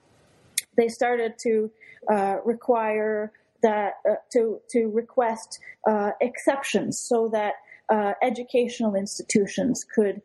they 0.76 0.88
started 0.88 1.34
to 1.40 1.70
uh, 2.10 2.36
require 2.44 3.32
that 3.62 3.94
uh, 4.08 4.14
to 4.32 4.60
to 4.70 4.86
request 4.86 5.58
uh, 5.86 6.10
exceptions 6.20 7.00
so 7.00 7.28
that 7.32 7.54
uh, 7.88 8.12
educational 8.22 8.94
institutions 8.94 9.84
could 9.94 10.22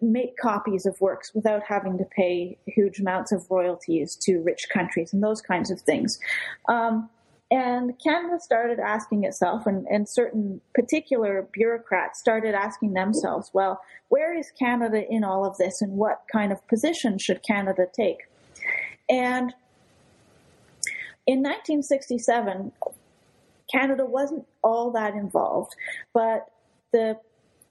make 0.00 0.36
copies 0.36 0.86
of 0.86 1.00
works 1.00 1.34
without 1.34 1.62
having 1.62 1.98
to 1.98 2.04
pay 2.04 2.56
huge 2.66 3.00
amounts 3.00 3.32
of 3.32 3.44
royalties 3.50 4.14
to 4.14 4.38
rich 4.40 4.66
countries 4.72 5.12
and 5.12 5.22
those 5.22 5.40
kinds 5.40 5.70
of 5.70 5.80
things. 5.80 6.18
Um, 6.68 7.08
and 7.50 7.98
Canada 7.98 8.38
started 8.40 8.78
asking 8.78 9.24
itself, 9.24 9.66
and, 9.66 9.86
and 9.86 10.08
certain 10.08 10.60
particular 10.74 11.48
bureaucrats 11.52 12.20
started 12.20 12.54
asking 12.54 12.92
themselves, 12.92 13.50
well, 13.54 13.80
where 14.08 14.36
is 14.36 14.50
Canada 14.58 15.02
in 15.08 15.24
all 15.24 15.46
of 15.46 15.56
this, 15.56 15.80
and 15.80 15.92
what 15.92 16.22
kind 16.30 16.52
of 16.52 16.66
position 16.68 17.18
should 17.18 17.42
Canada 17.42 17.86
take? 17.90 18.18
And 19.08 19.54
in 21.26 21.38
1967, 21.38 22.72
Canada 23.72 24.04
wasn't 24.04 24.46
all 24.62 24.90
that 24.92 25.14
involved, 25.14 25.74
but 26.12 26.50
the 26.92 27.18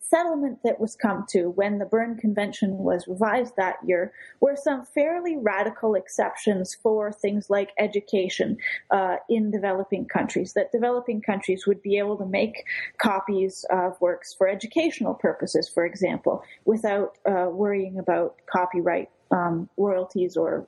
settlement 0.10 0.60
that 0.64 0.80
was 0.80 0.96
come 0.96 1.26
to 1.30 1.50
when 1.50 1.80
the 1.80 1.86
Berne 1.86 2.18
Convention 2.18 2.78
was 2.78 3.08
revised 3.08 3.56
that 3.58 3.78
year 3.86 4.14
were 4.40 4.56
some 4.56 4.86
fairly 4.86 5.38
radical 5.38 5.96
exceptions 5.96 6.76
for 6.82 7.12
things 7.12 7.50
like 7.50 7.72
education 7.78 8.58
uh, 8.92 9.18
in 9.30 9.52
developing 9.52 10.06
countries, 10.06 10.54
that 10.54 10.72
developing 10.72 11.22
countries 11.22 11.68
would 11.68 11.82
be 11.82 11.98
able 11.98 12.18
to 12.18 12.26
make 12.26 12.64
copies 13.02 13.66
of 13.70 14.00
works 14.00 14.34
for 14.34 14.48
educational 14.48 15.14
purposes, 15.14 15.70
for 15.70 15.86
example, 15.86 16.44
without 16.66 17.18
uh, 17.26 17.48
worrying 17.50 18.00
about 18.00 18.36
copyright 18.46 19.10
um, 19.32 19.70
royalties 19.78 20.38
or 20.38 20.66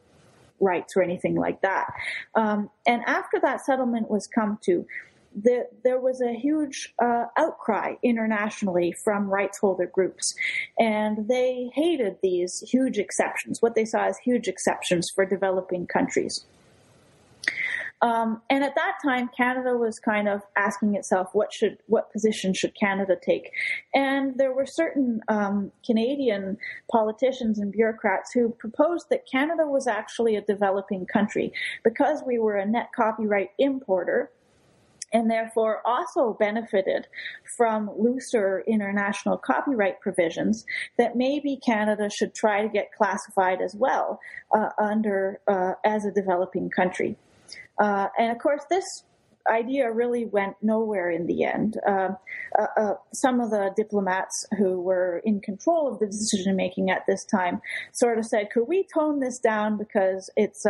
rights 0.60 0.98
or 0.98 1.02
anything 1.02 1.36
like 1.36 1.62
that. 1.62 1.88
Um, 2.36 2.70
and 2.86 3.02
after 3.06 3.40
that 3.40 3.66
settlement 3.66 4.10
was 4.10 4.28
come 4.28 4.60
to, 4.64 4.86
the, 5.36 5.68
there 5.84 6.00
was 6.00 6.22
a 6.22 6.34
huge 6.34 6.94
uh, 7.02 7.26
outcry 7.38 7.96
internationally 8.04 8.92
from 9.04 9.30
rights 9.30 9.60
holder 9.60 9.88
groups, 9.88 10.36
and 10.78 11.28
they 11.28 11.70
hated 11.74 12.18
these 12.22 12.62
huge 12.62 12.98
exceptions, 12.98 13.62
what 13.62 13.76
they 13.76 13.86
saw 13.86 14.06
as 14.06 14.18
huge 14.18 14.48
exceptions 14.48 15.10
for 15.14 15.26
developing 15.26 15.88
countries. 15.88 16.46
Um, 18.02 18.42
and 18.50 18.64
at 18.64 18.76
that 18.76 18.94
time, 19.04 19.30
Canada 19.36 19.76
was 19.76 20.00
kind 20.00 20.30
of 20.30 20.42
asking 20.56 20.96
itself, 20.96 21.30
what 21.34 21.52
should, 21.52 21.80
what 21.88 22.12
position 22.14 22.54
should 22.54 22.74
Canada 22.80 23.18
take? 23.22 23.52
And 23.94 24.38
there 24.38 24.54
were 24.54 24.66
certain 24.66 25.22
um, 25.28 25.72
Canadian 25.86 26.58
politicians 26.90 27.60
and 27.60 27.74
bureaucrats 27.74 28.32
who 28.32 28.50
proposed 28.52 29.08
that 29.10 29.28
Canada 29.30 29.68
was 29.68 29.86
actually 29.86 30.38
a 30.38 30.42
developing 30.42 31.06
country 31.06 31.52
because 31.84 32.24
we 32.26 32.40
were 32.40 32.56
a 32.56 32.66
net 32.66 32.90
copyright 32.96 33.50
importer 33.60 34.32
and 35.14 35.30
therefore 35.30 35.82
also 35.86 36.34
benefited 36.40 37.08
from 37.58 37.90
looser 37.98 38.64
international 38.68 39.38
copyright 39.38 40.00
provisions 40.00 40.66
that 40.98 41.16
maybe 41.16 41.60
Canada 41.66 42.10
should 42.10 42.34
try 42.34 42.62
to 42.62 42.70
get 42.70 42.92
classified 42.92 43.62
as 43.62 43.76
well 43.76 44.20
uh, 44.56 44.70
under 44.78 45.40
uh, 45.48 45.74
as 45.84 46.06
a 46.06 46.12
developing 46.12 46.70
country. 46.70 47.16
Uh, 47.78 48.08
and 48.18 48.32
of 48.32 48.38
course, 48.40 48.64
this 48.70 49.04
idea 49.50 49.92
really 49.92 50.26
went 50.26 50.56
nowhere 50.62 51.10
in 51.10 51.26
the 51.26 51.44
end. 51.44 51.78
Uh, 51.88 52.10
uh, 52.58 52.68
uh, 52.78 52.94
some 53.14 53.40
of 53.40 53.50
the 53.50 53.72
diplomats 53.76 54.46
who 54.58 54.82
were 54.82 55.22
in 55.26 55.40
control 55.42 55.92
of 55.92 56.00
the 56.00 56.06
decision 56.06 56.56
making 56.56 56.92
at 56.92 57.06
this 57.08 57.26
time 57.26 57.62
sort 57.92 58.20
of 58.20 58.26
said, 58.26 58.50
"Could 58.52 58.68
we 58.68 58.86
tone 58.94 59.20
this 59.20 59.40
down 59.40 59.78
because 59.78 60.30
it's 60.36 60.66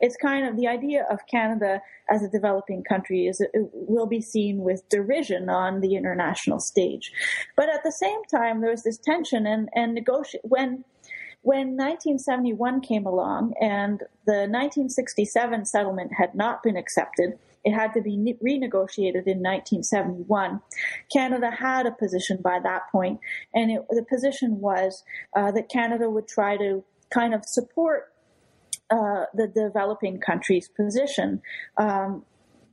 it's 0.00 0.16
kind 0.16 0.46
of 0.46 0.56
the 0.56 0.66
idea 0.66 1.06
of 1.10 1.26
Canada 1.30 1.80
as 2.10 2.22
a 2.22 2.28
developing 2.28 2.82
country 2.82 3.26
is 3.26 3.40
it 3.40 3.50
will 3.72 4.06
be 4.06 4.20
seen 4.20 4.58
with 4.58 4.88
derision 4.88 5.48
on 5.48 5.80
the 5.80 5.96
international 5.96 6.60
stage. 6.60 7.12
But 7.56 7.68
at 7.68 7.82
the 7.84 7.92
same 7.92 8.22
time, 8.30 8.60
there 8.60 8.70
was 8.70 8.84
this 8.84 8.98
tension 8.98 9.46
and, 9.46 9.68
and 9.74 9.94
negotiate 9.94 10.42
when 10.44 10.84
when 11.42 11.76
1971 11.76 12.80
came 12.80 13.06
along 13.06 13.54
and 13.60 14.00
the 14.26 14.48
1967 14.50 15.64
settlement 15.66 16.10
had 16.18 16.34
not 16.34 16.64
been 16.64 16.76
accepted, 16.76 17.38
it 17.64 17.72
had 17.72 17.92
to 17.94 18.00
be 18.00 18.36
renegotiated 18.44 19.26
in 19.26 19.40
1971. 19.40 20.60
Canada 21.12 21.50
had 21.50 21.86
a 21.86 21.92
position 21.92 22.38
by 22.42 22.58
that 22.62 22.82
point, 22.90 23.20
and 23.54 23.70
it, 23.70 23.82
the 23.90 24.04
position 24.04 24.60
was 24.60 25.04
uh, 25.36 25.50
that 25.52 25.68
Canada 25.68 26.10
would 26.10 26.26
try 26.26 26.56
to 26.56 26.84
kind 27.10 27.34
of 27.34 27.44
support 27.44 28.12
uh, 28.90 29.24
the 29.34 29.46
developing 29.46 30.20
country's 30.20 30.68
position. 30.68 31.42
Um, 31.76 32.24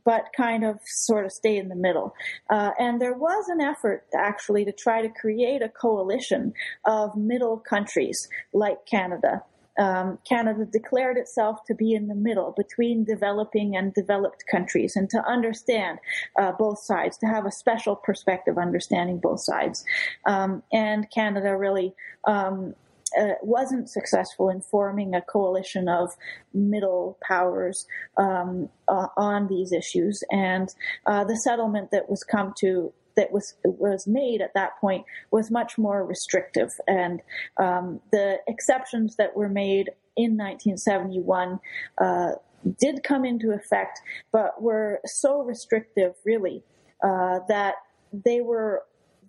but 0.06 0.26
kind 0.38 0.64
of 0.64 0.80
sort 0.86 1.26
of 1.26 1.32
stay 1.32 1.58
in 1.58 1.68
the 1.68 1.76
middle. 1.76 2.14
Uh, 2.52 2.70
and 2.80 3.02
there 3.02 3.16
was 3.16 3.50
an 3.50 3.60
effort 3.60 4.06
actually 4.16 4.64
to 4.64 4.72
try 4.72 5.02
to 5.02 5.10
create 5.10 5.64
a 5.64 5.70
coalition 5.70 6.54
of 6.86 7.16
middle 7.18 7.58
countries 7.58 8.30
like 8.54 8.86
Canada. 8.86 9.42
Um, 9.78 10.20
Canada 10.28 10.66
declared 10.66 11.18
itself 11.18 11.66
to 11.66 11.76
be 11.76 11.94
in 11.94 12.08
the 12.08 12.16
middle 12.16 12.54
between 12.56 13.04
developing 13.04 13.76
and 13.76 13.94
developed 13.94 14.46
countries 14.50 14.96
and 14.96 15.10
to 15.10 15.22
understand 15.28 16.00
uh, 16.40 16.54
both 16.54 16.80
sides, 16.80 17.18
to 17.18 17.26
have 17.26 17.46
a 17.46 17.52
special 17.52 17.96
perspective 17.96 18.58
understanding 18.58 19.20
both 19.20 19.42
sides. 19.42 19.84
Um, 20.26 20.64
and 20.72 21.10
Canada 21.12 21.58
really 21.58 21.94
um, 22.26 22.76
uh, 23.20 23.34
wasn't 23.42 23.90
successful 23.90 24.50
in 24.50 24.62
forming 24.62 25.14
a 25.14 25.22
coalition 25.22 25.88
of 25.88 26.16
middle 26.54 27.18
powers 27.26 27.88
um, 28.18 28.70
uh, 28.88 29.08
on 29.18 29.48
these 29.48 29.72
issues, 29.72 30.24
and 30.32 30.74
uh, 31.06 31.24
the 31.24 31.38
settlement 31.38 31.90
that 31.92 32.10
was 32.10 32.24
come 32.24 32.54
to 32.60 32.94
that 33.16 33.32
was 33.32 33.56
was 33.64 34.08
made 34.08 34.42
at 34.42 34.54
that 34.54 34.78
point 34.80 35.06
was 35.32 35.50
much 35.50 35.78
more 35.78 36.06
restrictive, 36.06 36.72
and 36.88 37.22
um, 37.58 38.00
the 38.12 38.38
exceptions 38.48 39.16
that 39.18 39.36
were 39.36 39.50
made 39.50 39.90
in 40.18 40.38
1971 40.38 41.60
uh, 41.98 42.32
did 42.80 43.04
come 43.04 43.26
into 43.26 43.52
effect, 43.52 44.00
but 44.32 44.62
were 44.62 45.00
so 45.06 45.42
restrictive, 45.44 46.16
really, 46.26 46.64
uh, 47.04 47.40
that 47.48 47.76
they 48.12 48.42
were 48.42 48.84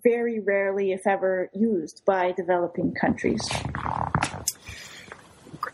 very 0.07 0.39
rarely, 0.39 0.93
if 0.93 1.05
ever, 1.05 1.49
used 1.53 2.01
by 2.05 2.31
developing 2.31 2.93
countries. 2.93 3.41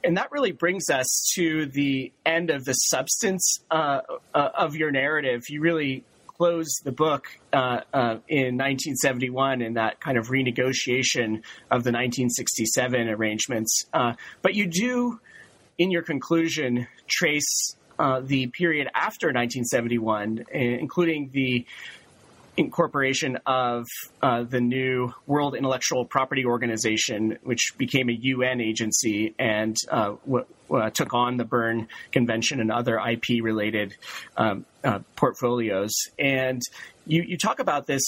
And 0.03 0.17
that 0.17 0.31
really 0.31 0.51
brings 0.51 0.89
us 0.89 1.31
to 1.36 1.67
the 1.67 2.11
end 2.25 2.49
of 2.49 2.65
the 2.65 2.73
substance 2.73 3.59
uh, 3.69 4.01
uh, 4.34 4.49
of 4.57 4.75
your 4.75 4.91
narrative. 4.91 5.43
You 5.49 5.61
really 5.61 6.03
close 6.27 6.73
the 6.84 6.91
book 6.91 7.27
uh, 7.53 7.81
uh 7.93 8.17
in 8.27 8.57
1971 8.57 9.61
in 9.61 9.75
that 9.75 9.99
kind 9.99 10.17
of 10.17 10.29
renegotiation 10.29 11.43
of 11.69 11.84
the 11.84 11.91
1967 11.93 13.07
arrangements. 13.07 13.86
Uh, 13.93 14.13
but 14.41 14.55
you 14.55 14.65
do, 14.65 15.19
in 15.77 15.91
your 15.91 16.01
conclusion, 16.01 16.88
trace 17.07 17.75
uh, 17.99 18.19
the 18.21 18.47
period 18.47 18.88
after 18.95 19.27
1971, 19.27 20.45
including 20.51 21.29
the 21.31 21.65
incorporation 22.55 23.37
of 23.45 23.87
uh, 24.21 24.43
the 24.43 24.61
new 24.61 25.13
World 25.25 25.55
Intellectual 25.55 26.05
Property 26.05 26.45
Organization, 26.45 27.37
which 27.43 27.73
became 27.77 28.09
a 28.09 28.13
UN 28.13 28.61
agency 28.61 29.33
and 29.39 29.75
uh, 29.89 30.15
w- 30.25 30.45
w- 30.69 30.89
took 30.91 31.13
on 31.13 31.37
the 31.37 31.45
Berne 31.45 31.87
Convention 32.11 32.59
and 32.59 32.71
other 32.71 32.99
IP 32.99 33.43
related 33.43 33.95
um, 34.37 34.65
uh, 34.83 34.99
portfolios. 35.15 35.93
And 36.19 36.61
you, 37.07 37.23
you 37.23 37.37
talk 37.37 37.59
about 37.59 37.87
this 37.87 38.03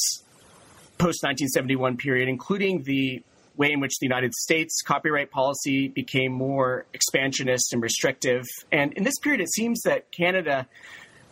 post 0.97 1.23
1971 1.23 1.97
period, 1.97 2.29
including 2.29 2.83
the 2.83 3.23
way 3.57 3.71
in 3.71 3.79
which 3.79 3.99
the 3.99 4.05
United 4.05 4.33
States 4.33 4.81
copyright 4.81 5.31
policy 5.31 5.87
became 5.87 6.31
more 6.31 6.85
expansionist 6.93 7.73
and 7.73 7.81
restrictive. 7.81 8.43
And 8.71 8.93
in 8.93 9.03
this 9.03 9.17
period, 9.19 9.41
it 9.41 9.51
seems 9.51 9.81
that 9.81 10.11
Canada 10.11 10.67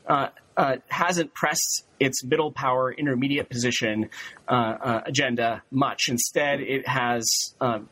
uh, 0.08 0.28
uh, 0.56 0.78
hasn't 0.88 1.34
pressed 1.34 1.86
its 2.00 2.24
middle 2.24 2.52
power 2.52 2.92
intermediate 2.92 3.50
position 3.50 4.10
uh, 4.48 4.52
uh 4.52 5.02
agenda 5.06 5.64
much. 5.72 6.10
Instead, 6.10 6.62
it 6.62 6.88
has 6.88 7.26
um, 7.60 7.90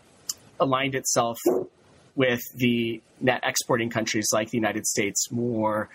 aligned 0.60 0.96
itself 0.96 1.38
with 2.16 2.42
the 2.56 3.02
net 3.20 3.40
exporting 3.44 3.90
countries 3.90 4.28
like 4.34 4.50
the 4.50 4.58
United 4.58 4.86
States 4.86 5.32
more 5.32 5.90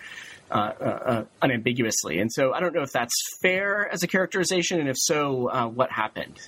uh, 0.50 0.54
uh, 0.54 1.24
unambiguously. 1.42 2.18
And 2.18 2.32
so 2.32 2.52
I 2.52 2.60
don't 2.60 2.74
know 2.74 2.82
if 2.82 2.92
that's 2.92 3.14
fair 3.42 3.88
as 3.92 4.02
a 4.02 4.06
characterization, 4.06 4.80
and 4.80 4.88
if 4.88 4.96
so, 4.98 5.68
what 5.68 5.90
happened? 5.90 6.38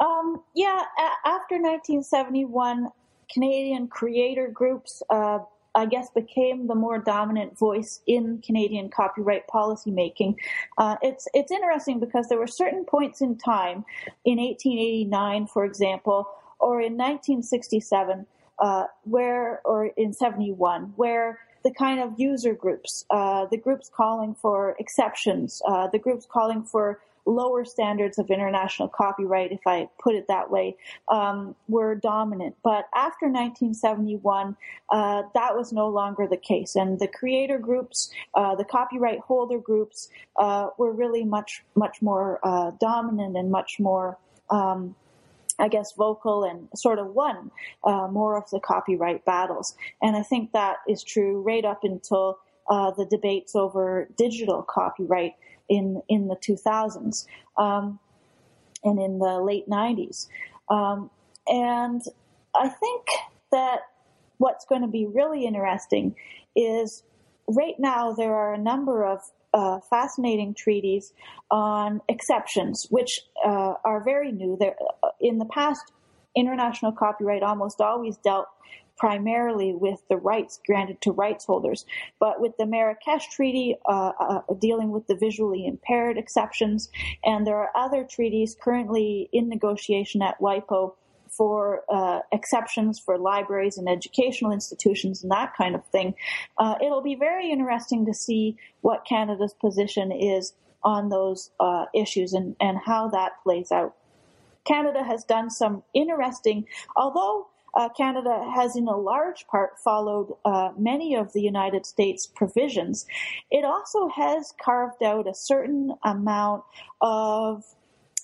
Um, 0.00 0.42
yeah, 0.54 0.82
after 1.24 1.56
1971, 1.56 2.88
Canadian 3.32 3.88
creator 3.88 4.48
groups 4.48 5.02
I 5.78 5.86
guess, 5.86 6.10
became 6.10 6.66
the 6.66 6.74
more 6.74 6.98
dominant 6.98 7.56
voice 7.56 8.00
in 8.06 8.42
Canadian 8.44 8.88
copyright 8.90 9.46
policymaking. 9.46 10.34
Uh, 10.76 10.96
it's 11.02 11.28
it's 11.34 11.52
interesting 11.52 12.00
because 12.00 12.28
there 12.28 12.38
were 12.38 12.48
certain 12.48 12.84
points 12.84 13.20
in 13.20 13.38
time, 13.38 13.84
in 14.24 14.38
1889, 14.38 15.46
for 15.46 15.64
example, 15.64 16.28
or 16.58 16.80
in 16.80 16.94
1967, 16.94 18.26
uh, 18.58 18.84
where 19.04 19.60
or 19.64 19.86
in 19.96 20.12
71, 20.12 20.92
where 20.96 21.38
the 21.62 21.70
kind 21.72 22.00
of 22.00 22.18
user 22.18 22.54
groups, 22.54 23.04
uh, 23.10 23.46
the 23.46 23.56
groups 23.56 23.88
calling 23.94 24.34
for 24.34 24.74
exceptions, 24.80 25.62
uh, 25.66 25.86
the 25.88 25.98
groups 25.98 26.26
calling 26.26 26.62
for 26.64 27.00
lower 27.28 27.64
standards 27.64 28.18
of 28.18 28.30
international 28.30 28.88
copyright, 28.88 29.52
if 29.52 29.60
I 29.66 29.88
put 30.00 30.14
it 30.14 30.26
that 30.28 30.50
way, 30.50 30.76
um, 31.08 31.54
were 31.68 31.94
dominant. 31.94 32.56
But 32.64 32.88
after 32.94 33.26
1971, 33.26 34.56
uh, 34.90 35.22
that 35.34 35.54
was 35.54 35.72
no 35.72 35.88
longer 35.88 36.26
the 36.26 36.36
case. 36.36 36.74
And 36.74 36.98
the 36.98 37.08
creator 37.08 37.58
groups, 37.58 38.10
uh, 38.34 38.54
the 38.54 38.64
copyright 38.64 39.20
holder 39.20 39.58
groups, 39.58 40.08
uh, 40.36 40.68
were 40.78 40.92
really 40.92 41.24
much, 41.24 41.62
much 41.74 42.00
more 42.00 42.40
uh, 42.42 42.72
dominant 42.80 43.36
and 43.36 43.50
much 43.50 43.78
more. 43.78 44.18
Um, 44.50 44.94
I 45.60 45.66
guess, 45.66 45.92
vocal 45.94 46.44
and 46.44 46.68
sort 46.76 47.00
of 47.00 47.08
won 47.08 47.50
uh, 47.82 48.06
more 48.06 48.38
of 48.38 48.48
the 48.50 48.60
copyright 48.60 49.24
battles. 49.24 49.74
And 50.00 50.14
I 50.14 50.22
think 50.22 50.52
that 50.52 50.76
is 50.88 51.02
true 51.02 51.42
right 51.42 51.64
up 51.64 51.82
until 51.82 52.38
uh, 52.70 52.92
the 52.92 53.04
debates 53.04 53.56
over 53.56 54.08
digital 54.16 54.62
copyright 54.62 55.34
in 55.68 56.02
in 56.08 56.28
the 56.28 56.36
2000s 56.36 57.26
um, 57.56 57.98
and 58.84 59.00
in 59.00 59.18
the 59.18 59.40
late 59.40 59.68
90s. 59.68 60.28
Um, 60.68 61.10
and 61.46 62.02
I 62.54 62.68
think 62.68 63.06
that 63.50 63.80
what's 64.38 64.64
going 64.64 64.82
to 64.82 64.88
be 64.88 65.06
really 65.06 65.44
interesting 65.44 66.14
is 66.54 67.02
right 67.46 67.78
now 67.78 68.12
there 68.12 68.34
are 68.34 68.54
a 68.54 68.58
number 68.58 69.04
of 69.04 69.20
uh, 69.54 69.80
fascinating 69.88 70.54
treaties 70.54 71.12
on 71.50 72.00
exceptions, 72.08 72.86
which 72.90 73.20
uh, 73.44 73.74
are 73.84 74.02
very 74.04 74.30
new. 74.30 74.56
There, 74.58 74.76
uh, 75.02 75.08
in 75.20 75.38
the 75.38 75.46
past, 75.46 75.92
international 76.36 76.92
copyright 76.92 77.42
almost 77.42 77.80
always 77.80 78.16
dealt 78.18 78.46
primarily 78.98 79.72
with 79.72 80.02
the 80.08 80.16
rights 80.16 80.60
granted 80.66 81.00
to 81.02 81.12
rights 81.12 81.46
holders. 81.46 81.86
But 82.18 82.40
with 82.40 82.56
the 82.58 82.66
Marrakesh 82.66 83.28
Treaty 83.28 83.76
uh, 83.86 84.12
uh, 84.18 84.40
dealing 84.60 84.90
with 84.90 85.06
the 85.06 85.14
visually 85.14 85.66
impaired 85.66 86.18
exceptions, 86.18 86.90
and 87.24 87.46
there 87.46 87.56
are 87.56 87.70
other 87.74 88.04
treaties 88.04 88.56
currently 88.60 89.28
in 89.32 89.48
negotiation 89.48 90.22
at 90.22 90.40
WIPO 90.40 90.94
for 91.30 91.84
uh, 91.88 92.20
exceptions 92.32 92.98
for 92.98 93.18
libraries 93.18 93.78
and 93.78 93.88
educational 93.88 94.50
institutions 94.50 95.22
and 95.22 95.30
that 95.30 95.54
kind 95.56 95.74
of 95.74 95.84
thing. 95.86 96.14
Uh, 96.56 96.74
it'll 96.82 97.02
be 97.02 97.14
very 97.14 97.50
interesting 97.50 98.06
to 98.06 98.14
see 98.14 98.56
what 98.80 99.04
Canada's 99.04 99.54
position 99.54 100.10
is 100.10 100.54
on 100.82 101.08
those 101.08 101.50
uh, 101.60 101.84
issues 101.94 102.32
and, 102.32 102.56
and 102.60 102.78
how 102.84 103.08
that 103.08 103.32
plays 103.42 103.70
out. 103.70 103.94
Canada 104.64 105.02
has 105.02 105.24
done 105.24 105.50
some 105.50 105.82
interesting, 105.94 106.66
although 106.96 107.46
uh, 107.74 107.88
Canada 107.90 108.50
has, 108.54 108.76
in 108.76 108.88
a 108.88 108.96
large 108.96 109.46
part, 109.46 109.78
followed 109.78 110.34
uh, 110.44 110.70
many 110.76 111.14
of 111.14 111.32
the 111.32 111.40
United 111.40 111.86
States 111.86 112.26
provisions. 112.26 113.06
It 113.50 113.64
also 113.64 114.08
has 114.08 114.54
carved 114.62 115.02
out 115.02 115.28
a 115.28 115.34
certain 115.34 115.94
amount 116.04 116.64
of 117.00 117.64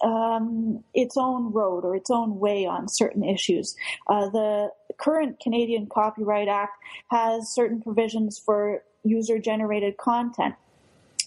um, 0.02 0.82
its 0.92 1.16
own 1.16 1.52
road 1.52 1.84
or 1.84 1.94
its 1.94 2.10
own 2.10 2.38
way 2.38 2.66
on 2.66 2.88
certain 2.88 3.24
issues. 3.24 3.76
Uh, 4.08 4.28
the 4.28 4.70
current 4.98 5.40
Canadian 5.40 5.86
Copyright 5.86 6.48
Act 6.48 6.76
has 7.10 7.48
certain 7.48 7.80
provisions 7.80 8.38
for 8.38 8.82
user 9.04 9.38
generated 9.38 9.96
content 9.96 10.54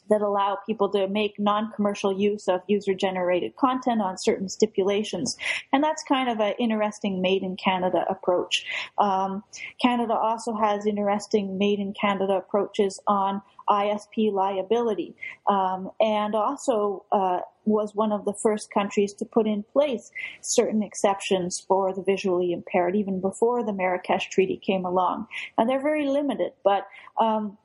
that 0.09 0.21
allow 0.21 0.57
people 0.65 0.89
to 0.89 1.07
make 1.07 1.39
non-commercial 1.39 2.17
use 2.17 2.47
of 2.47 2.61
user-generated 2.67 3.55
content 3.55 4.01
on 4.01 4.17
certain 4.17 4.49
stipulations, 4.49 5.37
and 5.71 5.83
that's 5.83 6.03
kind 6.03 6.29
of 6.29 6.39
an 6.39 6.53
interesting 6.59 7.21
made 7.21 7.43
in 7.43 7.55
Canada 7.55 8.05
approach. 8.09 8.65
Um, 8.97 9.43
Canada 9.81 10.13
also 10.13 10.55
has 10.55 10.85
interesting 10.85 11.57
made 11.57 11.79
in 11.79 11.93
Canada 11.93 12.33
approaches 12.33 12.99
on 13.07 13.41
ISP 13.69 14.31
liability, 14.31 15.15
um, 15.47 15.91
and 15.99 16.35
also 16.35 17.05
uh, 17.11 17.39
was 17.65 17.93
one 17.93 18.11
of 18.11 18.25
the 18.25 18.33
first 18.33 18.71
countries 18.71 19.13
to 19.13 19.25
put 19.25 19.45
in 19.45 19.63
place 19.63 20.11
certain 20.41 20.81
exceptions 20.81 21.59
for 21.59 21.93
the 21.93 22.01
visually 22.01 22.53
impaired, 22.53 22.95
even 22.95 23.19
before 23.19 23.63
the 23.63 23.73
Marrakesh 23.73 24.29
Treaty 24.29 24.57
came 24.57 24.85
along. 24.85 25.27
And 25.57 25.69
they're 25.69 25.81
very 25.81 26.07
limited, 26.07 26.53
but 26.63 26.87
um, 27.19 27.57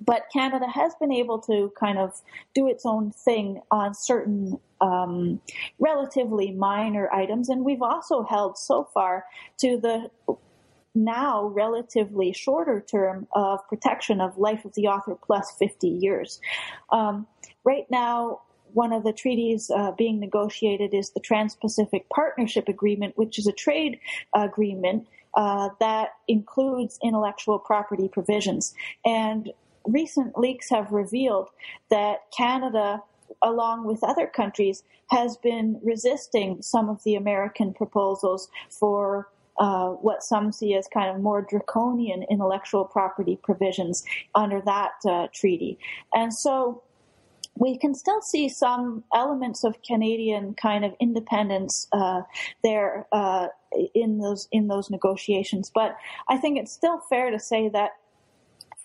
but 0.00 0.26
Canada 0.32 0.66
has 0.66 0.94
been 1.00 1.12
able 1.12 1.38
to 1.40 1.72
kind 1.78 1.98
of 1.98 2.20
do 2.54 2.68
its 2.68 2.84
own 2.84 3.10
thing 3.10 3.60
on 3.70 3.94
certain 3.94 4.58
um, 4.80 5.40
relatively 5.78 6.52
minor 6.52 7.10
items, 7.12 7.48
and 7.48 7.64
we've 7.64 7.82
also 7.82 8.22
held 8.22 8.58
so 8.58 8.84
far 8.92 9.24
to 9.58 9.78
the 9.78 10.10
now 10.94 11.46
relatively 11.48 12.32
shorter 12.32 12.80
term 12.80 13.26
of 13.32 13.66
protection 13.68 14.20
of 14.20 14.38
life 14.38 14.64
of 14.64 14.74
the 14.74 14.86
author 14.88 15.14
plus 15.14 15.52
50 15.58 15.88
years. 15.88 16.40
Um, 16.90 17.26
right 17.64 17.86
now, 17.90 18.40
one 18.72 18.92
of 18.92 19.04
the 19.04 19.12
treaties 19.12 19.70
uh, 19.70 19.92
being 19.92 20.18
negotiated 20.20 20.92
is 20.94 21.10
the 21.10 21.20
Trans 21.20 21.54
Pacific 21.54 22.08
Partnership 22.08 22.68
Agreement, 22.68 23.16
which 23.16 23.38
is 23.38 23.46
a 23.46 23.52
trade 23.52 24.00
agreement 24.34 25.06
uh, 25.34 25.68
that 25.80 26.10
includes 26.28 26.98
intellectual 27.02 27.58
property 27.58 28.08
provisions. 28.08 28.74
And 29.04 29.52
recent 29.86 30.38
leaks 30.38 30.70
have 30.70 30.92
revealed 30.92 31.48
that 31.90 32.30
Canada, 32.36 33.02
along 33.42 33.86
with 33.86 34.02
other 34.02 34.26
countries, 34.26 34.82
has 35.10 35.36
been 35.36 35.80
resisting 35.82 36.62
some 36.62 36.88
of 36.88 37.02
the 37.04 37.14
American 37.14 37.72
proposals 37.72 38.48
for 38.68 39.28
uh, 39.58 39.88
what 39.88 40.22
some 40.22 40.52
see 40.52 40.74
as 40.74 40.86
kind 40.92 41.14
of 41.14 41.22
more 41.22 41.40
draconian 41.42 42.24
intellectual 42.24 42.84
property 42.84 43.38
provisions 43.42 44.04
under 44.34 44.60
that 44.60 44.92
uh, 45.08 45.28
treaty. 45.32 45.78
And 46.12 46.34
so 46.34 46.82
we 47.58 47.78
can 47.78 47.94
still 47.94 48.20
see 48.20 48.48
some 48.48 49.02
elements 49.14 49.64
of 49.64 49.82
Canadian 49.82 50.54
kind 50.54 50.84
of 50.84 50.94
independence 51.00 51.88
uh, 51.92 52.22
there 52.62 53.06
uh, 53.12 53.48
in 53.94 54.18
those 54.18 54.46
in 54.52 54.68
those 54.68 54.90
negotiations. 54.90 55.70
But 55.74 55.96
I 56.28 56.36
think 56.36 56.58
it's 56.58 56.72
still 56.72 56.98
fair 56.98 57.30
to 57.30 57.38
say 57.38 57.68
that 57.70 57.92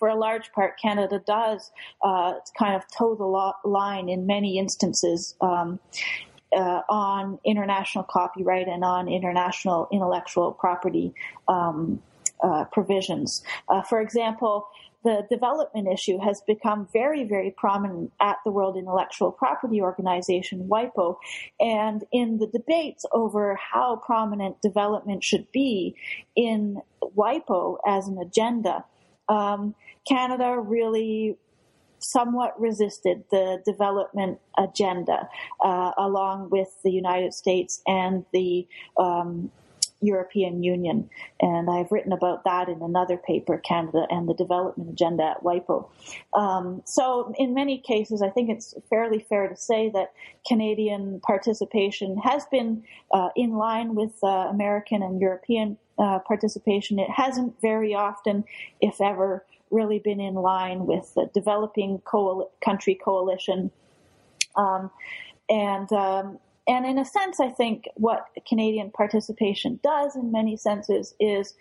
for 0.02 0.08
a 0.08 0.16
large 0.16 0.50
part, 0.50 0.80
Canada 0.82 1.22
does 1.24 1.70
uh, 2.02 2.32
kind 2.58 2.74
of 2.74 2.82
toe 2.90 3.14
the 3.14 3.68
line 3.68 4.08
in 4.08 4.26
many 4.26 4.58
instances. 4.58 5.36
Um, 5.40 5.78
uh, 6.54 6.82
on 6.90 7.38
international 7.46 8.04
copyright 8.04 8.68
and 8.68 8.84
on 8.84 9.08
international 9.08 9.88
intellectual 9.90 10.52
property 10.52 11.14
um, 11.48 12.02
uh, 12.42 12.64
provisions. 12.64 13.42
Uh, 13.70 13.80
for 13.80 14.02
example, 14.02 14.66
the 15.04 15.26
development 15.30 15.88
issue 15.88 16.18
has 16.18 16.42
become 16.46 16.88
very, 16.92 17.24
very 17.24 17.54
prominent 17.56 18.12
at 18.20 18.36
the 18.44 18.50
World 18.50 18.76
Intellectual 18.76 19.32
Property 19.32 19.80
Organization, 19.80 20.68
WIPO, 20.68 21.16
and 21.58 22.04
in 22.12 22.36
the 22.36 22.48
debates 22.48 23.06
over 23.12 23.56
how 23.56 23.96
prominent 24.04 24.60
development 24.60 25.24
should 25.24 25.50
be 25.52 25.94
in 26.36 26.82
WIPO 27.16 27.78
as 27.86 28.08
an 28.08 28.18
agenda. 28.18 28.84
Um, 29.28 29.74
Canada 30.06 30.58
really 30.58 31.36
somewhat 31.98 32.60
resisted 32.60 33.24
the 33.30 33.62
development 33.64 34.40
agenda, 34.58 35.28
uh, 35.64 35.92
along 35.96 36.50
with 36.50 36.68
the 36.82 36.90
United 36.90 37.32
States 37.32 37.80
and 37.86 38.24
the 38.32 38.66
um, 38.96 39.50
European 40.02 40.62
Union. 40.62 41.08
And 41.40 41.70
I've 41.70 41.90
written 41.90 42.12
about 42.12 42.44
that 42.44 42.68
in 42.68 42.82
another 42.82 43.16
paper, 43.16 43.58
Canada 43.58 44.06
and 44.10 44.28
the 44.28 44.34
Development 44.34 44.90
Agenda 44.90 45.22
at 45.24 45.42
WIPO. 45.42 45.88
Um, 46.34 46.82
so, 46.84 47.32
in 47.38 47.54
many 47.54 47.78
cases, 47.78 48.20
I 48.20 48.28
think 48.28 48.50
it's 48.50 48.74
fairly 48.90 49.20
fair 49.20 49.48
to 49.48 49.56
say 49.56 49.90
that 49.90 50.12
Canadian 50.46 51.20
participation 51.20 52.18
has 52.18 52.44
been 52.46 52.82
uh, 53.12 53.28
in 53.36 53.52
line 53.52 53.94
with 53.94 54.12
uh, 54.22 54.26
American 54.26 55.02
and 55.02 55.20
European 55.20 55.78
uh, 55.98 56.18
participation. 56.18 56.98
It 56.98 57.10
hasn't 57.10 57.60
very 57.60 57.94
often, 57.94 58.44
if 58.80 59.00
ever, 59.00 59.44
really 59.70 59.98
been 59.98 60.20
in 60.20 60.34
line 60.34 60.86
with 60.86 61.14
the 61.14 61.30
developing 61.32 61.98
coal- 62.04 62.50
country 62.62 62.94
coalition. 62.94 63.70
Um, 64.56 64.90
and 65.48 65.90
um, 65.92 66.38
and 66.66 66.86
in 66.86 66.98
a 66.98 67.04
sense, 67.04 67.40
I 67.40 67.48
think 67.48 67.88
what 67.94 68.28
Canadian 68.46 68.90
participation 68.90 69.80
does 69.82 70.14
in 70.14 70.30
many 70.30 70.56
senses 70.56 71.14
is 71.18 71.54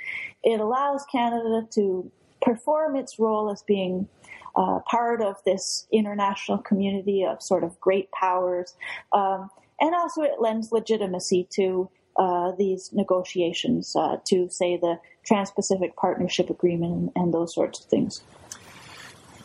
it 0.43 0.59
allows 0.59 1.05
Canada 1.11 1.67
to 1.71 2.11
perform 2.41 2.95
its 2.95 3.17
role 3.17 3.49
as 3.49 3.63
being 3.63 4.07
uh, 4.55 4.79
part 4.89 5.21
of 5.21 5.37
this 5.45 5.87
international 5.91 6.59
community 6.59 7.23
of 7.23 7.41
sort 7.41 7.63
of 7.63 7.79
great 7.79 8.11
powers. 8.11 8.75
Um, 9.11 9.49
and 9.79 9.95
also 9.95 10.21
it 10.21 10.39
lends 10.39 10.71
legitimacy 10.71 11.47
to 11.53 11.89
uh, 12.17 12.51
these 12.57 12.91
negotiations, 12.93 13.95
uh, 13.95 14.17
to 14.25 14.49
say 14.49 14.77
the 14.77 14.99
Trans 15.25 15.49
Pacific 15.49 15.95
Partnership 15.95 16.49
Agreement 16.49 16.93
and, 16.93 17.11
and 17.15 17.33
those 17.33 17.55
sorts 17.55 17.79
of 17.79 17.85
things. 17.85 18.21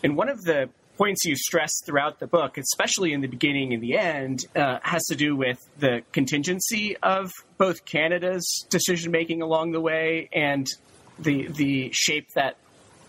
And 0.03 0.17
one 0.17 0.29
of 0.29 0.45
the 0.45 0.69
points 0.97 1.25
you 1.25 1.37
stress 1.37 1.73
throughout 1.85 2.19
the 2.19 2.27
book, 2.27 2.59
especially 2.59 3.13
in 3.13 3.21
the 3.21 3.27
beginning 3.27 3.73
and 3.73 3.83
the 3.83 3.99
end, 3.99 4.47
uh, 4.55 4.79
has 4.83 5.05
to 5.05 5.17
do 5.17 5.37
with 5.37 5.59
the 5.79 6.03
contingency 6.13 6.97
of 7.03 7.33
both 7.59 7.85
Canada's 7.85 8.67
decision 8.71 9.13
making 9.13 9.43
along 9.43 9.73
the 9.73 9.81
way 9.81 10.29
and 10.33 10.67
the 11.19 11.49
the 11.49 11.91
shape 11.93 12.31
that 12.35 12.57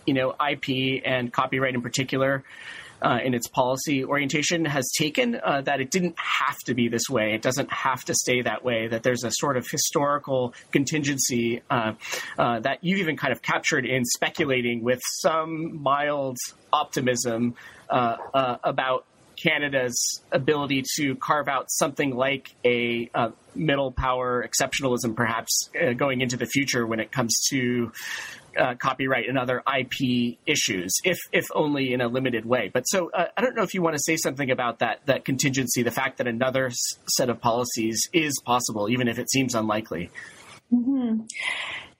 you 0.06 0.14
know 0.14 0.32
IP 0.32 1.02
and 1.06 1.32
copyright 1.32 1.76
in 1.76 1.82
particular 1.82 2.44
uh, 3.02 3.20
in 3.24 3.34
its 3.34 3.48
policy 3.48 4.04
orientation 4.04 4.66
has 4.66 4.90
taken 4.98 5.40
uh, 5.44 5.62
that 5.62 5.82
it 5.82 5.92
didn't 5.92 6.16
have 6.18 6.58
to 6.66 6.74
be 6.74 6.88
this 6.88 7.10
way. 7.10 7.34
It 7.34 7.42
doesn't 7.42 7.72
have 7.72 8.04
to 8.06 8.14
stay 8.14 8.42
that 8.42 8.64
way. 8.64 8.88
That 8.88 9.04
there's 9.04 9.24
a 9.24 9.32
sort 9.32 9.58
of 9.58 9.68
historical 9.70 10.54
contingency 10.72 11.62
uh, 11.70 11.94
uh 12.38 12.60
that 12.62 12.80
you've 12.82 13.00
even 13.00 13.18
kind 13.18 13.32
of 13.32 13.42
captured 13.42 13.86
in 13.86 14.04
speculating 14.06 14.84
with 14.84 15.02
some 15.04 15.82
mild 15.82 16.38
optimism 16.72 17.56
uh, 17.90 18.18
uh, 18.34 18.58
about 18.64 19.06
Canada's 19.38 20.22
ability 20.32 20.84
to 20.96 21.16
carve 21.16 21.48
out 21.48 21.70
something 21.70 22.16
like 22.16 22.54
a 22.66 23.10
uh, 23.14 23.30
middle 23.56 23.92
power 23.92 24.48
exceptionalism, 24.48 25.16
perhaps 25.16 25.70
uh, 25.80 25.94
going 25.94 26.22
into 26.22 26.38
the 26.38 26.46
future 26.46 26.86
when 26.86 27.00
it 27.00 27.12
comes 27.12 27.40
to 27.50 27.92
uh, 28.58 28.76
copyright 28.76 29.28
and 29.30 29.38
other 29.38 29.62
IP 29.68 30.38
issues, 30.46 30.96
if 31.04 31.18
if 31.32 31.46
only 31.54 31.94
in 31.94 32.02
a 32.02 32.08
limited 32.08 32.46
way. 32.46 32.70
But 32.74 32.84
so 32.84 33.10
uh, 33.12 33.26
I 33.36 33.42
don't 33.42 33.56
know 33.56 33.64
if 33.64 33.74
you 33.74 33.82
want 33.82 33.96
to 33.96 34.02
say 34.04 34.18
something 34.18 34.52
about 34.52 34.80
that 34.80 35.06
that 35.06 35.26
contingency, 35.26 35.84
the 35.84 35.92
fact 35.92 36.18
that 36.18 36.28
another 36.28 36.68
s- 36.68 36.76
set 37.08 37.30
of 37.30 37.40
policies 37.42 38.10
is 38.14 38.34
possible, 38.46 38.90
even 38.90 39.08
if 39.08 39.20
it 39.20 39.30
seems 39.30 39.56
unlikely. 39.56 40.10
Mm-hmm. 40.74 41.22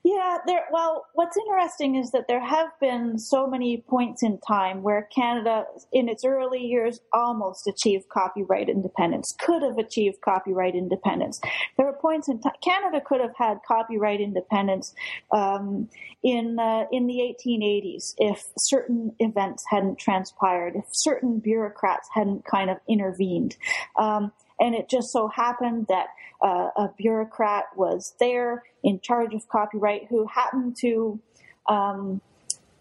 Yeah, 0.08 0.38
there. 0.46 0.64
Well, 0.72 1.06
what's 1.16 1.36
interesting 1.36 1.96
is 1.96 2.12
that 2.12 2.30
there 2.30 2.40
have 2.40 2.70
been 2.80 3.20
so 3.20 3.46
many 3.46 3.84
points 3.90 4.24
in 4.24 4.40
time 4.40 4.82
where 4.82 5.10
Canada, 5.14 5.66
in 5.92 6.08
its 6.08 6.24
early 6.24 6.66
years, 6.66 7.02
almost 7.12 7.68
achieved 7.68 8.08
copyright 8.08 8.70
independence. 8.70 9.36
Could 9.38 9.64
have 9.64 9.78
achieved 9.78 10.22
copyright 10.22 10.76
independence. 10.76 11.42
There 11.76 11.86
were 11.86 11.98
points 12.02 12.30
in 12.30 12.40
time 12.40 12.54
Canada 12.64 13.02
could 13.06 13.20
have 13.20 13.36
had 13.36 13.60
copyright 13.68 14.22
independence 14.22 14.96
um, 15.32 15.90
in 16.24 16.58
uh, 16.58 16.86
in 16.90 17.08
the 17.08 17.36
1880s 17.46 18.14
if 18.18 18.46
certain 18.58 19.12
events 19.20 19.66
hadn't 19.70 20.00
transpired, 20.00 20.78
if 20.78 20.86
certain 20.90 21.40
bureaucrats 21.40 22.08
hadn't 22.14 22.46
kind 22.46 22.70
of 22.70 22.78
intervened. 22.88 23.58
Um, 23.98 24.32
and 24.60 24.76
it 24.76 24.90
just 24.90 25.12
so 25.12 25.28
happened 25.28 25.88
that 25.88 26.08
uh, 26.42 26.70
a 26.76 26.90
bureaucrat 26.98 27.66
was 27.76 28.14
there 28.20 28.64
in 28.84 29.00
charge 29.00 29.34
of 29.34 29.48
copyright 29.50 30.08
who 30.10 30.26
happened 30.28 30.76
to 30.78 31.20
um, 31.68 32.22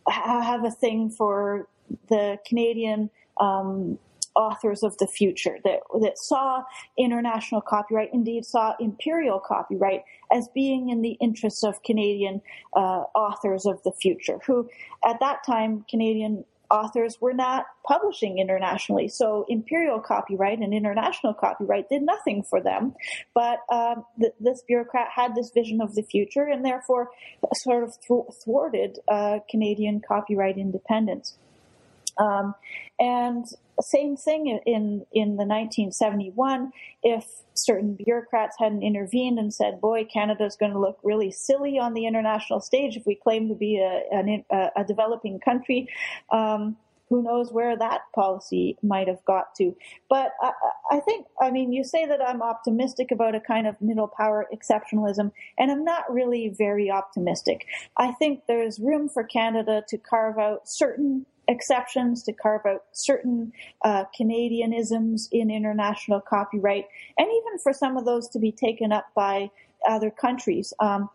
have 0.09 0.65
a 0.65 0.71
thing 0.71 1.11
for 1.11 1.69
the 2.09 2.39
Canadian 2.47 3.11
um, 3.41 3.99
authors 4.35 4.83
of 4.83 4.97
the 4.99 5.07
future 5.07 5.57
that 5.65 5.81
that 6.01 6.19
saw 6.19 6.63
international 6.99 7.61
copyright, 7.61 8.11
indeed 8.13 8.45
saw 8.45 8.75
imperial 8.79 9.41
copyright 9.41 10.05
as 10.31 10.49
being 10.49 10.91
in 10.91 11.01
the 11.01 11.17
interests 11.21 11.65
of 11.65 11.83
Canadian 11.83 12.43
uh, 12.75 13.05
authors 13.15 13.65
of 13.67 13.83
the 13.83 13.93
future, 13.93 14.39
who 14.47 14.69
at 15.05 15.19
that 15.21 15.39
time 15.45 15.85
Canadian 15.89 16.45
authors 16.71 17.19
were 17.21 17.33
not 17.33 17.67
publishing 17.87 18.39
internationally. 18.39 19.09
So 19.09 19.45
imperial 19.49 20.01
copyright 20.01 20.59
and 20.59 20.75
international 20.75 21.35
copyright 21.35 21.89
did 21.89 22.03
nothing 22.03 22.43
for 22.43 22.61
them. 22.61 22.95
But 23.35 23.61
um, 23.71 24.05
th- 24.21 24.35
this 24.41 24.63
bureaucrat 24.67 25.09
had 25.15 25.35
this 25.35 25.51
vision 25.51 25.81
of 25.81 25.95
the 25.95 26.03
future 26.03 26.45
and 26.45 26.65
therefore 26.65 27.11
sort 27.55 27.85
of 27.85 27.95
thwarted 28.43 28.99
uh, 29.09 29.41
Canadian 29.51 30.01
copyright 30.07 30.59
independence. 30.59 31.37
Um, 32.19 32.55
and 32.99 33.45
same 33.83 34.17
thing 34.17 34.47
in 34.67 35.05
in 35.13 35.37
the 35.37 35.45
1971 35.45 36.73
if 37.03 37.27
certain 37.55 37.95
bureaucrats 37.95 38.57
hadn't 38.59 38.83
intervened 38.83 39.39
and 39.39 39.53
said 39.53 39.81
boy 39.81 40.05
canada's 40.05 40.57
going 40.57 40.73
to 40.73 40.79
look 40.79 40.99
really 41.03 41.31
silly 41.31 41.79
on 41.79 41.95
the 41.95 42.07
international 42.07 42.61
stage 42.61 42.97
if 42.97 43.07
we 43.07 43.15
claim 43.15 43.49
to 43.49 43.55
be 43.55 43.79
a, 43.79 44.45
a, 44.51 44.71
a 44.77 44.85
developing 44.85 45.39
country 45.41 45.89
um, 46.33 46.77
who 47.09 47.23
knows 47.23 47.53
where 47.53 47.77
that 47.77 48.01
policy 48.15 48.77
might 48.83 49.07
have 49.09 49.25
got 49.25 49.55
to. 49.57 49.77
But 50.09 50.33
I, 50.43 50.53
I, 50.91 51.01
think, 51.01 51.27
I 51.41 51.51
mean, 51.51 51.73
you 51.73 51.85
say 51.85 52.07
that 52.07 52.21
I'm 52.21 52.43
optimistic 52.43 53.11
about 53.11 53.35
a 53.35 53.41
kind 53.41 53.67
of 53.67 53.81
middle 53.81 54.09
power 54.09 54.47
exceptionalism, 54.53 55.31
and 55.59 55.71
I'm 55.71 55.85
not 55.85 56.13
really 56.13 56.49
very 56.49 56.91
optimistic. 56.91 57.67
I 57.97 58.13
think 58.13 58.43
there's 58.49 58.81
room 58.81 59.09
for 59.09 59.23
Canada 59.23 59.85
to 59.89 59.99
carve 59.99 60.39
out 60.39 60.69
certain 60.69 61.27
exceptions 61.49 62.23
to 62.25 62.33
carve 62.33 62.67
out 62.67 62.85
certain 62.93 63.53
uh, 63.85 64.05
Canadianisms 64.19 65.29
in 65.33 65.51
international 65.51 66.21
copyright, 66.21 66.87
and 67.19 67.29
even 67.29 67.59
for 67.63 67.73
some 67.73 67.97
of 67.97 68.05
those 68.05 68.29
to 68.29 68.39
be 68.39 68.53
taken 68.53 68.93
up 68.93 69.07
by 69.15 69.51
other 69.89 70.11
countries. 70.11 70.73
Um, 70.81 71.09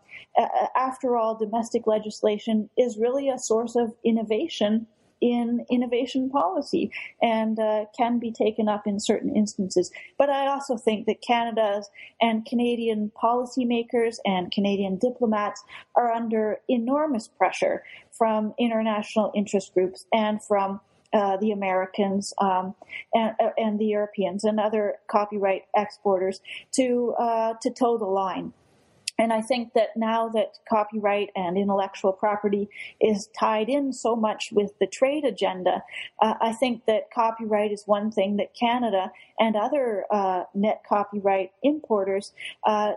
after 0.76 1.16
all, 1.16 1.34
domestic 1.34 1.86
legislation 1.86 2.70
is 2.78 2.96
really 2.96 3.28
a 3.28 3.38
source 3.38 3.76
of 3.76 3.92
innovation 4.04 4.86
in 5.22 5.64
innovation 5.70 6.28
policy 6.28 6.90
and 7.22 7.58
uh, 7.58 7.84
can 7.96 8.18
be 8.18 8.32
taken 8.32 8.68
up 8.68 8.86
in 8.86 8.98
certain 8.98 9.34
instances. 9.34 9.90
But 10.18 10.28
I 10.28 10.48
also 10.48 10.76
think 10.76 11.06
that 11.06 11.22
Canada's 11.22 11.88
and 12.20 12.44
Canadian 12.44 13.12
policymakers 13.22 14.16
and 14.26 14.50
Canadian 14.50 14.98
diplomats 14.98 15.62
are 15.94 16.10
under 16.10 16.58
enormous 16.68 17.28
pressure 17.28 17.84
from 18.16 18.54
international 18.58 19.32
interest 19.34 19.74
groups 19.74 20.06
and 20.12 20.42
from 20.42 20.80
uh, 21.12 21.36
the 21.36 21.50
Americans 21.52 22.32
um, 22.40 22.74
and, 23.12 23.34
uh, 23.38 23.50
and, 23.58 23.78
the 23.78 23.84
Europeans 23.84 24.44
and 24.44 24.58
other 24.58 24.94
copyright 25.10 25.64
exporters 25.76 26.40
to 26.74 27.14
uh, 27.18 27.52
to 27.60 27.70
toe 27.70 27.98
the 27.98 28.06
line. 28.06 28.52
And 29.18 29.32
I 29.32 29.42
think 29.42 29.74
that 29.74 29.90
now 29.94 30.30
that 30.30 30.58
copyright 30.68 31.28
and 31.36 31.58
intellectual 31.58 32.12
property 32.12 32.68
is 33.00 33.28
tied 33.38 33.68
in 33.68 33.92
so 33.92 34.16
much 34.16 34.48
with 34.52 34.72
the 34.80 34.86
trade 34.86 35.24
agenda, 35.24 35.82
uh, 36.20 36.34
I 36.40 36.52
think 36.54 36.86
that 36.86 37.10
copyright 37.14 37.72
is 37.72 37.84
one 37.86 38.10
thing 38.10 38.38
that 38.38 38.54
Canada 38.54 39.12
and 39.38 39.54
other 39.54 40.06
uh, 40.10 40.44
net 40.54 40.82
copyright 40.88 41.52
importers 41.62 42.32
uh, 42.66 42.92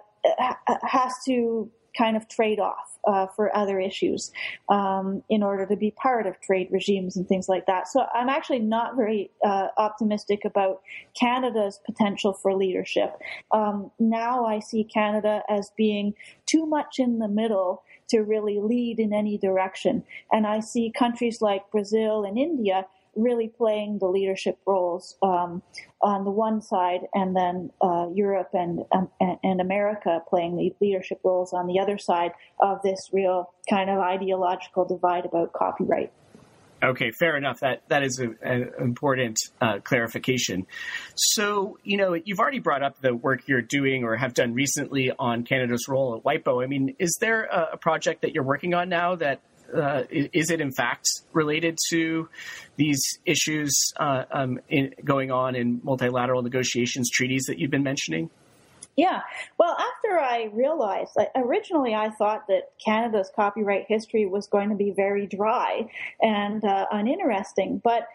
has 0.83 1.13
to 1.25 1.69
kind 1.97 2.17
of 2.17 2.27
trade 2.27 2.59
off 2.59 2.97
uh, 3.07 3.27
for 3.27 3.55
other 3.55 3.79
issues 3.79 4.31
um, 4.69 5.23
in 5.29 5.43
order 5.43 5.65
to 5.65 5.75
be 5.75 5.91
part 5.91 6.25
of 6.25 6.39
trade 6.41 6.67
regimes 6.71 7.15
and 7.15 7.27
things 7.27 7.47
like 7.47 7.65
that. 7.67 7.87
So 7.87 8.05
I'm 8.13 8.29
actually 8.29 8.59
not 8.59 8.95
very 8.95 9.31
uh, 9.43 9.67
optimistic 9.77 10.45
about 10.45 10.81
Canada's 11.19 11.79
potential 11.85 12.33
for 12.33 12.53
leadership. 12.53 13.15
Um, 13.51 13.91
now 13.99 14.45
I 14.45 14.59
see 14.59 14.83
Canada 14.83 15.43
as 15.49 15.71
being 15.77 16.13
too 16.45 16.65
much 16.65 16.99
in 16.99 17.19
the 17.19 17.27
middle 17.27 17.83
to 18.09 18.19
really 18.19 18.59
lead 18.59 18.99
in 18.99 19.13
any 19.13 19.37
direction. 19.37 20.03
And 20.31 20.45
I 20.45 20.59
see 20.59 20.91
countries 20.95 21.41
like 21.41 21.71
Brazil 21.71 22.23
and 22.23 22.37
India 22.37 22.85
really 23.15 23.47
playing 23.47 23.99
the 23.99 24.07
leadership 24.07 24.57
roles 24.65 25.17
um, 25.21 25.61
on 26.01 26.23
the 26.23 26.31
one 26.31 26.61
side, 26.61 27.01
and 27.13 27.35
then 27.35 27.71
uh, 27.81 28.07
Europe 28.13 28.49
and, 28.53 28.83
um, 28.91 29.09
and 29.19 29.61
America 29.61 30.21
playing 30.29 30.57
the 30.57 30.73
leadership 30.79 31.19
roles 31.23 31.53
on 31.53 31.67
the 31.67 31.79
other 31.79 31.97
side 31.97 32.31
of 32.59 32.81
this 32.83 33.09
real 33.11 33.53
kind 33.69 33.89
of 33.89 33.99
ideological 33.99 34.85
divide 34.85 35.25
about 35.25 35.53
copyright. 35.53 36.11
Okay, 36.83 37.11
fair 37.11 37.37
enough. 37.37 37.61
That 37.61 37.81
that 37.87 38.03
is 38.03 38.19
an 38.19 38.71
important 38.79 39.37
uh, 39.61 39.79
clarification. 39.79 40.67
So, 41.15 41.77
you 41.83 41.97
know, 41.97 42.13
you've 42.13 42.39
already 42.39 42.59
brought 42.59 42.83
up 42.83 42.99
the 42.99 43.15
work 43.15 43.47
you're 43.47 43.61
doing 43.61 44.03
or 44.03 44.15
have 44.17 44.33
done 44.33 44.53
recently 44.53 45.11
on 45.17 45.43
Canada's 45.43 45.87
role 45.87 46.15
at 46.15 46.23
WIPO. 46.23 46.63
I 46.63 46.67
mean, 46.67 46.95
is 46.99 47.17
there 47.21 47.45
a, 47.45 47.69
a 47.73 47.77
project 47.77 48.21
that 48.21 48.33
you're 48.33 48.43
working 48.43 48.73
on 48.73 48.89
now 48.89 49.15
that 49.15 49.39
uh, 49.73 50.03
is 50.09 50.51
it 50.51 50.61
in 50.61 50.71
fact 50.71 51.07
related 51.33 51.77
to 51.89 52.29
these 52.75 53.01
issues 53.25 53.93
uh, 53.97 54.23
um, 54.31 54.59
in, 54.69 54.93
going 55.03 55.31
on 55.31 55.55
in 55.55 55.81
multilateral 55.83 56.41
negotiations 56.41 57.09
treaties 57.09 57.45
that 57.47 57.59
you've 57.59 57.71
been 57.71 57.83
mentioning? 57.83 58.29
Yeah. 58.95 59.21
Well, 59.57 59.75
after 59.77 60.19
I 60.19 60.49
realized, 60.53 61.11
like, 61.17 61.29
originally 61.35 61.93
I 61.93 62.11
thought 62.11 62.47
that 62.47 62.71
Canada's 62.83 63.29
copyright 63.35 63.85
history 63.89 64.25
was 64.25 64.47
going 64.47 64.69
to 64.69 64.75
be 64.75 64.91
very 64.91 65.27
dry 65.27 65.89
and 66.21 66.63
uh, 66.63 66.85
uninteresting, 66.91 67.81
but 67.83 68.07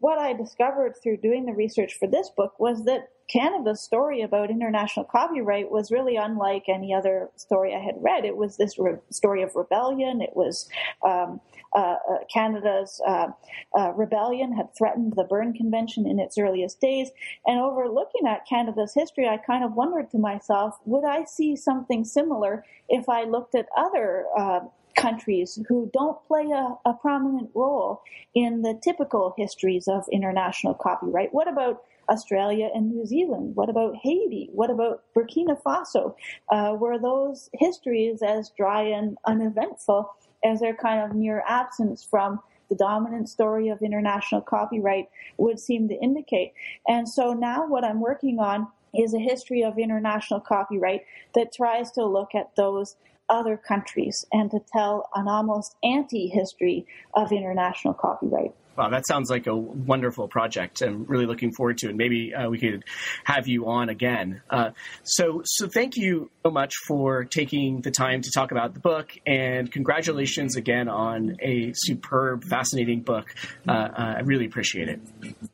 what 0.00 0.18
I 0.18 0.32
discovered 0.32 0.94
through 1.02 1.18
doing 1.18 1.44
the 1.44 1.52
research 1.52 1.94
for 1.98 2.06
this 2.06 2.30
book 2.30 2.58
was 2.58 2.84
that 2.84 3.10
Canada's 3.32 3.80
story 3.80 4.20
about 4.20 4.50
international 4.50 5.06
copyright 5.06 5.70
was 5.70 5.90
really 5.90 6.16
unlike 6.16 6.64
any 6.68 6.92
other 6.92 7.30
story 7.36 7.74
I 7.74 7.80
had 7.80 7.94
read. 7.98 8.24
It 8.24 8.36
was 8.36 8.56
this 8.56 8.78
re- 8.78 8.98
story 9.10 9.42
of 9.42 9.56
rebellion. 9.56 10.20
It 10.20 10.36
was 10.36 10.68
um, 11.02 11.40
uh, 11.74 11.96
uh, 12.10 12.18
Canada's 12.32 13.00
uh, 13.06 13.28
uh, 13.74 13.92
rebellion 13.92 14.52
had 14.52 14.76
threatened 14.76 15.14
the 15.16 15.24
Berne 15.24 15.54
Convention 15.54 16.06
in 16.06 16.18
its 16.18 16.36
earliest 16.36 16.80
days. 16.80 17.10
And 17.46 17.58
over 17.58 17.88
looking 17.88 18.26
at 18.26 18.46
Canada's 18.46 18.92
history, 18.94 19.26
I 19.26 19.38
kind 19.38 19.64
of 19.64 19.72
wondered 19.72 20.10
to 20.10 20.18
myself, 20.18 20.78
would 20.84 21.04
I 21.04 21.24
see 21.24 21.56
something 21.56 22.04
similar 22.04 22.64
if 22.90 23.08
I 23.08 23.24
looked 23.24 23.54
at 23.54 23.66
other 23.74 24.26
uh, 24.36 24.60
countries 24.94 25.58
who 25.68 25.90
don't 25.94 26.22
play 26.26 26.50
a, 26.50 26.76
a, 26.84 26.92
prominent 26.92 27.50
role 27.54 28.02
in 28.34 28.60
the 28.60 28.78
typical 28.82 29.32
histories 29.38 29.88
of 29.88 30.04
international 30.12 30.74
copyright? 30.74 31.32
What 31.32 31.48
about 31.48 31.82
Australia 32.12 32.68
and 32.74 32.90
New 32.90 33.06
Zealand? 33.06 33.56
What 33.56 33.70
about 33.70 33.96
Haiti? 34.02 34.50
What 34.52 34.70
about 34.70 35.02
Burkina 35.16 35.60
Faso? 35.60 36.14
Uh, 36.50 36.76
were 36.78 36.98
those 36.98 37.48
histories 37.54 38.20
as 38.22 38.50
dry 38.50 38.82
and 38.82 39.16
uneventful 39.26 40.14
as 40.44 40.60
their 40.60 40.74
kind 40.74 41.00
of 41.00 41.16
near 41.16 41.42
absence 41.48 42.04
from 42.04 42.40
the 42.68 42.76
dominant 42.76 43.28
story 43.28 43.68
of 43.68 43.80
international 43.80 44.42
copyright 44.42 45.08
would 45.38 45.58
seem 45.58 45.88
to 45.88 45.94
indicate? 46.02 46.52
And 46.86 47.08
so 47.08 47.32
now 47.32 47.66
what 47.66 47.84
I'm 47.84 48.00
working 48.00 48.38
on 48.38 48.68
is 48.94 49.14
a 49.14 49.18
history 49.18 49.62
of 49.64 49.78
international 49.78 50.40
copyright 50.40 51.02
that 51.34 51.54
tries 51.54 51.90
to 51.92 52.04
look 52.04 52.34
at 52.34 52.54
those 52.56 52.96
other 53.30 53.56
countries 53.56 54.26
and 54.32 54.50
to 54.50 54.60
tell 54.70 55.08
an 55.14 55.26
almost 55.28 55.76
anti 55.82 56.28
history 56.28 56.86
of 57.14 57.32
international 57.32 57.94
copyright. 57.94 58.52
Wow, 58.76 58.88
that 58.90 59.06
sounds 59.06 59.30
like 59.30 59.46
a 59.46 59.54
wonderful 59.54 60.28
project. 60.28 60.80
I'm 60.80 61.04
really 61.04 61.26
looking 61.26 61.52
forward 61.52 61.78
to 61.78 61.90
it. 61.90 61.96
Maybe 61.96 62.34
uh, 62.34 62.48
we 62.48 62.58
could 62.58 62.84
have 63.24 63.46
you 63.46 63.66
on 63.66 63.88
again. 63.88 64.42
Uh, 64.48 64.70
so, 65.02 65.42
so 65.44 65.68
thank 65.68 65.96
you 65.96 66.30
so 66.44 66.50
much 66.50 66.74
for 66.86 67.24
taking 67.24 67.82
the 67.82 67.90
time 67.90 68.22
to 68.22 68.30
talk 68.30 68.50
about 68.50 68.74
the 68.74 68.80
book, 68.80 69.12
and 69.26 69.70
congratulations 69.70 70.56
again 70.56 70.88
on 70.88 71.36
a 71.42 71.72
superb, 71.74 72.44
fascinating 72.44 73.02
book. 73.02 73.34
Uh, 73.68 73.72
uh 73.72 74.14
I 74.16 74.20
really 74.20 74.46
appreciate 74.46 74.88
it. 74.88 75.00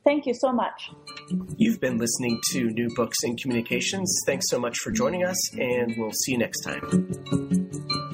Thank 0.05 0.27
you 0.27 0.35
so 0.35 0.53
much. 0.53 0.91
You've 1.57 1.81
been 1.81 1.99
listening 1.99 2.41
to 2.53 2.71
New 2.71 2.89
Books 2.95 3.19
in 3.25 3.37
Communications. 3.37 4.23
Thanks 4.27 4.47
so 4.49 4.59
much 4.59 4.77
for 4.79 4.91
joining 4.91 5.25
us, 5.25 5.55
and 5.59 5.95
we'll 5.97 6.13
see 6.13 6.33
you 6.33 6.39
next 6.39 6.61
time. 6.61 8.08